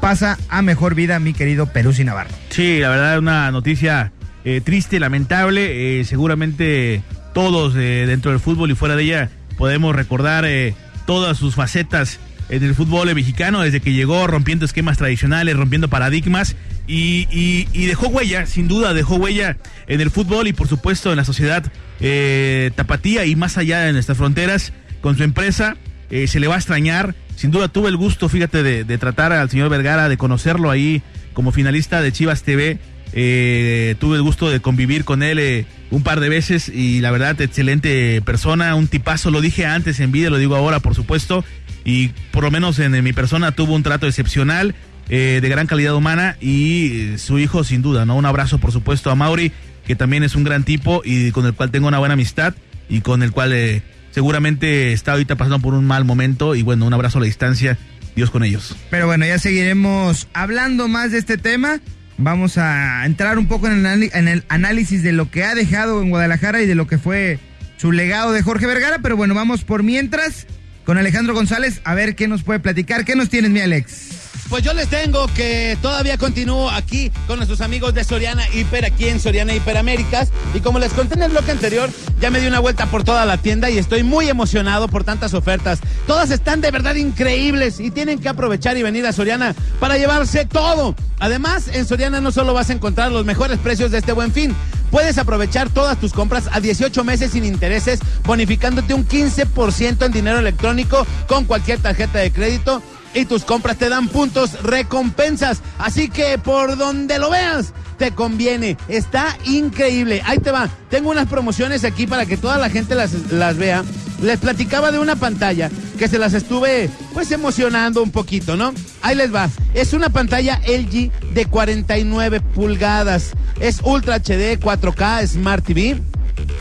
pasa 0.00 0.38
a 0.48 0.62
mejor 0.62 0.94
vida 0.94 1.18
mi 1.18 1.32
querido 1.32 1.66
Perú 1.66 1.92
Navarro. 2.04 2.30
Sí, 2.50 2.78
la 2.80 2.90
verdad, 2.90 3.18
una 3.18 3.50
noticia 3.50 4.12
eh, 4.44 4.60
triste, 4.62 5.00
lamentable. 5.00 6.00
eh, 6.00 6.04
seguramente 6.04 7.02
todos 7.34 7.74
eh, 7.76 8.06
dentro 8.06 8.30
del 8.30 8.40
fútbol 8.40 8.70
y 8.70 8.74
fuera 8.74 8.96
de 8.96 9.02
ella 9.02 9.30
podemos 9.58 9.94
recordar 9.94 10.46
eh, 10.46 10.74
todas 11.04 11.36
sus 11.36 11.54
facetas 11.54 12.18
en 12.48 12.62
el 12.62 12.74
fútbol 12.74 13.14
mexicano, 13.14 13.62
desde 13.62 13.80
que 13.80 13.92
llegó 13.92 14.26
rompiendo 14.26 14.64
esquemas 14.64 14.98
tradicionales, 14.98 15.56
rompiendo 15.56 15.88
paradigmas 15.88 16.56
y, 16.86 17.86
dejó 17.86 18.08
huella, 18.08 18.46
sin 18.46 18.68
duda, 18.68 18.94
dejó 18.94 19.16
huella 19.16 19.56
en 19.86 20.00
el 20.00 20.10
fútbol 20.10 20.46
y 20.46 20.52
por 20.52 20.68
supuesto 20.68 21.10
en 21.10 21.16
la 21.16 21.24
sociedad 21.24 21.64
eh, 22.00 22.70
tapatía 22.74 23.24
y 23.24 23.36
más 23.36 23.56
allá 23.58 23.80
de 23.80 23.92
nuestras 23.92 24.18
fronteras 24.18 24.72
con 25.00 25.16
su 25.16 25.22
empresa. 25.22 25.76
se 26.10 26.40
le 26.40 26.46
va 26.46 26.54
a 26.54 26.58
extrañar. 26.58 27.14
Sin 27.36 27.50
duda 27.50 27.68
tuve 27.68 27.88
el 27.88 27.96
gusto, 27.96 28.28
fíjate, 28.28 28.62
de, 28.62 28.84
de 28.84 28.98
tratar 28.98 29.32
al 29.32 29.50
señor 29.50 29.70
Vergara, 29.70 30.08
de 30.08 30.16
conocerlo 30.16 30.70
ahí 30.70 31.02
como 31.32 31.50
finalista 31.50 32.00
de 32.02 32.12
Chivas 32.12 32.42
TV. 32.42 32.78
Eh, 33.12 33.94
tuve 34.00 34.16
el 34.16 34.22
gusto 34.22 34.50
de 34.50 34.60
convivir 34.60 35.04
con 35.04 35.22
él 35.22 35.38
eh, 35.38 35.66
un 35.90 36.02
par 36.02 36.20
de 36.20 36.28
veces 36.28 36.68
y 36.68 37.00
la 37.00 37.10
verdad, 37.10 37.40
excelente 37.40 38.20
persona, 38.22 38.74
un 38.74 38.88
tipazo, 38.88 39.30
lo 39.30 39.40
dije 39.40 39.66
antes 39.66 40.00
en 40.00 40.10
vida, 40.10 40.30
lo 40.30 40.38
digo 40.38 40.56
ahora, 40.56 40.80
por 40.80 40.94
supuesto, 40.94 41.44
y 41.84 42.08
por 42.32 42.42
lo 42.42 42.50
menos 42.50 42.78
en, 42.78 43.02
mi 43.04 43.12
persona 43.12 43.52
tuvo 43.52 43.74
un 43.74 43.82
trato 43.82 44.06
excepcional, 44.06 44.74
eh, 45.08 45.40
de 45.42 45.48
gran 45.48 45.66
calidad 45.66 45.94
humana 45.94 46.36
y 46.40 47.00
eh, 47.00 47.18
su 47.18 47.38
hijo 47.38 47.62
sin 47.62 47.82
duda, 47.82 48.06
¿no? 48.06 48.16
Un 48.16 48.24
abrazo, 48.24 48.58
por 48.58 48.72
supuesto, 48.72 49.10
a 49.10 49.14
Mauri, 49.14 49.52
que 49.86 49.94
también 49.94 50.22
es 50.22 50.34
un 50.34 50.44
gran 50.44 50.64
tipo 50.64 51.02
y 51.04 51.30
con 51.30 51.44
el 51.44 51.52
cual 51.52 51.70
tengo 51.70 51.88
una 51.88 51.98
buena 51.98 52.14
amistad 52.14 52.54
y 52.88 53.02
con 53.02 53.22
el 53.22 53.30
cual 53.30 53.52
eh, 53.52 53.82
seguramente 54.12 54.92
está 54.92 55.12
ahorita 55.12 55.36
pasando 55.36 55.58
por 55.60 55.74
un 55.74 55.84
mal 55.84 56.06
momento 56.06 56.54
y 56.54 56.62
bueno, 56.62 56.86
un 56.86 56.94
abrazo 56.94 57.18
a 57.18 57.20
la 57.20 57.26
distancia, 57.26 57.76
Dios 58.16 58.30
con 58.30 58.44
ellos. 58.44 58.74
Pero 58.90 59.06
bueno, 59.06 59.26
ya 59.26 59.38
seguiremos 59.38 60.26
hablando 60.32 60.88
más 60.88 61.12
de 61.12 61.18
este 61.18 61.36
tema. 61.36 61.80
Vamos 62.16 62.58
a 62.58 63.04
entrar 63.06 63.38
un 63.38 63.46
poco 63.46 63.68
en 63.68 63.84
el, 63.86 64.44
análisis 64.48 65.02
de 65.02 65.12
lo 65.12 65.30
que 65.30 65.44
ha 65.44 65.54
dejado 65.54 66.00
en 66.00 66.10
Guadalajara 66.10 66.62
y 66.62 66.66
de 66.66 66.74
lo 66.74 66.86
que 66.86 66.98
fue 66.98 67.38
su 67.76 67.90
legado 67.90 68.32
de 68.32 68.42
Jorge 68.42 68.66
Vergara. 68.66 69.00
Pero 69.02 69.16
bueno, 69.16 69.34
vamos 69.34 69.64
por 69.64 69.82
mientras 69.82 70.46
con 70.84 70.96
Alejandro 70.96 71.34
González 71.34 71.80
a 71.84 71.94
ver 71.94 72.14
qué 72.14 72.28
nos 72.28 72.42
puede 72.42 72.60
platicar. 72.60 73.04
¿Qué 73.04 73.16
nos 73.16 73.30
tienes, 73.30 73.50
mi 73.50 73.60
Alex? 73.60 74.23
Pues 74.54 74.62
yo 74.62 74.72
les 74.72 74.86
tengo 74.86 75.26
que 75.34 75.76
todavía 75.82 76.16
continúo 76.16 76.70
aquí 76.70 77.10
con 77.26 77.38
nuestros 77.38 77.60
amigos 77.60 77.92
de 77.92 78.04
Soriana 78.04 78.48
Hiper, 78.50 78.84
aquí 78.84 79.08
en 79.08 79.18
Soriana 79.18 79.52
Hiper 79.52 79.76
Américas. 79.76 80.28
Y 80.54 80.60
como 80.60 80.78
les 80.78 80.92
conté 80.92 81.14
en 81.14 81.24
el 81.24 81.32
bloque 81.32 81.50
anterior, 81.50 81.90
ya 82.20 82.30
me 82.30 82.38
di 82.38 82.46
una 82.46 82.60
vuelta 82.60 82.86
por 82.86 83.02
toda 83.02 83.26
la 83.26 83.36
tienda 83.36 83.68
y 83.68 83.78
estoy 83.78 84.04
muy 84.04 84.28
emocionado 84.28 84.86
por 84.86 85.02
tantas 85.02 85.34
ofertas. 85.34 85.80
Todas 86.06 86.30
están 86.30 86.60
de 86.60 86.70
verdad 86.70 86.94
increíbles 86.94 87.80
y 87.80 87.90
tienen 87.90 88.20
que 88.20 88.28
aprovechar 88.28 88.76
y 88.76 88.84
venir 88.84 89.04
a 89.06 89.12
Soriana 89.12 89.56
para 89.80 89.98
llevarse 89.98 90.44
todo. 90.44 90.94
Además, 91.18 91.66
en 91.72 91.84
Soriana 91.84 92.20
no 92.20 92.30
solo 92.30 92.54
vas 92.54 92.70
a 92.70 92.74
encontrar 92.74 93.10
los 93.10 93.24
mejores 93.24 93.58
precios 93.58 93.90
de 93.90 93.98
este 93.98 94.12
buen 94.12 94.30
fin, 94.30 94.54
puedes 94.92 95.18
aprovechar 95.18 95.68
todas 95.68 95.98
tus 95.98 96.12
compras 96.12 96.48
a 96.52 96.60
18 96.60 97.02
meses 97.02 97.32
sin 97.32 97.44
intereses, 97.44 97.98
bonificándote 98.24 98.94
un 98.94 99.04
15% 99.04 100.06
en 100.06 100.12
dinero 100.12 100.38
electrónico 100.38 101.04
con 101.26 101.44
cualquier 101.44 101.80
tarjeta 101.80 102.20
de 102.20 102.30
crédito 102.30 102.80
y 103.14 103.24
tus 103.24 103.44
compras 103.44 103.78
te 103.78 103.88
dan 103.88 104.08
puntos 104.08 104.62
recompensas. 104.62 105.60
Así 105.78 106.08
que 106.08 106.38
por 106.38 106.76
donde 106.76 107.18
lo 107.18 107.30
veas, 107.30 107.72
te 107.96 108.10
conviene. 108.10 108.76
Está 108.88 109.38
increíble. 109.44 110.22
Ahí 110.24 110.38
te 110.38 110.50
va. 110.50 110.68
Tengo 110.90 111.10
unas 111.10 111.28
promociones 111.28 111.84
aquí 111.84 112.06
para 112.06 112.26
que 112.26 112.36
toda 112.36 112.58
la 112.58 112.68
gente 112.70 112.94
las, 112.94 113.56
vea. 113.56 113.84
Les 114.22 114.38
platicaba 114.38 114.90
de 114.92 114.98
una 114.98 115.16
pantalla 115.16 115.70
que 115.98 116.08
se 116.08 116.18
las 116.18 116.34
estuve 116.34 116.90
pues 117.12 117.30
emocionando 117.30 118.02
un 118.02 118.10
poquito, 118.10 118.56
¿no? 118.56 118.72
Ahí 119.02 119.14
les 119.14 119.34
va. 119.34 119.48
Es 119.74 119.92
una 119.92 120.08
pantalla 120.08 120.60
LG 120.66 121.10
de 121.32 121.46
49 121.46 122.40
pulgadas. 122.40 123.32
Es 123.60 123.80
Ultra 123.84 124.16
HD 124.16 124.58
4K 124.58 125.26
Smart 125.26 125.64
TV 125.64 126.00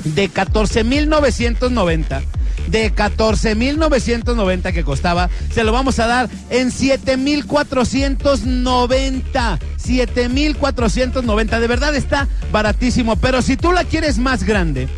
de 0.04 0.30
14.990 0.30 2.22
de 2.74 2.94
14.990 2.94 4.74
que 4.74 4.84
costaba, 4.84 5.30
se 5.54 5.64
lo 5.64 5.72
vamos 5.72 6.00
a 6.00 6.08
dar 6.08 6.30
en 6.50 6.72
7.490. 6.72 9.60
7.490. 9.78 11.60
De 11.60 11.68
verdad 11.68 11.96
está 11.96 12.28
baratísimo, 12.52 13.16
pero 13.16 13.44
si 13.44 13.58
tú 13.58 13.72
la 13.72 13.84
quieres 13.84 14.18
más 14.18 14.44
grande, 14.44 14.90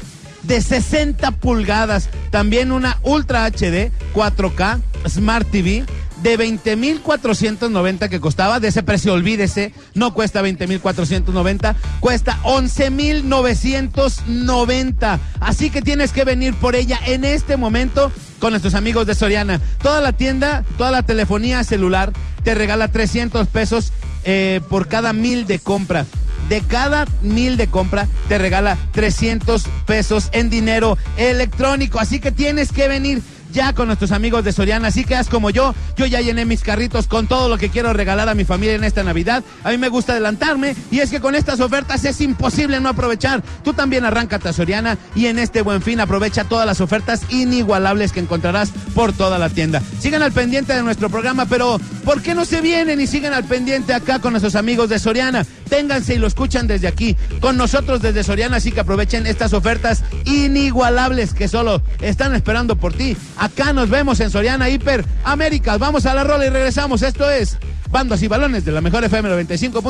de 0.44 0.62
60 0.62 1.32
pulgadas, 1.32 2.08
también 2.30 2.72
una 2.72 2.98
Ultra 3.04 3.46
HD 3.46 3.92
4K 4.14 4.80
Smart 5.10 5.52
TV 5.52 5.84
de 6.24 6.40
20.490 6.40 8.10
que 8.10 8.20
costaba, 8.20 8.60
de 8.60 8.70
ese 8.70 8.82
precio 8.84 9.14
olvídese, 9.14 9.74
no 9.94 10.14
cuesta 10.14 10.42
20.490, 10.42 11.76
cuesta 12.00 12.40
11.990. 12.44 15.20
Así 15.40 15.70
que 15.70 15.82
tienes 15.82 16.12
que 16.12 16.24
venir 16.24 16.54
por 16.56 16.76
ella 16.76 17.00
en 17.06 17.26
este 17.26 17.58
momento 17.58 18.12
con 18.40 18.52
nuestros 18.52 18.76
amigos 18.76 19.08
de 19.08 19.16
Soriana. 19.16 19.60
Toda 19.82 20.02
la 20.02 20.12
tienda, 20.14 20.64
toda 20.78 20.92
la 20.92 21.04
telefonía 21.04 21.64
celular 21.64 22.14
te 22.44 22.54
regala 22.56 22.90
300 22.90 23.48
pesos 23.48 23.94
eh, 24.24 24.62
por 24.70 24.88
cada 24.88 25.14
mil 25.14 25.48
de 25.48 25.60
compra. 25.60 26.06
De 26.50 26.62
cada 26.62 27.06
mil 27.24 27.58
de 27.58 27.68
compra 27.68 28.08
te 28.28 28.38
regala 28.38 28.78
300 28.92 29.64
pesos 29.88 30.30
en 30.32 30.50
dinero 30.50 30.98
electrónico. 31.18 32.00
Así 32.00 32.20
que 32.20 32.32
tienes 32.32 32.72
que 32.72 32.88
venir 32.88 33.24
ya 33.56 33.74
con 33.74 33.88
nuestros 33.88 34.12
amigos 34.12 34.44
de 34.44 34.52
Soriana. 34.52 34.90
Así 34.90 35.06
que 35.06 35.16
haz 35.16 35.30
como 35.30 35.50
yo, 35.50 35.74
yo 35.96 36.06
ya 36.06 36.22
llené 36.22 36.46
mis 36.46 36.62
carritos 36.62 37.08
con 37.08 37.26
todo 37.26 37.50
lo 37.50 37.58
que 37.58 37.70
quiero 37.70 37.94
regalar 37.94 38.30
a 38.30 38.36
mi 38.36 38.46
familia 38.46 38.76
en 38.76 38.84
esta 38.84 39.04
Navidad. 39.04 39.44
A 39.64 39.72
mí 39.72 39.78
me 39.78 39.90
gusta 39.90 40.12
adelantarme 40.12 40.76
y 40.92 41.00
es 41.00 41.10
que 41.10 41.22
con 41.22 41.34
estas 41.34 41.62
ofertas 41.62 42.06
es 42.06 42.22
imposible 42.22 42.80
no 42.80 42.90
aprovechar. 42.90 43.42
Tú 43.64 43.74
también 43.74 44.06
arráncate 44.06 44.50
a 44.50 44.54
Soriana 44.54 44.98
y 45.16 45.28
en 45.28 45.40
este 45.40 45.62
buen 45.62 45.82
fin 45.82 46.00
aprovecha 46.02 46.44
todas 46.44 46.68
las 46.68 46.82
ofertas 46.82 47.22
inigualables 47.30 48.12
que 48.12 48.20
encontrarás 48.20 48.72
por 48.94 49.14
toda 49.14 49.40
la 49.40 49.50
tienda. 49.50 49.82
Sigan 50.00 50.22
al 50.22 50.34
pendiente 50.34 50.74
de 50.74 50.84
nuestro 50.84 51.10
programa, 51.10 51.46
pero 51.46 51.80
¿por 52.04 52.22
qué 52.22 52.36
no 52.36 52.44
se 52.44 52.60
vienen 52.60 53.00
y 53.00 53.08
siguen 53.08 53.34
al 53.34 53.46
pendiente 53.46 53.94
acá 53.94 54.20
con 54.20 54.34
nuestros 54.34 54.56
amigos 54.56 54.90
de 54.90 55.00
Soriana? 55.00 55.46
Ténganse 55.70 56.16
y 56.16 56.18
lo 56.18 56.28
escuchan 56.28 56.68
desde 56.68 56.88
aquí, 56.88 57.16
con 57.40 57.58
nosotros 57.58 58.02
desde 58.02 58.24
Soriana, 58.24 58.58
así 58.58 58.72
que 58.72 58.80
aprovechen 58.80 59.28
estas 59.28 59.54
ofertas 59.54 60.04
inigualables 60.26 61.34
que 61.34 61.48
solo 61.48 61.82
están 62.02 62.36
esperando 62.36 62.76
por 62.76 62.94
ti. 62.94 63.16
Acá 63.38 63.74
nos 63.74 63.90
vemos 63.90 64.20
en 64.20 64.30
Soriana 64.30 64.70
Hiper 64.70 65.04
Américas. 65.24 65.80
Vamos 65.80 66.06
a 66.06 66.14
la 66.14 66.24
rola 66.24 66.46
y 66.46 66.50
regresamos. 66.50 67.02
Esto 67.02 67.28
es 67.30 67.58
Bandas 67.92 68.22
y 68.22 68.28
Balones 68.28 68.66
de 68.66 68.72
la 68.72 68.82
mejor 68.82 69.04
FM 69.04 69.30
95. 69.30 69.82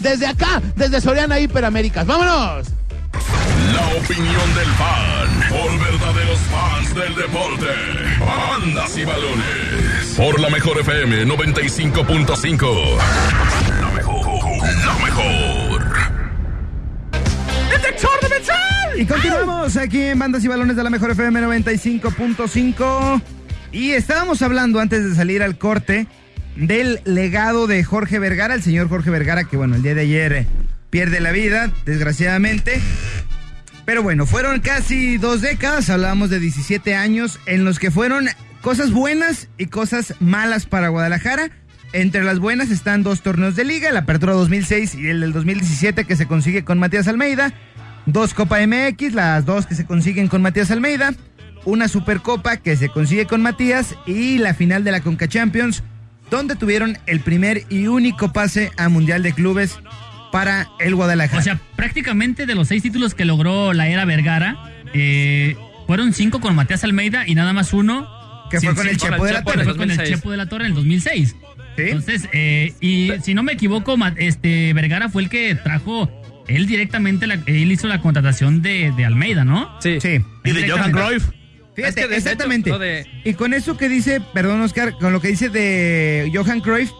Desde 0.00 0.26
acá, 0.26 0.60
desde 0.76 1.00
Soriana 1.00 1.40
Hiper 1.40 1.64
Américas. 1.64 2.06
¡Vámonos! 2.06 2.66
La 3.72 3.86
opinión 3.96 4.54
del 4.54 4.68
fan 4.74 5.48
por 5.48 5.80
verdaderos 5.80 6.38
fans 6.50 6.94
del 6.94 7.14
deporte. 7.14 7.66
Bandas 8.20 8.98
y 8.98 9.04
balones. 9.04 10.14
Por 10.16 10.40
la 10.40 10.50
mejor 10.50 10.78
FM 10.78 11.24
95.5. 11.26 12.98
La 14.64 14.72
mejor. 14.72 14.84
La 14.84 14.94
mejor. 15.04 15.84
Y 18.96 19.06
continuamos 19.06 19.76
aquí 19.76 20.00
en 20.02 20.18
Bandas 20.18 20.44
y 20.44 20.48
Balones 20.48 20.76
de 20.76 20.84
la 20.84 20.88
Mejor 20.88 21.10
FM 21.10 21.40
95.5. 21.40 23.22
Y 23.72 23.90
estábamos 23.90 24.40
hablando 24.40 24.78
antes 24.78 25.04
de 25.04 25.16
salir 25.16 25.42
al 25.42 25.58
corte 25.58 26.06
del 26.56 27.00
legado 27.04 27.66
de 27.66 27.82
Jorge 27.82 28.20
Vergara, 28.20 28.54
el 28.54 28.62
señor 28.62 28.88
Jorge 28.88 29.10
Vergara, 29.10 29.44
que 29.44 29.56
bueno, 29.56 29.74
el 29.74 29.82
día 29.82 29.94
de 29.96 30.02
ayer 30.02 30.32
eh, 30.32 30.46
pierde 30.90 31.20
la 31.20 31.32
vida, 31.32 31.72
desgraciadamente. 31.84 32.80
Pero 33.84 34.02
bueno, 34.02 34.26
fueron 34.26 34.60
casi 34.60 35.18
dos 35.18 35.40
décadas, 35.40 35.90
hablábamos 35.90 36.30
de 36.30 36.38
17 36.38 36.94
años, 36.94 37.40
en 37.46 37.64
los 37.64 37.78
que 37.78 37.90
fueron 37.90 38.28
cosas 38.62 38.92
buenas 38.92 39.48
y 39.58 39.66
cosas 39.66 40.14
malas 40.20 40.66
para 40.66 40.88
Guadalajara. 40.88 41.50
Entre 41.94 42.24
las 42.24 42.40
buenas 42.40 42.72
están 42.72 43.04
dos 43.04 43.22
torneos 43.22 43.54
de 43.54 43.64
liga, 43.64 43.88
el 43.88 43.96
Apertura 43.96 44.32
2006 44.32 44.96
y 44.96 45.06
el 45.10 45.20
del 45.20 45.32
2017 45.32 46.04
que 46.04 46.16
se 46.16 46.26
consigue 46.26 46.64
con 46.64 46.80
Matías 46.80 47.06
Almeida, 47.06 47.54
dos 48.04 48.34
Copa 48.34 48.58
MX, 48.66 49.12
las 49.12 49.46
dos 49.46 49.64
que 49.66 49.76
se 49.76 49.86
consiguen 49.86 50.26
con 50.26 50.42
Matías 50.42 50.72
Almeida, 50.72 51.14
una 51.64 51.86
Supercopa 51.86 52.56
que 52.56 52.74
se 52.74 52.88
consigue 52.88 53.26
con 53.26 53.42
Matías 53.42 53.94
y 54.06 54.38
la 54.38 54.54
final 54.54 54.82
de 54.82 54.90
la 54.90 55.02
Conca 55.02 55.28
Champions, 55.28 55.84
donde 56.32 56.56
tuvieron 56.56 56.98
el 57.06 57.20
primer 57.20 57.62
y 57.68 57.86
único 57.86 58.32
pase 58.32 58.72
a 58.76 58.88
Mundial 58.88 59.22
de 59.22 59.32
Clubes 59.32 59.78
para 60.32 60.66
el 60.80 60.96
Guadalajara. 60.96 61.38
O 61.38 61.44
sea, 61.44 61.60
prácticamente 61.76 62.44
de 62.44 62.56
los 62.56 62.66
seis 62.66 62.82
títulos 62.82 63.14
que 63.14 63.24
logró 63.24 63.72
la 63.72 63.86
era 63.86 64.04
Vergara, 64.04 64.58
eh, 64.94 65.56
fueron 65.86 66.12
cinco 66.12 66.40
con 66.40 66.56
Matías 66.56 66.82
Almeida 66.82 67.22
y 67.24 67.36
nada 67.36 67.52
más 67.52 67.72
uno. 67.72 68.12
Que 68.50 68.60
fue 68.60 68.74
con 68.74 68.88
el 68.88 68.96
Chepo 68.96 69.24
de 69.24 69.32
la 69.32 69.44
Torre. 69.44 69.64
fue 69.64 69.76
con 69.76 69.90
el 69.90 69.96
2006. 69.96 70.16
Chepo 70.16 70.30
de 70.32 70.36
la 70.36 70.46
Torre 70.46 70.64
en 70.64 70.70
el 70.70 70.74
2006. 70.74 71.36
¿Sí? 71.76 71.82
Entonces, 71.82 72.28
eh, 72.32 72.72
y 72.80 73.10
si 73.22 73.34
no 73.34 73.42
me 73.42 73.52
equivoco, 73.52 73.96
este 74.16 74.72
Vergara 74.74 75.08
fue 75.08 75.22
el 75.22 75.28
que 75.28 75.54
trajo, 75.56 76.10
él 76.46 76.66
directamente, 76.66 77.26
la- 77.26 77.40
él 77.46 77.72
hizo 77.72 77.88
la 77.88 78.00
contratación 78.00 78.62
de, 78.62 78.92
de 78.96 79.04
Almeida, 79.04 79.44
¿no? 79.44 79.68
Sí. 79.80 79.98
Sí. 80.00 80.20
Y 80.44 80.50
de 80.52 80.68
Johan 80.70 80.92
Cruyff. 80.92 81.28
Fíjate, 81.74 81.88
Es 81.88 81.94
que 81.94 82.00
de 82.02 82.06
hecho, 82.06 82.14
exactamente. 82.30 82.78
de- 82.78 83.06
Y 83.24 83.34
con 83.34 83.52
eso 83.54 83.76
que 83.76 83.88
dice, 83.88 84.20
perdón 84.32 84.60
Oscar, 84.60 84.92
con 85.00 85.12
lo 85.12 85.20
que 85.20 85.28
dice 85.28 85.48
de 85.48 86.30
Johan 86.32 86.60
Cruyff, 86.60 86.90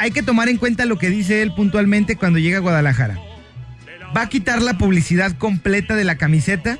hay 0.00 0.10
que 0.10 0.22
tomar 0.24 0.48
en 0.48 0.56
cuenta 0.56 0.84
lo 0.86 0.98
que 0.98 1.08
dice 1.10 1.40
él 1.42 1.52
puntualmente 1.54 2.16
cuando 2.16 2.40
llega 2.40 2.56
a 2.58 2.60
Guadalajara. 2.60 3.16
Va 4.16 4.22
a 4.22 4.28
quitar 4.28 4.60
la 4.62 4.76
publicidad 4.78 5.36
completa 5.38 5.94
de 5.94 6.02
la 6.04 6.16
camiseta 6.16 6.78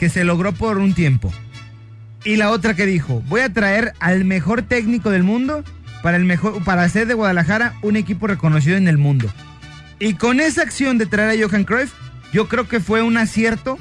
que 0.00 0.08
se 0.08 0.24
logró 0.24 0.52
por 0.52 0.78
un 0.78 0.94
tiempo. 0.94 1.32
Y 2.24 2.36
la 2.36 2.50
otra 2.50 2.74
que 2.74 2.86
dijo, 2.86 3.22
voy 3.28 3.40
a 3.42 3.52
traer 3.52 3.92
al 4.00 4.24
mejor 4.24 4.62
técnico 4.62 5.10
del 5.10 5.22
mundo 5.22 5.62
para 6.02 6.16
el 6.16 6.24
mejor 6.24 6.62
para 6.64 6.82
hacer 6.82 7.06
de 7.06 7.14
Guadalajara 7.14 7.74
un 7.82 7.96
equipo 7.96 8.26
reconocido 8.26 8.76
en 8.76 8.88
el 8.88 8.98
mundo. 8.98 9.28
Y 9.98 10.14
con 10.14 10.40
esa 10.40 10.62
acción 10.62 10.98
de 10.98 11.06
traer 11.06 11.42
a 11.42 11.48
Johan 11.48 11.64
Cruyff, 11.64 11.92
yo 12.32 12.48
creo 12.48 12.68
que 12.68 12.80
fue 12.80 13.02
un 13.02 13.16
acierto 13.16 13.78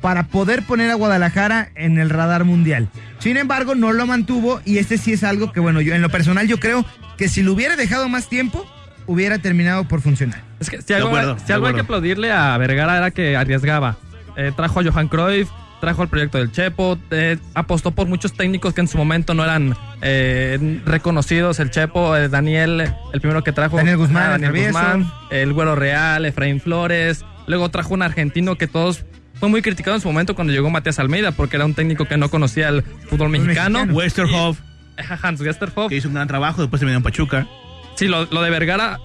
para 0.00 0.24
poder 0.24 0.62
poner 0.62 0.90
a 0.90 0.94
Guadalajara 0.94 1.70
en 1.74 1.98
el 1.98 2.10
radar 2.10 2.44
mundial. 2.44 2.88
Sin 3.18 3.36
embargo, 3.36 3.74
no 3.74 3.92
lo 3.92 4.06
mantuvo 4.06 4.60
y 4.64 4.78
este 4.78 4.98
sí 4.98 5.12
es 5.12 5.24
algo 5.24 5.52
que, 5.52 5.60
bueno, 5.60 5.80
yo 5.80 5.94
en 5.94 6.02
lo 6.02 6.10
personal 6.10 6.46
yo 6.46 6.60
creo 6.60 6.84
que 7.16 7.28
si 7.28 7.42
lo 7.42 7.52
hubiera 7.52 7.76
dejado 7.76 8.08
más 8.08 8.28
tiempo, 8.28 8.66
hubiera 9.06 9.38
terminado 9.38 9.88
por 9.88 10.02
funcionar. 10.02 10.42
Es 10.60 10.70
que 10.70 10.82
si 10.82 10.92
algo, 10.92 11.08
acuerdo, 11.08 11.38
si 11.38 11.46
de 11.46 11.54
algo 11.54 11.66
hay 11.66 11.74
que 11.74 11.80
aplaudirle 11.80 12.30
a 12.30 12.56
Vergara 12.58 12.98
era 12.98 13.10
que 13.10 13.36
arriesgaba. 13.36 13.96
Eh, 14.36 14.52
trajo 14.54 14.80
a 14.80 14.84
Johan 14.84 15.08
Cruyff, 15.08 15.48
trajo 15.80 16.02
el 16.02 16.08
proyecto 16.08 16.38
del 16.38 16.52
Chepo, 16.52 16.98
eh, 17.10 17.38
apostó 17.54 17.90
por 17.90 18.06
muchos 18.06 18.32
técnicos 18.32 18.74
que 18.74 18.80
en 18.80 18.88
su 18.88 18.98
momento 18.98 19.34
no 19.34 19.44
eran 19.44 19.76
eh, 20.02 20.80
reconocidos. 20.84 21.60
El 21.60 21.70
Chepo, 21.70 22.16
eh, 22.16 22.28
Daniel, 22.28 22.92
el 23.12 23.20
primero 23.20 23.42
que 23.44 23.52
trajo. 23.52 23.76
Daniel 23.76 23.98
Guzmán, 23.98 24.22
ah, 24.22 24.30
Daniel 24.30 24.52
Travieso. 24.52 24.78
Guzmán, 24.78 25.12
el 25.30 25.52
Güero 25.52 25.74
Real, 25.74 26.24
Efraín 26.24 26.60
Flores. 26.60 27.24
Luego 27.46 27.68
trajo 27.68 27.94
un 27.94 28.02
argentino 28.02 28.56
que 28.56 28.66
todos 28.66 29.04
fue 29.38 29.48
muy 29.48 29.62
criticado 29.62 29.96
en 29.96 30.00
su 30.00 30.08
momento 30.08 30.34
cuando 30.34 30.52
llegó 30.52 30.70
Matías 30.70 30.98
Almeida 30.98 31.32
porque 31.32 31.56
era 31.56 31.64
un 31.64 31.74
técnico 31.74 32.06
que 32.06 32.16
no 32.16 32.30
conocía 32.30 32.68
el 32.68 32.82
fútbol 32.82 33.28
mexicano. 33.28 33.86
mexicano. 33.86 33.94
Westerhoff, 33.94 34.58
Hans 35.22 35.40
Westerhoff. 35.40 35.88
que 35.88 35.96
hizo 35.96 36.08
un 36.08 36.14
gran 36.14 36.26
trabajo, 36.26 36.62
después 36.62 36.80
se 36.80 36.86
vino 36.86 36.96
en 36.96 37.02
Pachuca. 37.02 37.46
Sí, 37.96 38.08
lo, 38.08 38.24
lo 38.26 38.42
de 38.42 38.50
Vergara, 38.50 38.98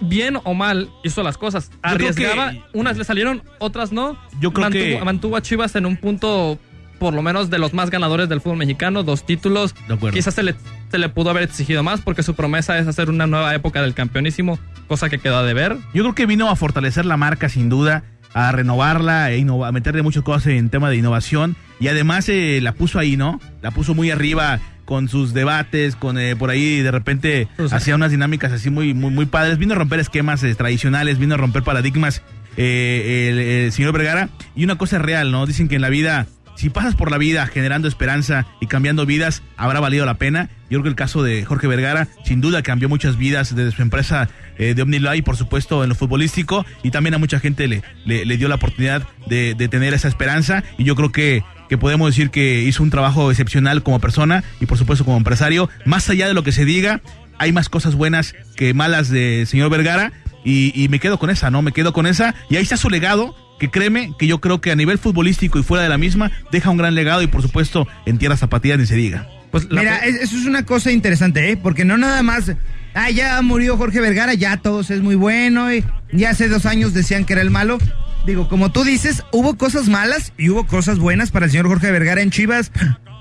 bien 0.00 0.38
o 0.44 0.54
mal, 0.54 0.88
hizo 1.02 1.22
las 1.22 1.38
cosas. 1.38 1.68
que- 1.68 1.76
Arriesgaba, 1.82 2.52
unas 2.72 2.96
le 2.98 3.04
salieron, 3.04 3.42
otras 3.58 3.92
no. 3.92 4.18
Yo 4.40 4.52
creo 4.52 4.64
mantuvo, 4.70 4.82
que- 4.98 5.04
mantuvo 5.04 5.36
a 5.36 5.42
Chivas 5.42 5.74
en 5.76 5.86
un 5.86 5.96
punto, 5.96 6.58
por 6.98 7.14
lo 7.14 7.22
menos, 7.22 7.50
de 7.50 7.58
los 7.58 7.74
más 7.74 7.90
ganadores 7.90 8.28
del 8.28 8.40
fútbol 8.40 8.58
mexicano, 8.58 9.02
dos 9.02 9.24
títulos. 9.26 9.74
De. 9.88 10.10
Quizás 10.12 10.34
se 10.34 10.42
le, 10.42 10.54
se 10.90 10.98
le 10.98 11.08
pudo 11.08 11.30
haber 11.30 11.42
exigido 11.44 11.82
más 11.82 12.00
porque 12.00 12.22
su 12.22 12.34
promesa 12.34 12.78
es 12.78 12.86
hacer 12.86 13.08
una 13.10 13.26
nueva 13.26 13.54
época 13.54 13.82
del 13.82 13.94
campeonísimo, 13.94 14.58
cosa 14.88 15.08
que 15.08 15.18
quedó 15.18 15.44
de 15.44 15.54
ver. 15.54 15.76
Yo 15.92 16.02
creo 16.02 16.14
que 16.14 16.26
vino 16.26 16.48
a 16.50 16.56
fortalecer 16.56 17.04
la 17.04 17.16
marca 17.16 17.48
sin 17.48 17.68
duda, 17.68 18.04
a 18.34 18.52
renovarla, 18.52 19.30
e 19.32 19.38
innova- 19.38 19.68
a 19.68 19.72
meterle 19.72 20.02
muchas 20.02 20.22
cosas 20.22 20.48
en 20.48 20.68
tema 20.68 20.90
de 20.90 20.96
innovación 20.96 21.56
y 21.80 21.88
además 21.88 22.28
eh, 22.28 22.58
la 22.62 22.72
puso 22.72 22.98
ahí, 22.98 23.16
¿no? 23.16 23.40
La 23.62 23.70
puso 23.70 23.94
muy 23.94 24.10
arriba 24.10 24.60
con 24.84 25.08
sus 25.08 25.32
debates, 25.32 25.96
con 25.96 26.18
eh, 26.18 26.36
por 26.36 26.50
ahí 26.50 26.82
de 26.82 26.90
repente 26.90 27.48
Pues, 27.56 27.72
hacía 27.72 27.94
unas 27.94 28.10
dinámicas 28.10 28.52
así 28.52 28.68
muy 28.70 28.92
muy 28.92 29.10
muy 29.10 29.24
padres, 29.26 29.56
vino 29.56 29.72
a 29.72 29.76
romper 29.76 30.00
esquemas 30.00 30.42
eh, 30.42 30.54
tradicionales, 30.54 31.18
vino 31.18 31.34
a 31.34 31.38
romper 31.38 31.62
paradigmas 31.62 32.20
eh, 32.56 33.30
el, 33.32 33.38
el 33.38 33.72
señor 33.72 33.92
Vergara 33.92 34.28
y 34.54 34.64
una 34.64 34.76
cosa 34.76 34.98
real, 34.98 35.30
¿no? 35.30 35.46
Dicen 35.46 35.68
que 35.68 35.76
en 35.76 35.80
la 35.82 35.88
vida 35.88 36.26
si 36.56 36.70
pasas 36.70 36.94
por 36.94 37.10
la 37.10 37.18
vida 37.18 37.46
generando 37.46 37.88
esperanza 37.88 38.46
y 38.60 38.66
cambiando 38.66 39.06
vidas, 39.06 39.42
habrá 39.56 39.80
valido 39.80 40.06
la 40.06 40.14
pena. 40.14 40.50
Yo 40.70 40.78
creo 40.78 40.82
que 40.84 40.88
el 40.90 40.94
caso 40.94 41.22
de 41.22 41.44
Jorge 41.44 41.66
Vergara, 41.66 42.08
sin 42.24 42.40
duda, 42.40 42.62
cambió 42.62 42.88
muchas 42.88 43.16
vidas 43.16 43.54
desde 43.54 43.72
su 43.76 43.82
empresa 43.82 44.28
eh, 44.58 44.74
de 44.74 44.82
OmniLife, 44.82 45.22
por 45.22 45.36
supuesto, 45.36 45.82
en 45.82 45.90
lo 45.90 45.94
futbolístico, 45.94 46.64
y 46.82 46.90
también 46.90 47.14
a 47.14 47.18
mucha 47.18 47.40
gente 47.40 47.68
le, 47.68 47.82
le, 48.04 48.24
le 48.24 48.36
dio 48.36 48.48
la 48.48 48.54
oportunidad 48.56 49.02
de, 49.26 49.54
de 49.54 49.68
tener 49.68 49.94
esa 49.94 50.08
esperanza. 50.08 50.64
Y 50.78 50.84
yo 50.84 50.96
creo 50.96 51.12
que, 51.12 51.42
que 51.68 51.78
podemos 51.78 52.08
decir 52.08 52.30
que 52.30 52.62
hizo 52.62 52.82
un 52.82 52.90
trabajo 52.90 53.30
excepcional 53.30 53.82
como 53.82 54.00
persona 54.00 54.44
y, 54.60 54.66
por 54.66 54.78
supuesto, 54.78 55.04
como 55.04 55.16
empresario. 55.16 55.68
Más 55.84 56.08
allá 56.08 56.28
de 56.28 56.34
lo 56.34 56.42
que 56.42 56.52
se 56.52 56.64
diga, 56.64 57.00
hay 57.38 57.52
más 57.52 57.68
cosas 57.68 57.94
buenas 57.94 58.34
que 58.56 58.74
malas 58.74 59.08
de 59.10 59.44
señor 59.46 59.70
Vergara. 59.70 60.12
Y, 60.46 60.72
y 60.74 60.88
me 60.88 61.00
quedo 61.00 61.18
con 61.18 61.30
esa, 61.30 61.50
¿no? 61.50 61.62
Me 61.62 61.72
quedo 61.72 61.94
con 61.94 62.06
esa. 62.06 62.34
Y 62.50 62.56
ahí 62.56 62.62
está 62.62 62.76
su 62.76 62.90
legado, 62.90 63.34
que 63.58 63.70
créeme 63.70 64.12
que 64.18 64.26
yo 64.26 64.40
creo 64.40 64.60
que 64.60 64.70
a 64.70 64.76
nivel 64.76 64.98
futbolístico 64.98 65.58
y 65.58 65.62
fuera 65.62 65.82
de 65.82 65.88
la 65.88 65.98
misma, 65.98 66.30
deja 66.50 66.70
un 66.70 66.76
gran 66.76 66.94
legado 66.94 67.22
y 67.22 67.26
por 67.26 67.42
supuesto 67.42 67.86
en 68.06 68.18
tierras 68.18 68.40
zapatillas 68.40 68.78
ni 68.78 68.86
se 68.86 68.96
diga. 68.96 69.28
Pues 69.50 69.68
Mira, 69.70 69.98
es- 69.98 70.16
eso 70.16 70.36
es 70.36 70.46
una 70.46 70.64
cosa 70.64 70.90
interesante, 70.90 71.50
¿eh? 71.50 71.56
Porque 71.56 71.84
no 71.84 71.96
nada 71.96 72.22
más, 72.24 72.52
ah, 72.94 73.10
ya 73.10 73.40
murió 73.42 73.76
Jorge 73.76 74.00
Vergara, 74.00 74.34
ya 74.34 74.56
todos 74.56 74.90
es 74.90 75.00
muy 75.00 75.14
bueno, 75.14 75.72
y 75.72 75.84
ya 76.12 76.30
hace 76.30 76.48
dos 76.48 76.66
años 76.66 76.92
decían 76.92 77.24
que 77.24 77.34
era 77.34 77.42
el 77.42 77.50
malo. 77.50 77.78
Digo, 78.26 78.48
como 78.48 78.72
tú 78.72 78.82
dices, 78.84 79.22
hubo 79.32 79.56
cosas 79.56 79.88
malas 79.88 80.32
y 80.38 80.48
hubo 80.48 80.66
cosas 80.66 80.98
buenas 80.98 81.30
para 81.30 81.44
el 81.46 81.52
señor 81.52 81.68
Jorge 81.68 81.92
Vergara 81.92 82.22
en 82.22 82.30
Chivas. 82.30 82.72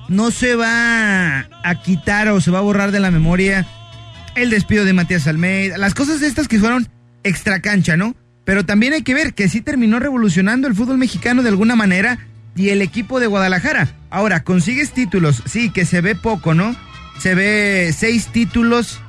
No 0.09 0.31
se 0.31 0.55
va 0.55 1.39
a 1.63 1.81
quitar 1.83 2.27
o 2.29 2.41
se 2.41 2.51
va 2.51 2.59
a 2.59 2.61
borrar 2.63 2.91
de 2.91 2.99
la 2.99 3.11
memoria 3.11 3.67
el 4.35 4.49
despido 4.49 4.85
de 4.85 4.93
Matías 4.93 5.27
Almeida, 5.27 5.77
las 5.77 5.93
cosas 5.93 6.21
estas 6.23 6.47
que 6.47 6.57
fueron 6.59 6.87
extra 7.23 7.61
cancha, 7.61 7.95
¿no? 7.95 8.15
Pero 8.45 8.65
también 8.65 8.93
hay 8.93 9.03
que 9.03 9.13
ver 9.13 9.33
que 9.33 9.47
sí 9.49 9.61
terminó 9.61 9.99
revolucionando 9.99 10.67
el 10.67 10.75
fútbol 10.75 10.97
mexicano 10.97 11.43
de 11.43 11.49
alguna 11.49 11.75
manera 11.75 12.19
y 12.55 12.69
el 12.69 12.81
equipo 12.81 13.19
de 13.19 13.27
Guadalajara. 13.27 13.89
Ahora, 14.09 14.43
consigues 14.43 14.91
títulos, 14.91 15.41
sí, 15.45 15.69
que 15.69 15.85
se 15.85 16.01
ve 16.01 16.15
poco, 16.15 16.53
¿no? 16.53 16.75
Se 17.19 17.35
ve 17.35 17.93
seis 17.97 18.27
títulos 18.27 18.99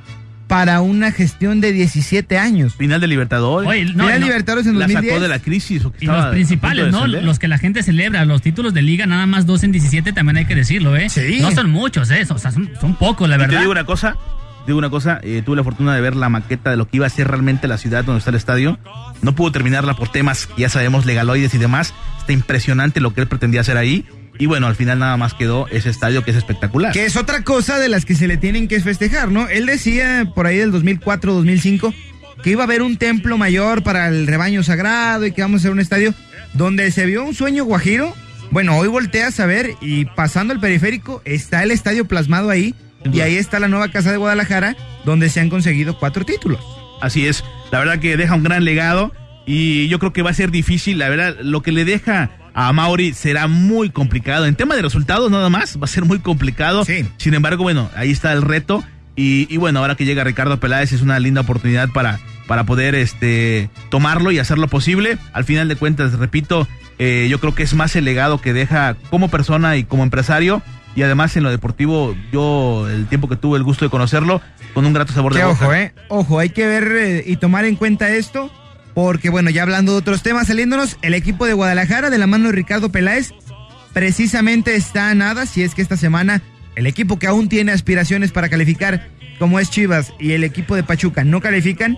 para 0.47 0.79
una 0.81 1.11
gestión 1.11 1.59
de 1.59 1.71
17 1.71 2.37
años. 2.37 2.75
Final 2.75 3.01
de 3.01 3.07
Libertadores. 3.07 3.67
Oye, 3.67 3.85
no, 3.85 4.05
Final 4.05 4.19
no. 4.19 4.27
Libertadores 4.27 4.67
en 4.67 4.79
la 4.79 4.85
2010. 4.85 5.13
sacó 5.13 5.21
de 5.23 5.27
la 5.27 5.39
crisis. 5.39 5.83
o 5.85 5.91
que 5.91 6.05
Y 6.05 6.07
los 6.07 6.25
principales, 6.27 6.91
¿no? 6.91 7.07
Los 7.07 7.39
que 7.39 7.47
la 7.47 7.57
gente 7.57 7.81
celebra, 7.83 8.23
los 8.25 8.41
títulos 8.41 8.73
de 8.73 8.83
liga, 8.83 9.05
nada 9.07 9.25
más 9.25 9.45
dos 9.47 9.63
en 9.63 9.71
17, 9.71 10.13
también 10.13 10.37
hay 10.37 10.45
que 10.45 10.55
decirlo, 10.55 10.95
¿eh? 10.95 11.09
Sí. 11.09 11.39
No 11.41 11.51
son 11.51 11.71
muchos, 11.71 12.09
¿eh? 12.11 12.25
O 12.29 12.37
sea, 12.37 12.51
son, 12.51 12.69
son 12.79 12.95
pocos, 12.95 13.27
la 13.27 13.35
Y 13.35 13.39
te 13.39 13.45
verdad. 13.47 13.59
digo 13.61 13.71
una 13.71 13.85
cosa, 13.85 14.15
digo 14.65 14.77
una 14.77 14.89
cosa, 14.89 15.19
eh, 15.23 15.41
tuve 15.45 15.57
la 15.57 15.63
fortuna 15.63 15.93
de 15.95 16.01
ver 16.01 16.15
la 16.15 16.29
maqueta 16.29 16.69
de 16.69 16.77
lo 16.77 16.87
que 16.87 16.97
iba 16.97 17.05
a 17.05 17.09
ser 17.09 17.27
realmente 17.27 17.67
la 17.67 17.77
ciudad 17.77 18.03
donde 18.03 18.19
está 18.19 18.31
el 18.31 18.35
estadio. 18.35 18.79
No 19.21 19.35
pudo 19.35 19.51
terminarla 19.51 19.95
por 19.95 20.09
temas, 20.09 20.49
ya 20.57 20.69
sabemos, 20.69 21.05
legaloides 21.05 21.53
y 21.53 21.57
demás. 21.57 21.93
Está 22.19 22.33
impresionante 22.33 22.99
lo 22.99 23.13
que 23.13 23.21
él 23.21 23.27
pretendía 23.27 23.61
hacer 23.61 23.77
ahí. 23.77 24.05
Y 24.37 24.47
bueno, 24.47 24.67
al 24.67 24.75
final 24.75 24.99
nada 24.99 25.15
más 25.17 25.33
quedó 25.33 25.67
ese 25.69 25.89
estadio 25.89 26.23
que 26.23 26.31
es 26.31 26.37
espectacular. 26.37 26.91
Que 26.91 27.05
es 27.05 27.15
otra 27.15 27.43
cosa 27.43 27.79
de 27.79 27.87
las 27.87 28.05
que 28.05 28.15
se 28.15 28.27
le 28.27 28.37
tienen 28.37 28.67
que 28.67 28.79
festejar, 28.81 29.31
¿no? 29.31 29.47
Él 29.47 29.65
decía 29.65 30.29
por 30.35 30.45
ahí 30.45 30.57
del 30.57 30.71
2004, 30.71 31.33
2005, 31.33 31.93
que 32.43 32.49
iba 32.49 32.63
a 32.63 32.65
haber 32.65 32.81
un 32.81 32.97
templo 32.97 33.37
mayor 33.37 33.81
para 33.83 34.07
el 34.09 34.27
rebaño 34.27 34.61
sagrado 34.63 35.25
y 35.25 35.31
que 35.31 35.41
vamos 35.41 35.59
a 35.59 35.61
hacer 35.61 35.71
un 35.71 35.79
estadio 35.79 36.13
donde 36.53 36.91
se 36.91 37.05
vio 37.05 37.23
un 37.23 37.33
sueño 37.33 37.63
guajiro. 37.63 38.13
Bueno, 38.51 38.77
hoy 38.77 38.87
volteas 38.87 39.39
a 39.39 39.45
ver 39.45 39.71
y 39.81 40.05
pasando 40.05 40.53
el 40.53 40.59
periférico 40.59 41.21
está 41.25 41.63
el 41.63 41.71
estadio 41.71 42.05
plasmado 42.05 42.49
ahí 42.49 42.75
y 43.11 43.21
ahí 43.21 43.35
está 43.35 43.59
la 43.59 43.67
nueva 43.67 43.89
casa 43.89 44.11
de 44.11 44.17
Guadalajara 44.17 44.75
donde 45.05 45.29
se 45.29 45.39
han 45.39 45.49
conseguido 45.49 45.97
cuatro 45.97 46.25
títulos. 46.25 46.59
Así 47.01 47.27
es, 47.27 47.43
la 47.71 47.79
verdad 47.79 47.99
que 47.99 48.17
deja 48.17 48.35
un 48.35 48.43
gran 48.43 48.65
legado 48.65 49.11
y 49.45 49.87
yo 49.87 49.99
creo 49.99 50.13
que 50.13 50.21
va 50.21 50.31
a 50.31 50.33
ser 50.33 50.51
difícil, 50.51 50.97
la 50.97 51.09
verdad, 51.09 51.35
lo 51.41 51.61
que 51.61 51.71
le 51.71 51.85
deja 51.85 52.31
a 52.53 52.71
Mauri 52.71 53.13
será 53.13 53.47
muy 53.47 53.89
complicado. 53.89 54.45
En 54.45 54.55
tema 54.55 54.75
de 54.75 54.81
resultados 54.81 55.29
nada 55.29 55.49
más, 55.49 55.77
va 55.77 55.85
a 55.85 55.87
ser 55.87 56.05
muy 56.05 56.19
complicado. 56.19 56.85
Sí. 56.85 57.05
Sin 57.17 57.33
embargo, 57.33 57.63
bueno, 57.63 57.89
ahí 57.95 58.11
está 58.11 58.31
el 58.31 58.41
reto 58.41 58.83
y, 59.15 59.47
y 59.53 59.57
bueno, 59.57 59.79
ahora 59.79 59.95
que 59.95 60.05
llega 60.05 60.23
Ricardo 60.23 60.59
Peláez 60.59 60.91
es 60.93 61.01
una 61.01 61.19
linda 61.19 61.41
oportunidad 61.41 61.89
para, 61.89 62.19
para 62.47 62.63
poder 62.65 62.95
este, 62.95 63.69
tomarlo 63.89 64.31
y 64.31 64.39
hacerlo 64.39 64.67
posible. 64.67 65.17
Al 65.33 65.43
final 65.43 65.67
de 65.67 65.75
cuentas, 65.75 66.13
repito, 66.13 66.67
eh, 66.99 67.27
yo 67.29 67.39
creo 67.39 67.55
que 67.55 67.63
es 67.63 67.73
más 67.73 67.95
el 67.95 68.05
legado 68.05 68.39
que 68.39 68.53
deja 68.53 68.95
como 69.09 69.29
persona 69.29 69.77
y 69.77 69.83
como 69.83 70.03
empresario. 70.03 70.61
Y 70.95 71.03
además 71.03 71.35
en 71.35 71.43
lo 71.43 71.51
deportivo, 71.51 72.15
yo 72.31 72.87
el 72.89 73.07
tiempo 73.07 73.27
que 73.27 73.35
tuve 73.35 73.57
el 73.57 73.63
gusto 73.63 73.85
de 73.85 73.91
conocerlo, 73.91 74.41
con 74.73 74.85
un 74.85 74.93
grato 74.93 75.13
sabor 75.13 75.33
de 75.33 75.43
boca. 75.43 75.65
ojo, 75.65 75.73
eh. 75.73 75.93
Ojo, 76.07 76.39
hay 76.39 76.49
que 76.49 76.65
ver 76.65 76.91
eh, 76.95 77.23
y 77.25 77.35
tomar 77.35 77.65
en 77.65 77.75
cuenta 77.75 78.09
esto, 78.09 78.49
porque 78.93 79.29
bueno, 79.29 79.49
ya 79.49 79.63
hablando 79.63 79.91
de 79.91 79.97
otros 79.97 80.23
temas, 80.23 80.47
saliéndonos, 80.47 80.97
el 81.01 81.13
equipo 81.13 81.45
de 81.45 81.53
Guadalajara 81.53 82.09
de 82.09 82.17
la 82.17 82.27
mano 82.27 82.47
de 82.47 82.53
Ricardo 82.53 82.89
Peláez, 82.89 83.33
precisamente 83.93 84.75
está 84.75 85.09
a 85.09 85.15
nada, 85.15 85.45
si 85.45 85.63
es 85.63 85.75
que 85.75 85.81
esta 85.81 85.97
semana 85.97 86.41
el 86.75 86.87
equipo 86.87 87.19
que 87.19 87.27
aún 87.27 87.49
tiene 87.49 87.71
aspiraciones 87.71 88.31
para 88.31 88.49
calificar, 88.49 89.09
como 89.39 89.59
es 89.59 89.69
Chivas 89.69 90.13
y 90.19 90.31
el 90.31 90.43
equipo 90.43 90.75
de 90.75 90.83
Pachuca, 90.83 91.23
no 91.23 91.41
califican, 91.41 91.97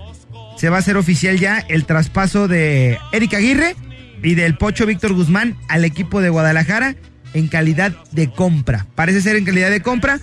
se 0.58 0.70
va 0.70 0.78
a 0.78 0.80
hacer 0.80 0.98
oficial 0.98 1.38
ya 1.38 1.60
el 1.60 1.86
traspaso 1.86 2.48
de 2.48 2.98
Eric 3.12 3.36
Aguirre 3.36 3.76
y 4.24 4.36
del 4.36 4.58
Pocho 4.58 4.86
Víctor 4.86 5.14
Guzmán 5.14 5.58
al 5.68 5.86
equipo 5.86 6.22
de 6.22 6.30
Guadalajara 6.30 6.96
en 7.34 7.48
calidad 7.48 7.94
de 8.12 8.30
compra. 8.32 8.86
Parece 8.96 9.22
ser 9.22 9.36
en 9.36 9.46
calidad 9.46 9.70
de 9.70 9.82
compra, 9.82 10.20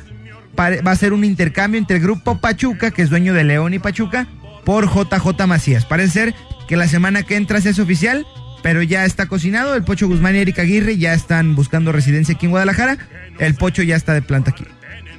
va 0.58 0.90
a 0.90 0.96
ser 0.96 1.12
un 1.12 1.24
intercambio 1.24 1.78
entre 1.78 1.96
el 1.96 2.02
grupo 2.02 2.38
Pachuca, 2.38 2.90
que 2.90 3.02
es 3.02 3.10
dueño 3.10 3.34
de 3.34 3.44
León 3.44 3.74
y 3.74 3.78
Pachuca, 3.78 4.26
por 4.64 4.86
JJ 4.86 5.46
Macías. 5.46 5.84
Parece 5.84 6.12
ser 6.12 6.34
que 6.68 6.76
la 6.76 6.88
semana 6.88 7.22
que 7.22 7.36
entra 7.36 7.60
se 7.60 7.70
es 7.70 7.78
oficial, 7.78 8.26
pero 8.62 8.82
ya 8.82 9.04
está 9.04 9.26
cocinado. 9.26 9.74
El 9.74 9.84
Pocho 9.84 10.08
Guzmán 10.08 10.36
y 10.36 10.38
Erika 10.38 10.62
Aguirre 10.62 10.96
ya 10.96 11.12
están 11.12 11.54
buscando 11.54 11.92
residencia 11.92 12.34
aquí 12.34 12.46
en 12.46 12.50
Guadalajara. 12.50 12.98
El 13.38 13.54
Pocho 13.54 13.82
ya 13.82 13.96
está 13.96 14.14
de 14.14 14.22
planta 14.22 14.52
aquí. 14.52 14.64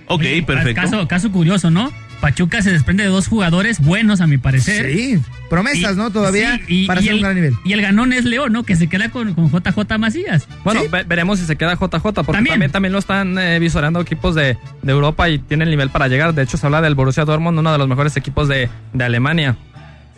Ok, 0.07 0.21
Oye, 0.21 0.43
perfecto. 0.43 0.81
Caso, 0.81 1.07
caso 1.07 1.31
curioso, 1.31 1.69
¿no? 1.69 1.91
Pachuca 2.21 2.61
se 2.61 2.71
desprende 2.71 3.03
de 3.03 3.09
dos 3.09 3.27
jugadores 3.27 3.79
buenos, 3.79 4.21
a 4.21 4.27
mi 4.27 4.37
parecer. 4.37 4.91
Sí, 4.91 5.19
promesas, 5.49 5.93
Y- 5.93 5.97
¿no? 5.97 6.09
Todavía 6.11 6.57
sí, 6.57 6.83
y- 6.83 6.87
para 6.87 6.99
y 7.01 7.03
hacer 7.03 7.13
un 7.13 7.17
el- 7.19 7.23
gran 7.23 7.35
nivel. 7.35 7.53
Y 7.63 7.73
el 7.73 7.81
ganón 7.81 8.13
es 8.13 8.25
León, 8.25 8.51
¿no? 8.53 8.63
Que 8.63 8.75
se 8.75 8.87
queda 8.87 9.09
con, 9.09 9.33
con 9.33 9.49
JJ 9.51 9.97
Macías. 9.99 10.47
Bueno, 10.63 10.81
Sí. 10.81 10.87
ve- 10.91 11.03
veremos 11.03 11.39
si 11.39 11.45
se 11.45 11.55
queda 11.55 11.75
JJ, 11.75 12.01
porque 12.01 12.31
También. 12.31 12.53
también, 12.53 12.71
también, 12.71 12.93
lo 12.93 12.99
están 12.99 13.37
eh, 13.37 13.59
visorando 13.59 14.01
equipos 14.01 14.33
de, 14.35 14.57
de 14.81 14.91
Europa 14.91 15.29
y 15.29 15.39
tienen 15.39 15.69
nivel 15.69 15.89
para 15.89 16.07
llegar. 16.07 16.33
De 16.33 16.41
hecho, 16.43 16.57
se 16.57 16.65
habla 16.65 16.81
del 16.81 16.95
Borussia 16.95 17.25
Dortmund, 17.25 17.59
uno 17.59 17.71
de 17.71 17.77
los 17.77 17.87
mejores 17.87 18.17
equipos 18.17 18.47
de, 18.47 18.69
de 18.93 19.03
Alemania. 19.03 19.55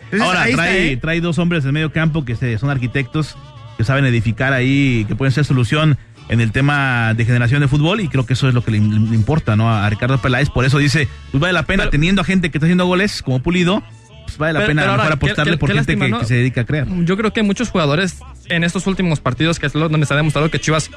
Entonces, 0.04 0.26
Ahora, 0.26 0.44
está, 0.48 0.62
trae, 0.62 0.92
¿eh? 0.92 0.96
trae 0.96 1.20
dos 1.20 1.38
hombres 1.38 1.64
en 1.66 1.72
medio 1.72 1.92
campo 1.92 2.24
que 2.24 2.34
se- 2.36 2.56
son 2.58 2.70
arquitectos, 2.70 3.36
que 3.76 3.84
saben 3.84 4.06
edificar 4.06 4.52
ahí, 4.54 5.04
que 5.06 5.14
pueden 5.14 5.32
ser 5.32 5.44
solución 5.44 5.98
en 6.28 6.40
el 6.40 6.52
tema 6.52 7.14
de 7.14 7.24
generación 7.24 7.60
de 7.60 7.68
fútbol 7.68 8.00
y 8.00 8.08
creo 8.08 8.26
que 8.26 8.34
eso 8.34 8.48
es 8.48 8.54
lo 8.54 8.62
que 8.62 8.70
le, 8.70 8.78
le 8.80 9.14
importa 9.14 9.56
¿no? 9.56 9.72
a 9.72 9.88
Ricardo 9.88 10.18
Peláez. 10.18 10.50
Por 10.50 10.64
eso 10.64 10.78
dice, 10.78 11.08
pues 11.30 11.40
vale 11.40 11.52
la 11.54 11.62
pena, 11.64 11.82
Pero- 11.84 11.90
teniendo 11.90 12.22
a 12.22 12.24
gente 12.24 12.50
que 12.50 12.58
está 12.58 12.66
haciendo 12.66 12.86
goles 12.86 13.22
como 13.22 13.40
Pulido, 13.40 13.82
pues 14.26 14.36
vale 14.38 14.52
la 14.52 14.58
Pero- 14.60 14.68
pena 14.68 14.82
pero 14.82 14.92
ahora, 14.92 15.14
apostarle 15.14 15.52
qué- 15.52 15.58
por 15.58 15.68
qué 15.70 15.74
gente 15.76 15.92
lástima, 15.92 16.04
que, 16.06 16.10
¿no? 16.10 16.20
que 16.20 16.26
se 16.26 16.34
dedica 16.34 16.60
a 16.60 16.64
crear. 16.64 16.86
Yo 17.04 17.16
creo 17.16 17.32
que 17.32 17.42
muchos 17.42 17.70
jugadores 17.70 18.18
en 18.48 18.62
estos 18.64 18.86
últimos 18.86 19.20
partidos, 19.20 19.58
que 19.58 19.66
es 19.66 19.74
lo- 19.74 19.88
donde 19.88 20.06
se 20.06 20.12
ha 20.14 20.16
demostrado 20.18 20.50
que 20.50 20.60
Chivas 20.60 20.90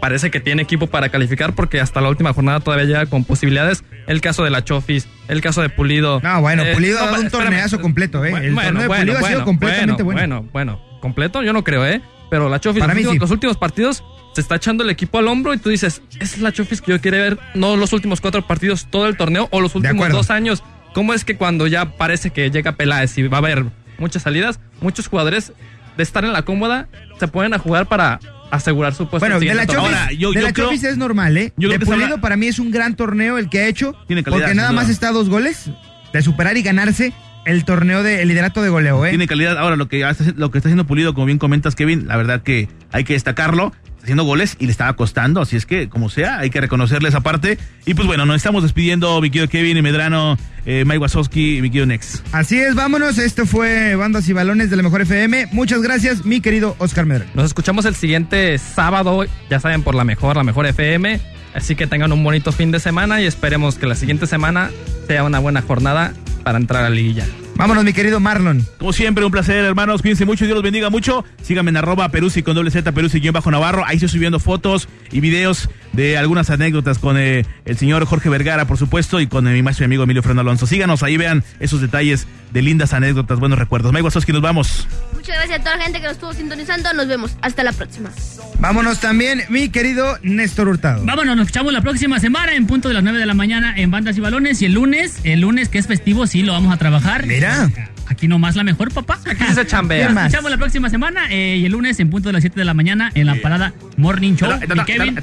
parece 0.00 0.30
que 0.32 0.40
tiene 0.40 0.62
equipo 0.62 0.88
para 0.88 1.10
calificar, 1.10 1.54
porque 1.54 1.80
hasta 1.80 2.00
la 2.00 2.08
última 2.08 2.32
jornada 2.32 2.58
todavía 2.60 2.86
llega 2.86 3.06
con 3.06 3.24
posibilidades. 3.24 3.84
El 4.08 4.20
caso 4.20 4.42
de 4.42 4.50
la 4.50 4.64
Chofis, 4.64 5.06
el 5.28 5.40
caso 5.40 5.62
de 5.62 5.68
Pulido. 5.68 6.20
No, 6.24 6.40
bueno, 6.40 6.64
Eh, 6.64 6.72
Pulido 6.74 6.98
ha 6.98 7.06
dado 7.06 7.20
un 7.20 7.30
torneazo 7.30 7.80
completo, 7.80 8.24
¿eh? 8.24 8.30
El 8.30 8.54
torneo 8.56 8.82
de 8.82 8.88
Pulido 8.88 9.18
ha 9.18 9.22
sido 9.28 9.44
completamente 9.44 10.02
bueno. 10.02 10.18
Bueno, 10.20 10.48
bueno, 10.52 10.80
completo 11.00 11.42
yo 11.42 11.52
no 11.52 11.62
creo, 11.62 11.86
¿eh? 11.86 12.00
Pero 12.30 12.48
la 12.48 12.58
Chofis, 12.58 12.82
los, 12.84 12.96
sí. 13.12 13.18
los 13.18 13.30
últimos 13.30 13.56
partidos 13.58 14.02
se 14.34 14.40
está 14.40 14.56
echando 14.56 14.82
el 14.84 14.90
equipo 14.90 15.18
al 15.18 15.28
hombro 15.28 15.52
y 15.54 15.58
tú 15.58 15.68
dices, 15.70 16.02
esa 16.20 16.36
es 16.36 16.38
la 16.38 16.52
Chofis 16.52 16.80
que 16.80 16.92
yo 16.92 17.00
quiero 17.00 17.18
ver, 17.18 17.38
no 17.54 17.76
los 17.76 17.92
últimos 17.92 18.20
cuatro 18.20 18.46
partidos, 18.46 18.86
todo 18.90 19.06
el 19.06 19.16
torneo 19.16 19.48
o 19.50 19.60
los 19.60 19.74
últimos 19.74 20.08
dos 20.10 20.30
años. 20.30 20.62
¿Cómo 20.94 21.14
es 21.14 21.24
que 21.24 21.36
cuando 21.36 21.66
ya 21.66 21.96
parece 21.96 22.30
que 22.30 22.50
llega 22.50 22.72
Peláez 22.72 23.16
y 23.18 23.22
va 23.28 23.38
a 23.38 23.40
haber 23.40 23.64
muchas 23.98 24.22
salidas, 24.22 24.60
muchos 24.80 25.06
jugadores 25.08 25.52
de 25.96 26.02
estar 26.02 26.24
en 26.24 26.32
la 26.32 26.42
cómoda 26.42 26.88
se 27.20 27.28
ponen 27.28 27.54
a 27.54 27.58
jugar 27.58 27.86
para 27.86 28.20
asegurar 28.50 28.94
su 28.94 29.08
puesto? 29.08 29.20
Bueno, 29.26 29.40
de 29.40 29.54
la? 29.54 29.66
Chofis, 29.66 29.78
Ahora, 29.80 30.12
yo- 30.12 30.30
de 30.32 30.40
yo 30.40 30.46
la 30.46 30.52
creo- 30.52 30.66
Chofis 30.66 30.84
es 30.84 30.96
normal, 30.98 31.36
¿eh? 31.36 31.52
yo 31.56 31.68
de 31.70 31.78
Pulido 31.80 32.04
habla- 32.04 32.20
para 32.20 32.36
mí 32.36 32.46
es 32.46 32.58
un 32.58 32.70
gran 32.70 32.94
torneo 32.96 33.38
el 33.38 33.48
que 33.48 33.60
ha 33.60 33.66
hecho. 33.66 33.94
Tiene 34.06 34.22
calidad, 34.22 34.40
porque 34.42 34.54
nada 34.54 34.72
más 34.72 34.88
está 34.90 35.08
a 35.08 35.12
dos 35.12 35.28
goles 35.28 35.70
de 36.12 36.22
superar 36.22 36.56
y 36.58 36.62
ganarse 36.62 37.12
el 37.44 37.64
torneo 37.64 38.02
de 38.02 38.22
el 38.22 38.28
liderato 38.28 38.62
de 38.62 38.68
goleo, 38.68 39.04
¿eh? 39.06 39.10
Tiene 39.10 39.26
calidad. 39.26 39.56
Ahora, 39.58 39.76
lo 39.76 39.88
que, 39.88 40.04
hace- 40.04 40.32
lo 40.36 40.50
que 40.50 40.58
está 40.58 40.68
haciendo 40.68 40.86
Pulido, 40.86 41.14
como 41.14 41.26
bien 41.26 41.38
comentas, 41.38 41.74
Kevin, 41.74 42.06
la 42.06 42.16
verdad 42.16 42.42
que 42.42 42.68
hay 42.92 43.04
que 43.04 43.14
destacarlo. 43.14 43.72
Haciendo 44.02 44.24
goles 44.24 44.56
y 44.58 44.66
le 44.66 44.72
estaba 44.72 44.94
costando, 44.94 45.40
así 45.40 45.56
es 45.56 45.64
que, 45.64 45.88
como 45.88 46.10
sea, 46.10 46.40
hay 46.40 46.50
que 46.50 46.60
reconocerle 46.60 47.08
esa 47.08 47.20
parte. 47.20 47.58
Y 47.86 47.94
pues 47.94 48.08
bueno, 48.08 48.26
nos 48.26 48.36
estamos 48.36 48.64
despidiendo, 48.64 49.20
mi 49.20 49.30
querido 49.30 49.48
Kevin 49.48 49.76
y 49.76 49.82
Medrano, 49.82 50.36
eh, 50.66 50.84
Mike 50.84 50.98
Wazowski 50.98 51.58
y 51.58 51.62
mi 51.62 51.70
querido 51.70 51.86
Nex. 51.86 52.22
Así 52.32 52.58
es, 52.58 52.74
vámonos. 52.74 53.18
Esto 53.18 53.46
fue 53.46 53.94
Bandas 53.94 54.28
y 54.28 54.32
Balones 54.32 54.70
de 54.70 54.76
la 54.76 54.82
Mejor 54.82 55.02
FM. 55.02 55.48
Muchas 55.52 55.82
gracias, 55.82 56.24
mi 56.24 56.40
querido 56.40 56.74
Oscar 56.78 57.06
Medrano. 57.06 57.30
Nos 57.34 57.46
escuchamos 57.46 57.84
el 57.84 57.94
siguiente 57.94 58.58
sábado, 58.58 59.24
ya 59.48 59.60
saben, 59.60 59.82
por 59.82 59.94
la 59.94 60.04
mejor, 60.04 60.36
la 60.36 60.42
mejor 60.42 60.66
FM. 60.66 61.20
Así 61.54 61.76
que 61.76 61.86
tengan 61.86 62.12
un 62.12 62.24
bonito 62.24 62.50
fin 62.50 62.72
de 62.72 62.80
semana 62.80 63.20
y 63.20 63.26
esperemos 63.26 63.76
que 63.76 63.86
la 63.86 63.94
siguiente 63.94 64.26
semana 64.26 64.70
sea 65.06 65.22
una 65.22 65.38
buena 65.38 65.62
jornada 65.62 66.12
para 66.42 66.58
entrar 66.58 66.84
a 66.84 66.88
la 66.88 66.94
liguilla. 66.94 67.26
Vámonos, 67.62 67.84
mi 67.84 67.92
querido 67.92 68.18
Marlon. 68.18 68.66
Como 68.76 68.92
siempre, 68.92 69.24
un 69.24 69.30
placer, 69.30 69.64
hermanos. 69.64 70.02
Cuídense 70.02 70.24
mucho, 70.24 70.46
Dios 70.46 70.56
los 70.56 70.64
bendiga 70.64 70.90
mucho. 70.90 71.24
Síganme 71.42 71.70
en 71.70 71.76
arroba 71.76 72.08
Peruzzi 72.08 72.42
con 72.42 72.56
doble 72.56 72.72
Z, 72.72 72.90
Peruzzi 72.90 73.20
guion 73.20 73.32
bajo 73.32 73.52
Navarro. 73.52 73.84
Ahí 73.86 73.98
estoy 73.98 74.08
subiendo 74.08 74.40
fotos 74.40 74.88
y 75.12 75.20
videos 75.20 75.70
de 75.92 76.18
algunas 76.18 76.50
anécdotas 76.50 76.98
con 76.98 77.16
eh, 77.16 77.46
el 77.64 77.78
señor 77.78 78.04
Jorge 78.04 78.28
Vergara, 78.28 78.64
por 78.64 78.78
supuesto, 78.78 79.20
y 79.20 79.28
con 79.28 79.46
eh, 79.46 79.52
mi 79.52 79.62
maestro 79.62 79.84
y 79.84 79.86
amigo 79.86 80.02
Emilio 80.02 80.22
Fernando 80.24 80.40
Alonso. 80.40 80.66
Síganos, 80.66 81.04
ahí 81.04 81.16
vean 81.16 81.44
esos 81.60 81.80
detalles 81.80 82.26
de 82.50 82.62
lindas 82.62 82.94
anécdotas, 82.94 83.38
buenos 83.38 83.60
recuerdos. 83.60 83.92
Mike 83.92 84.06
Wazowski, 84.06 84.32
nos 84.32 84.42
vamos. 84.42 84.88
Muchas 85.22 85.36
gracias 85.36 85.60
a 85.60 85.62
toda 85.62 85.76
la 85.76 85.84
gente 85.84 86.00
que 86.00 86.06
nos 86.08 86.14
estuvo 86.14 86.32
sintonizando. 86.32 86.92
Nos 86.94 87.06
vemos. 87.06 87.36
Hasta 87.42 87.62
la 87.62 87.70
próxima. 87.70 88.10
Vámonos 88.58 88.98
también, 88.98 89.44
mi 89.50 89.68
querido 89.68 90.18
Néstor 90.24 90.66
Hurtado. 90.66 91.04
Vámonos, 91.04 91.36
nos 91.36 91.46
escuchamos 91.46 91.72
la 91.72 91.80
próxima 91.80 92.18
semana 92.18 92.56
en 92.56 92.66
punto 92.66 92.88
de 92.88 92.94
las 92.94 93.04
9 93.04 93.20
de 93.20 93.26
la 93.26 93.34
mañana 93.34 93.72
en 93.76 93.92
Bandas 93.92 94.16
y 94.16 94.20
Balones. 94.20 94.60
Y 94.62 94.64
el 94.64 94.72
lunes, 94.72 95.20
el 95.22 95.42
lunes 95.42 95.68
que 95.68 95.78
es 95.78 95.86
festivo, 95.86 96.26
sí 96.26 96.42
lo 96.42 96.54
vamos 96.54 96.74
a 96.74 96.76
trabajar. 96.76 97.24
Mira. 97.24 97.70
Aquí 98.08 98.28
nomás 98.28 98.56
la 98.56 98.64
mejor, 98.64 98.92
papá. 98.92 99.18
Aquí 99.24 99.44
se 99.54 99.66
chambea. 99.66 100.08
Nos 100.10 100.24
escuchamos 100.24 100.50
la 100.50 100.58
próxima 100.58 100.90
semana 100.90 101.26
eh, 101.30 101.56
y 101.60 101.64
el 101.66 101.72
lunes 101.72 101.98
en 102.00 102.10
punto 102.10 102.28
de 102.28 102.34
las 102.34 102.42
7 102.42 102.58
de 102.58 102.64
la 102.64 102.74
mañana 102.74 103.10
en 103.14 103.26
la 103.26 103.36
parada 103.36 103.72
Morning 103.96 104.34
Show. 104.34 104.50
Kevin, 104.86 105.18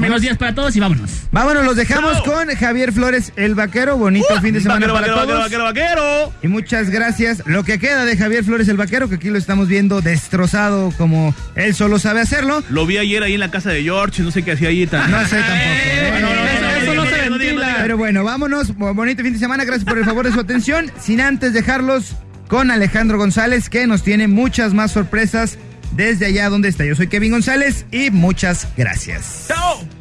buenos 0.00 0.22
días 0.22 0.36
para 0.38 0.54
todos 0.54 0.74
y 0.76 0.80
vámonos. 0.80 1.10
Vámonos, 1.32 1.64
los 1.64 1.76
dejamos 1.76 2.20
con 2.22 2.48
Javier 2.54 2.92
Flores, 2.92 3.32
el 3.36 3.54
vaquero. 3.54 3.96
Bonito 3.98 4.26
fin 4.40 4.54
de 4.54 4.60
semana 4.60 4.86
Vaquero, 4.86 4.94
para 4.94 5.06
vaquero, 5.08 5.26
todos. 5.28 5.42
vaquero, 5.44 5.64
vaquero, 5.64 6.02
vaquero. 6.24 6.32
Y 6.42 6.48
muchas 6.48 6.90
gracias. 6.90 7.42
Lo 7.46 7.64
que 7.64 7.78
queda 7.78 8.04
de 8.04 8.16
Javier 8.16 8.44
Flores, 8.44 8.68
el 8.68 8.76
vaquero, 8.76 9.08
que 9.08 9.16
aquí 9.16 9.28
lo 9.30 9.38
estamos 9.38 9.68
viendo 9.68 10.00
destrozado 10.00 10.92
como 10.96 11.34
él 11.56 11.74
solo 11.74 11.98
sabe 11.98 12.20
hacerlo. 12.20 12.62
Lo 12.70 12.86
vi 12.86 12.98
ayer 12.98 13.22
ahí 13.22 13.34
en 13.34 13.40
la 13.40 13.50
casa 13.50 13.70
de 13.70 13.82
George, 13.82 14.22
no 14.22 14.30
sé 14.30 14.42
qué 14.42 14.52
hacía 14.52 14.68
ahí. 14.68 14.86
tan- 14.86 15.10
No 15.10 15.20
sé 15.26 15.36
tampoco. 15.36 15.58
¿eh? 15.60 16.18
no, 16.20 16.28
no, 16.28 16.34
no, 16.34 16.59
Pero 17.82 17.96
bueno, 17.96 18.24
vámonos. 18.24 18.76
Bonito 18.76 19.22
fin 19.22 19.32
de 19.32 19.38
semana. 19.38 19.64
Gracias 19.64 19.84
por 19.84 19.98
el 19.98 20.04
favor 20.04 20.26
de 20.26 20.32
su 20.32 20.40
atención. 20.40 20.90
Sin 21.00 21.20
antes 21.20 21.52
dejarlos 21.52 22.16
con 22.48 22.70
Alejandro 22.70 23.18
González, 23.18 23.68
que 23.68 23.86
nos 23.86 24.02
tiene 24.02 24.28
muchas 24.28 24.74
más 24.74 24.92
sorpresas 24.92 25.58
desde 25.92 26.26
allá 26.26 26.48
donde 26.48 26.68
está. 26.68 26.84
Yo 26.84 26.96
soy 26.96 27.08
Kevin 27.08 27.32
González 27.32 27.86
y 27.90 28.10
muchas 28.10 28.68
gracias. 28.76 29.46
¡Chao! 29.48 29.99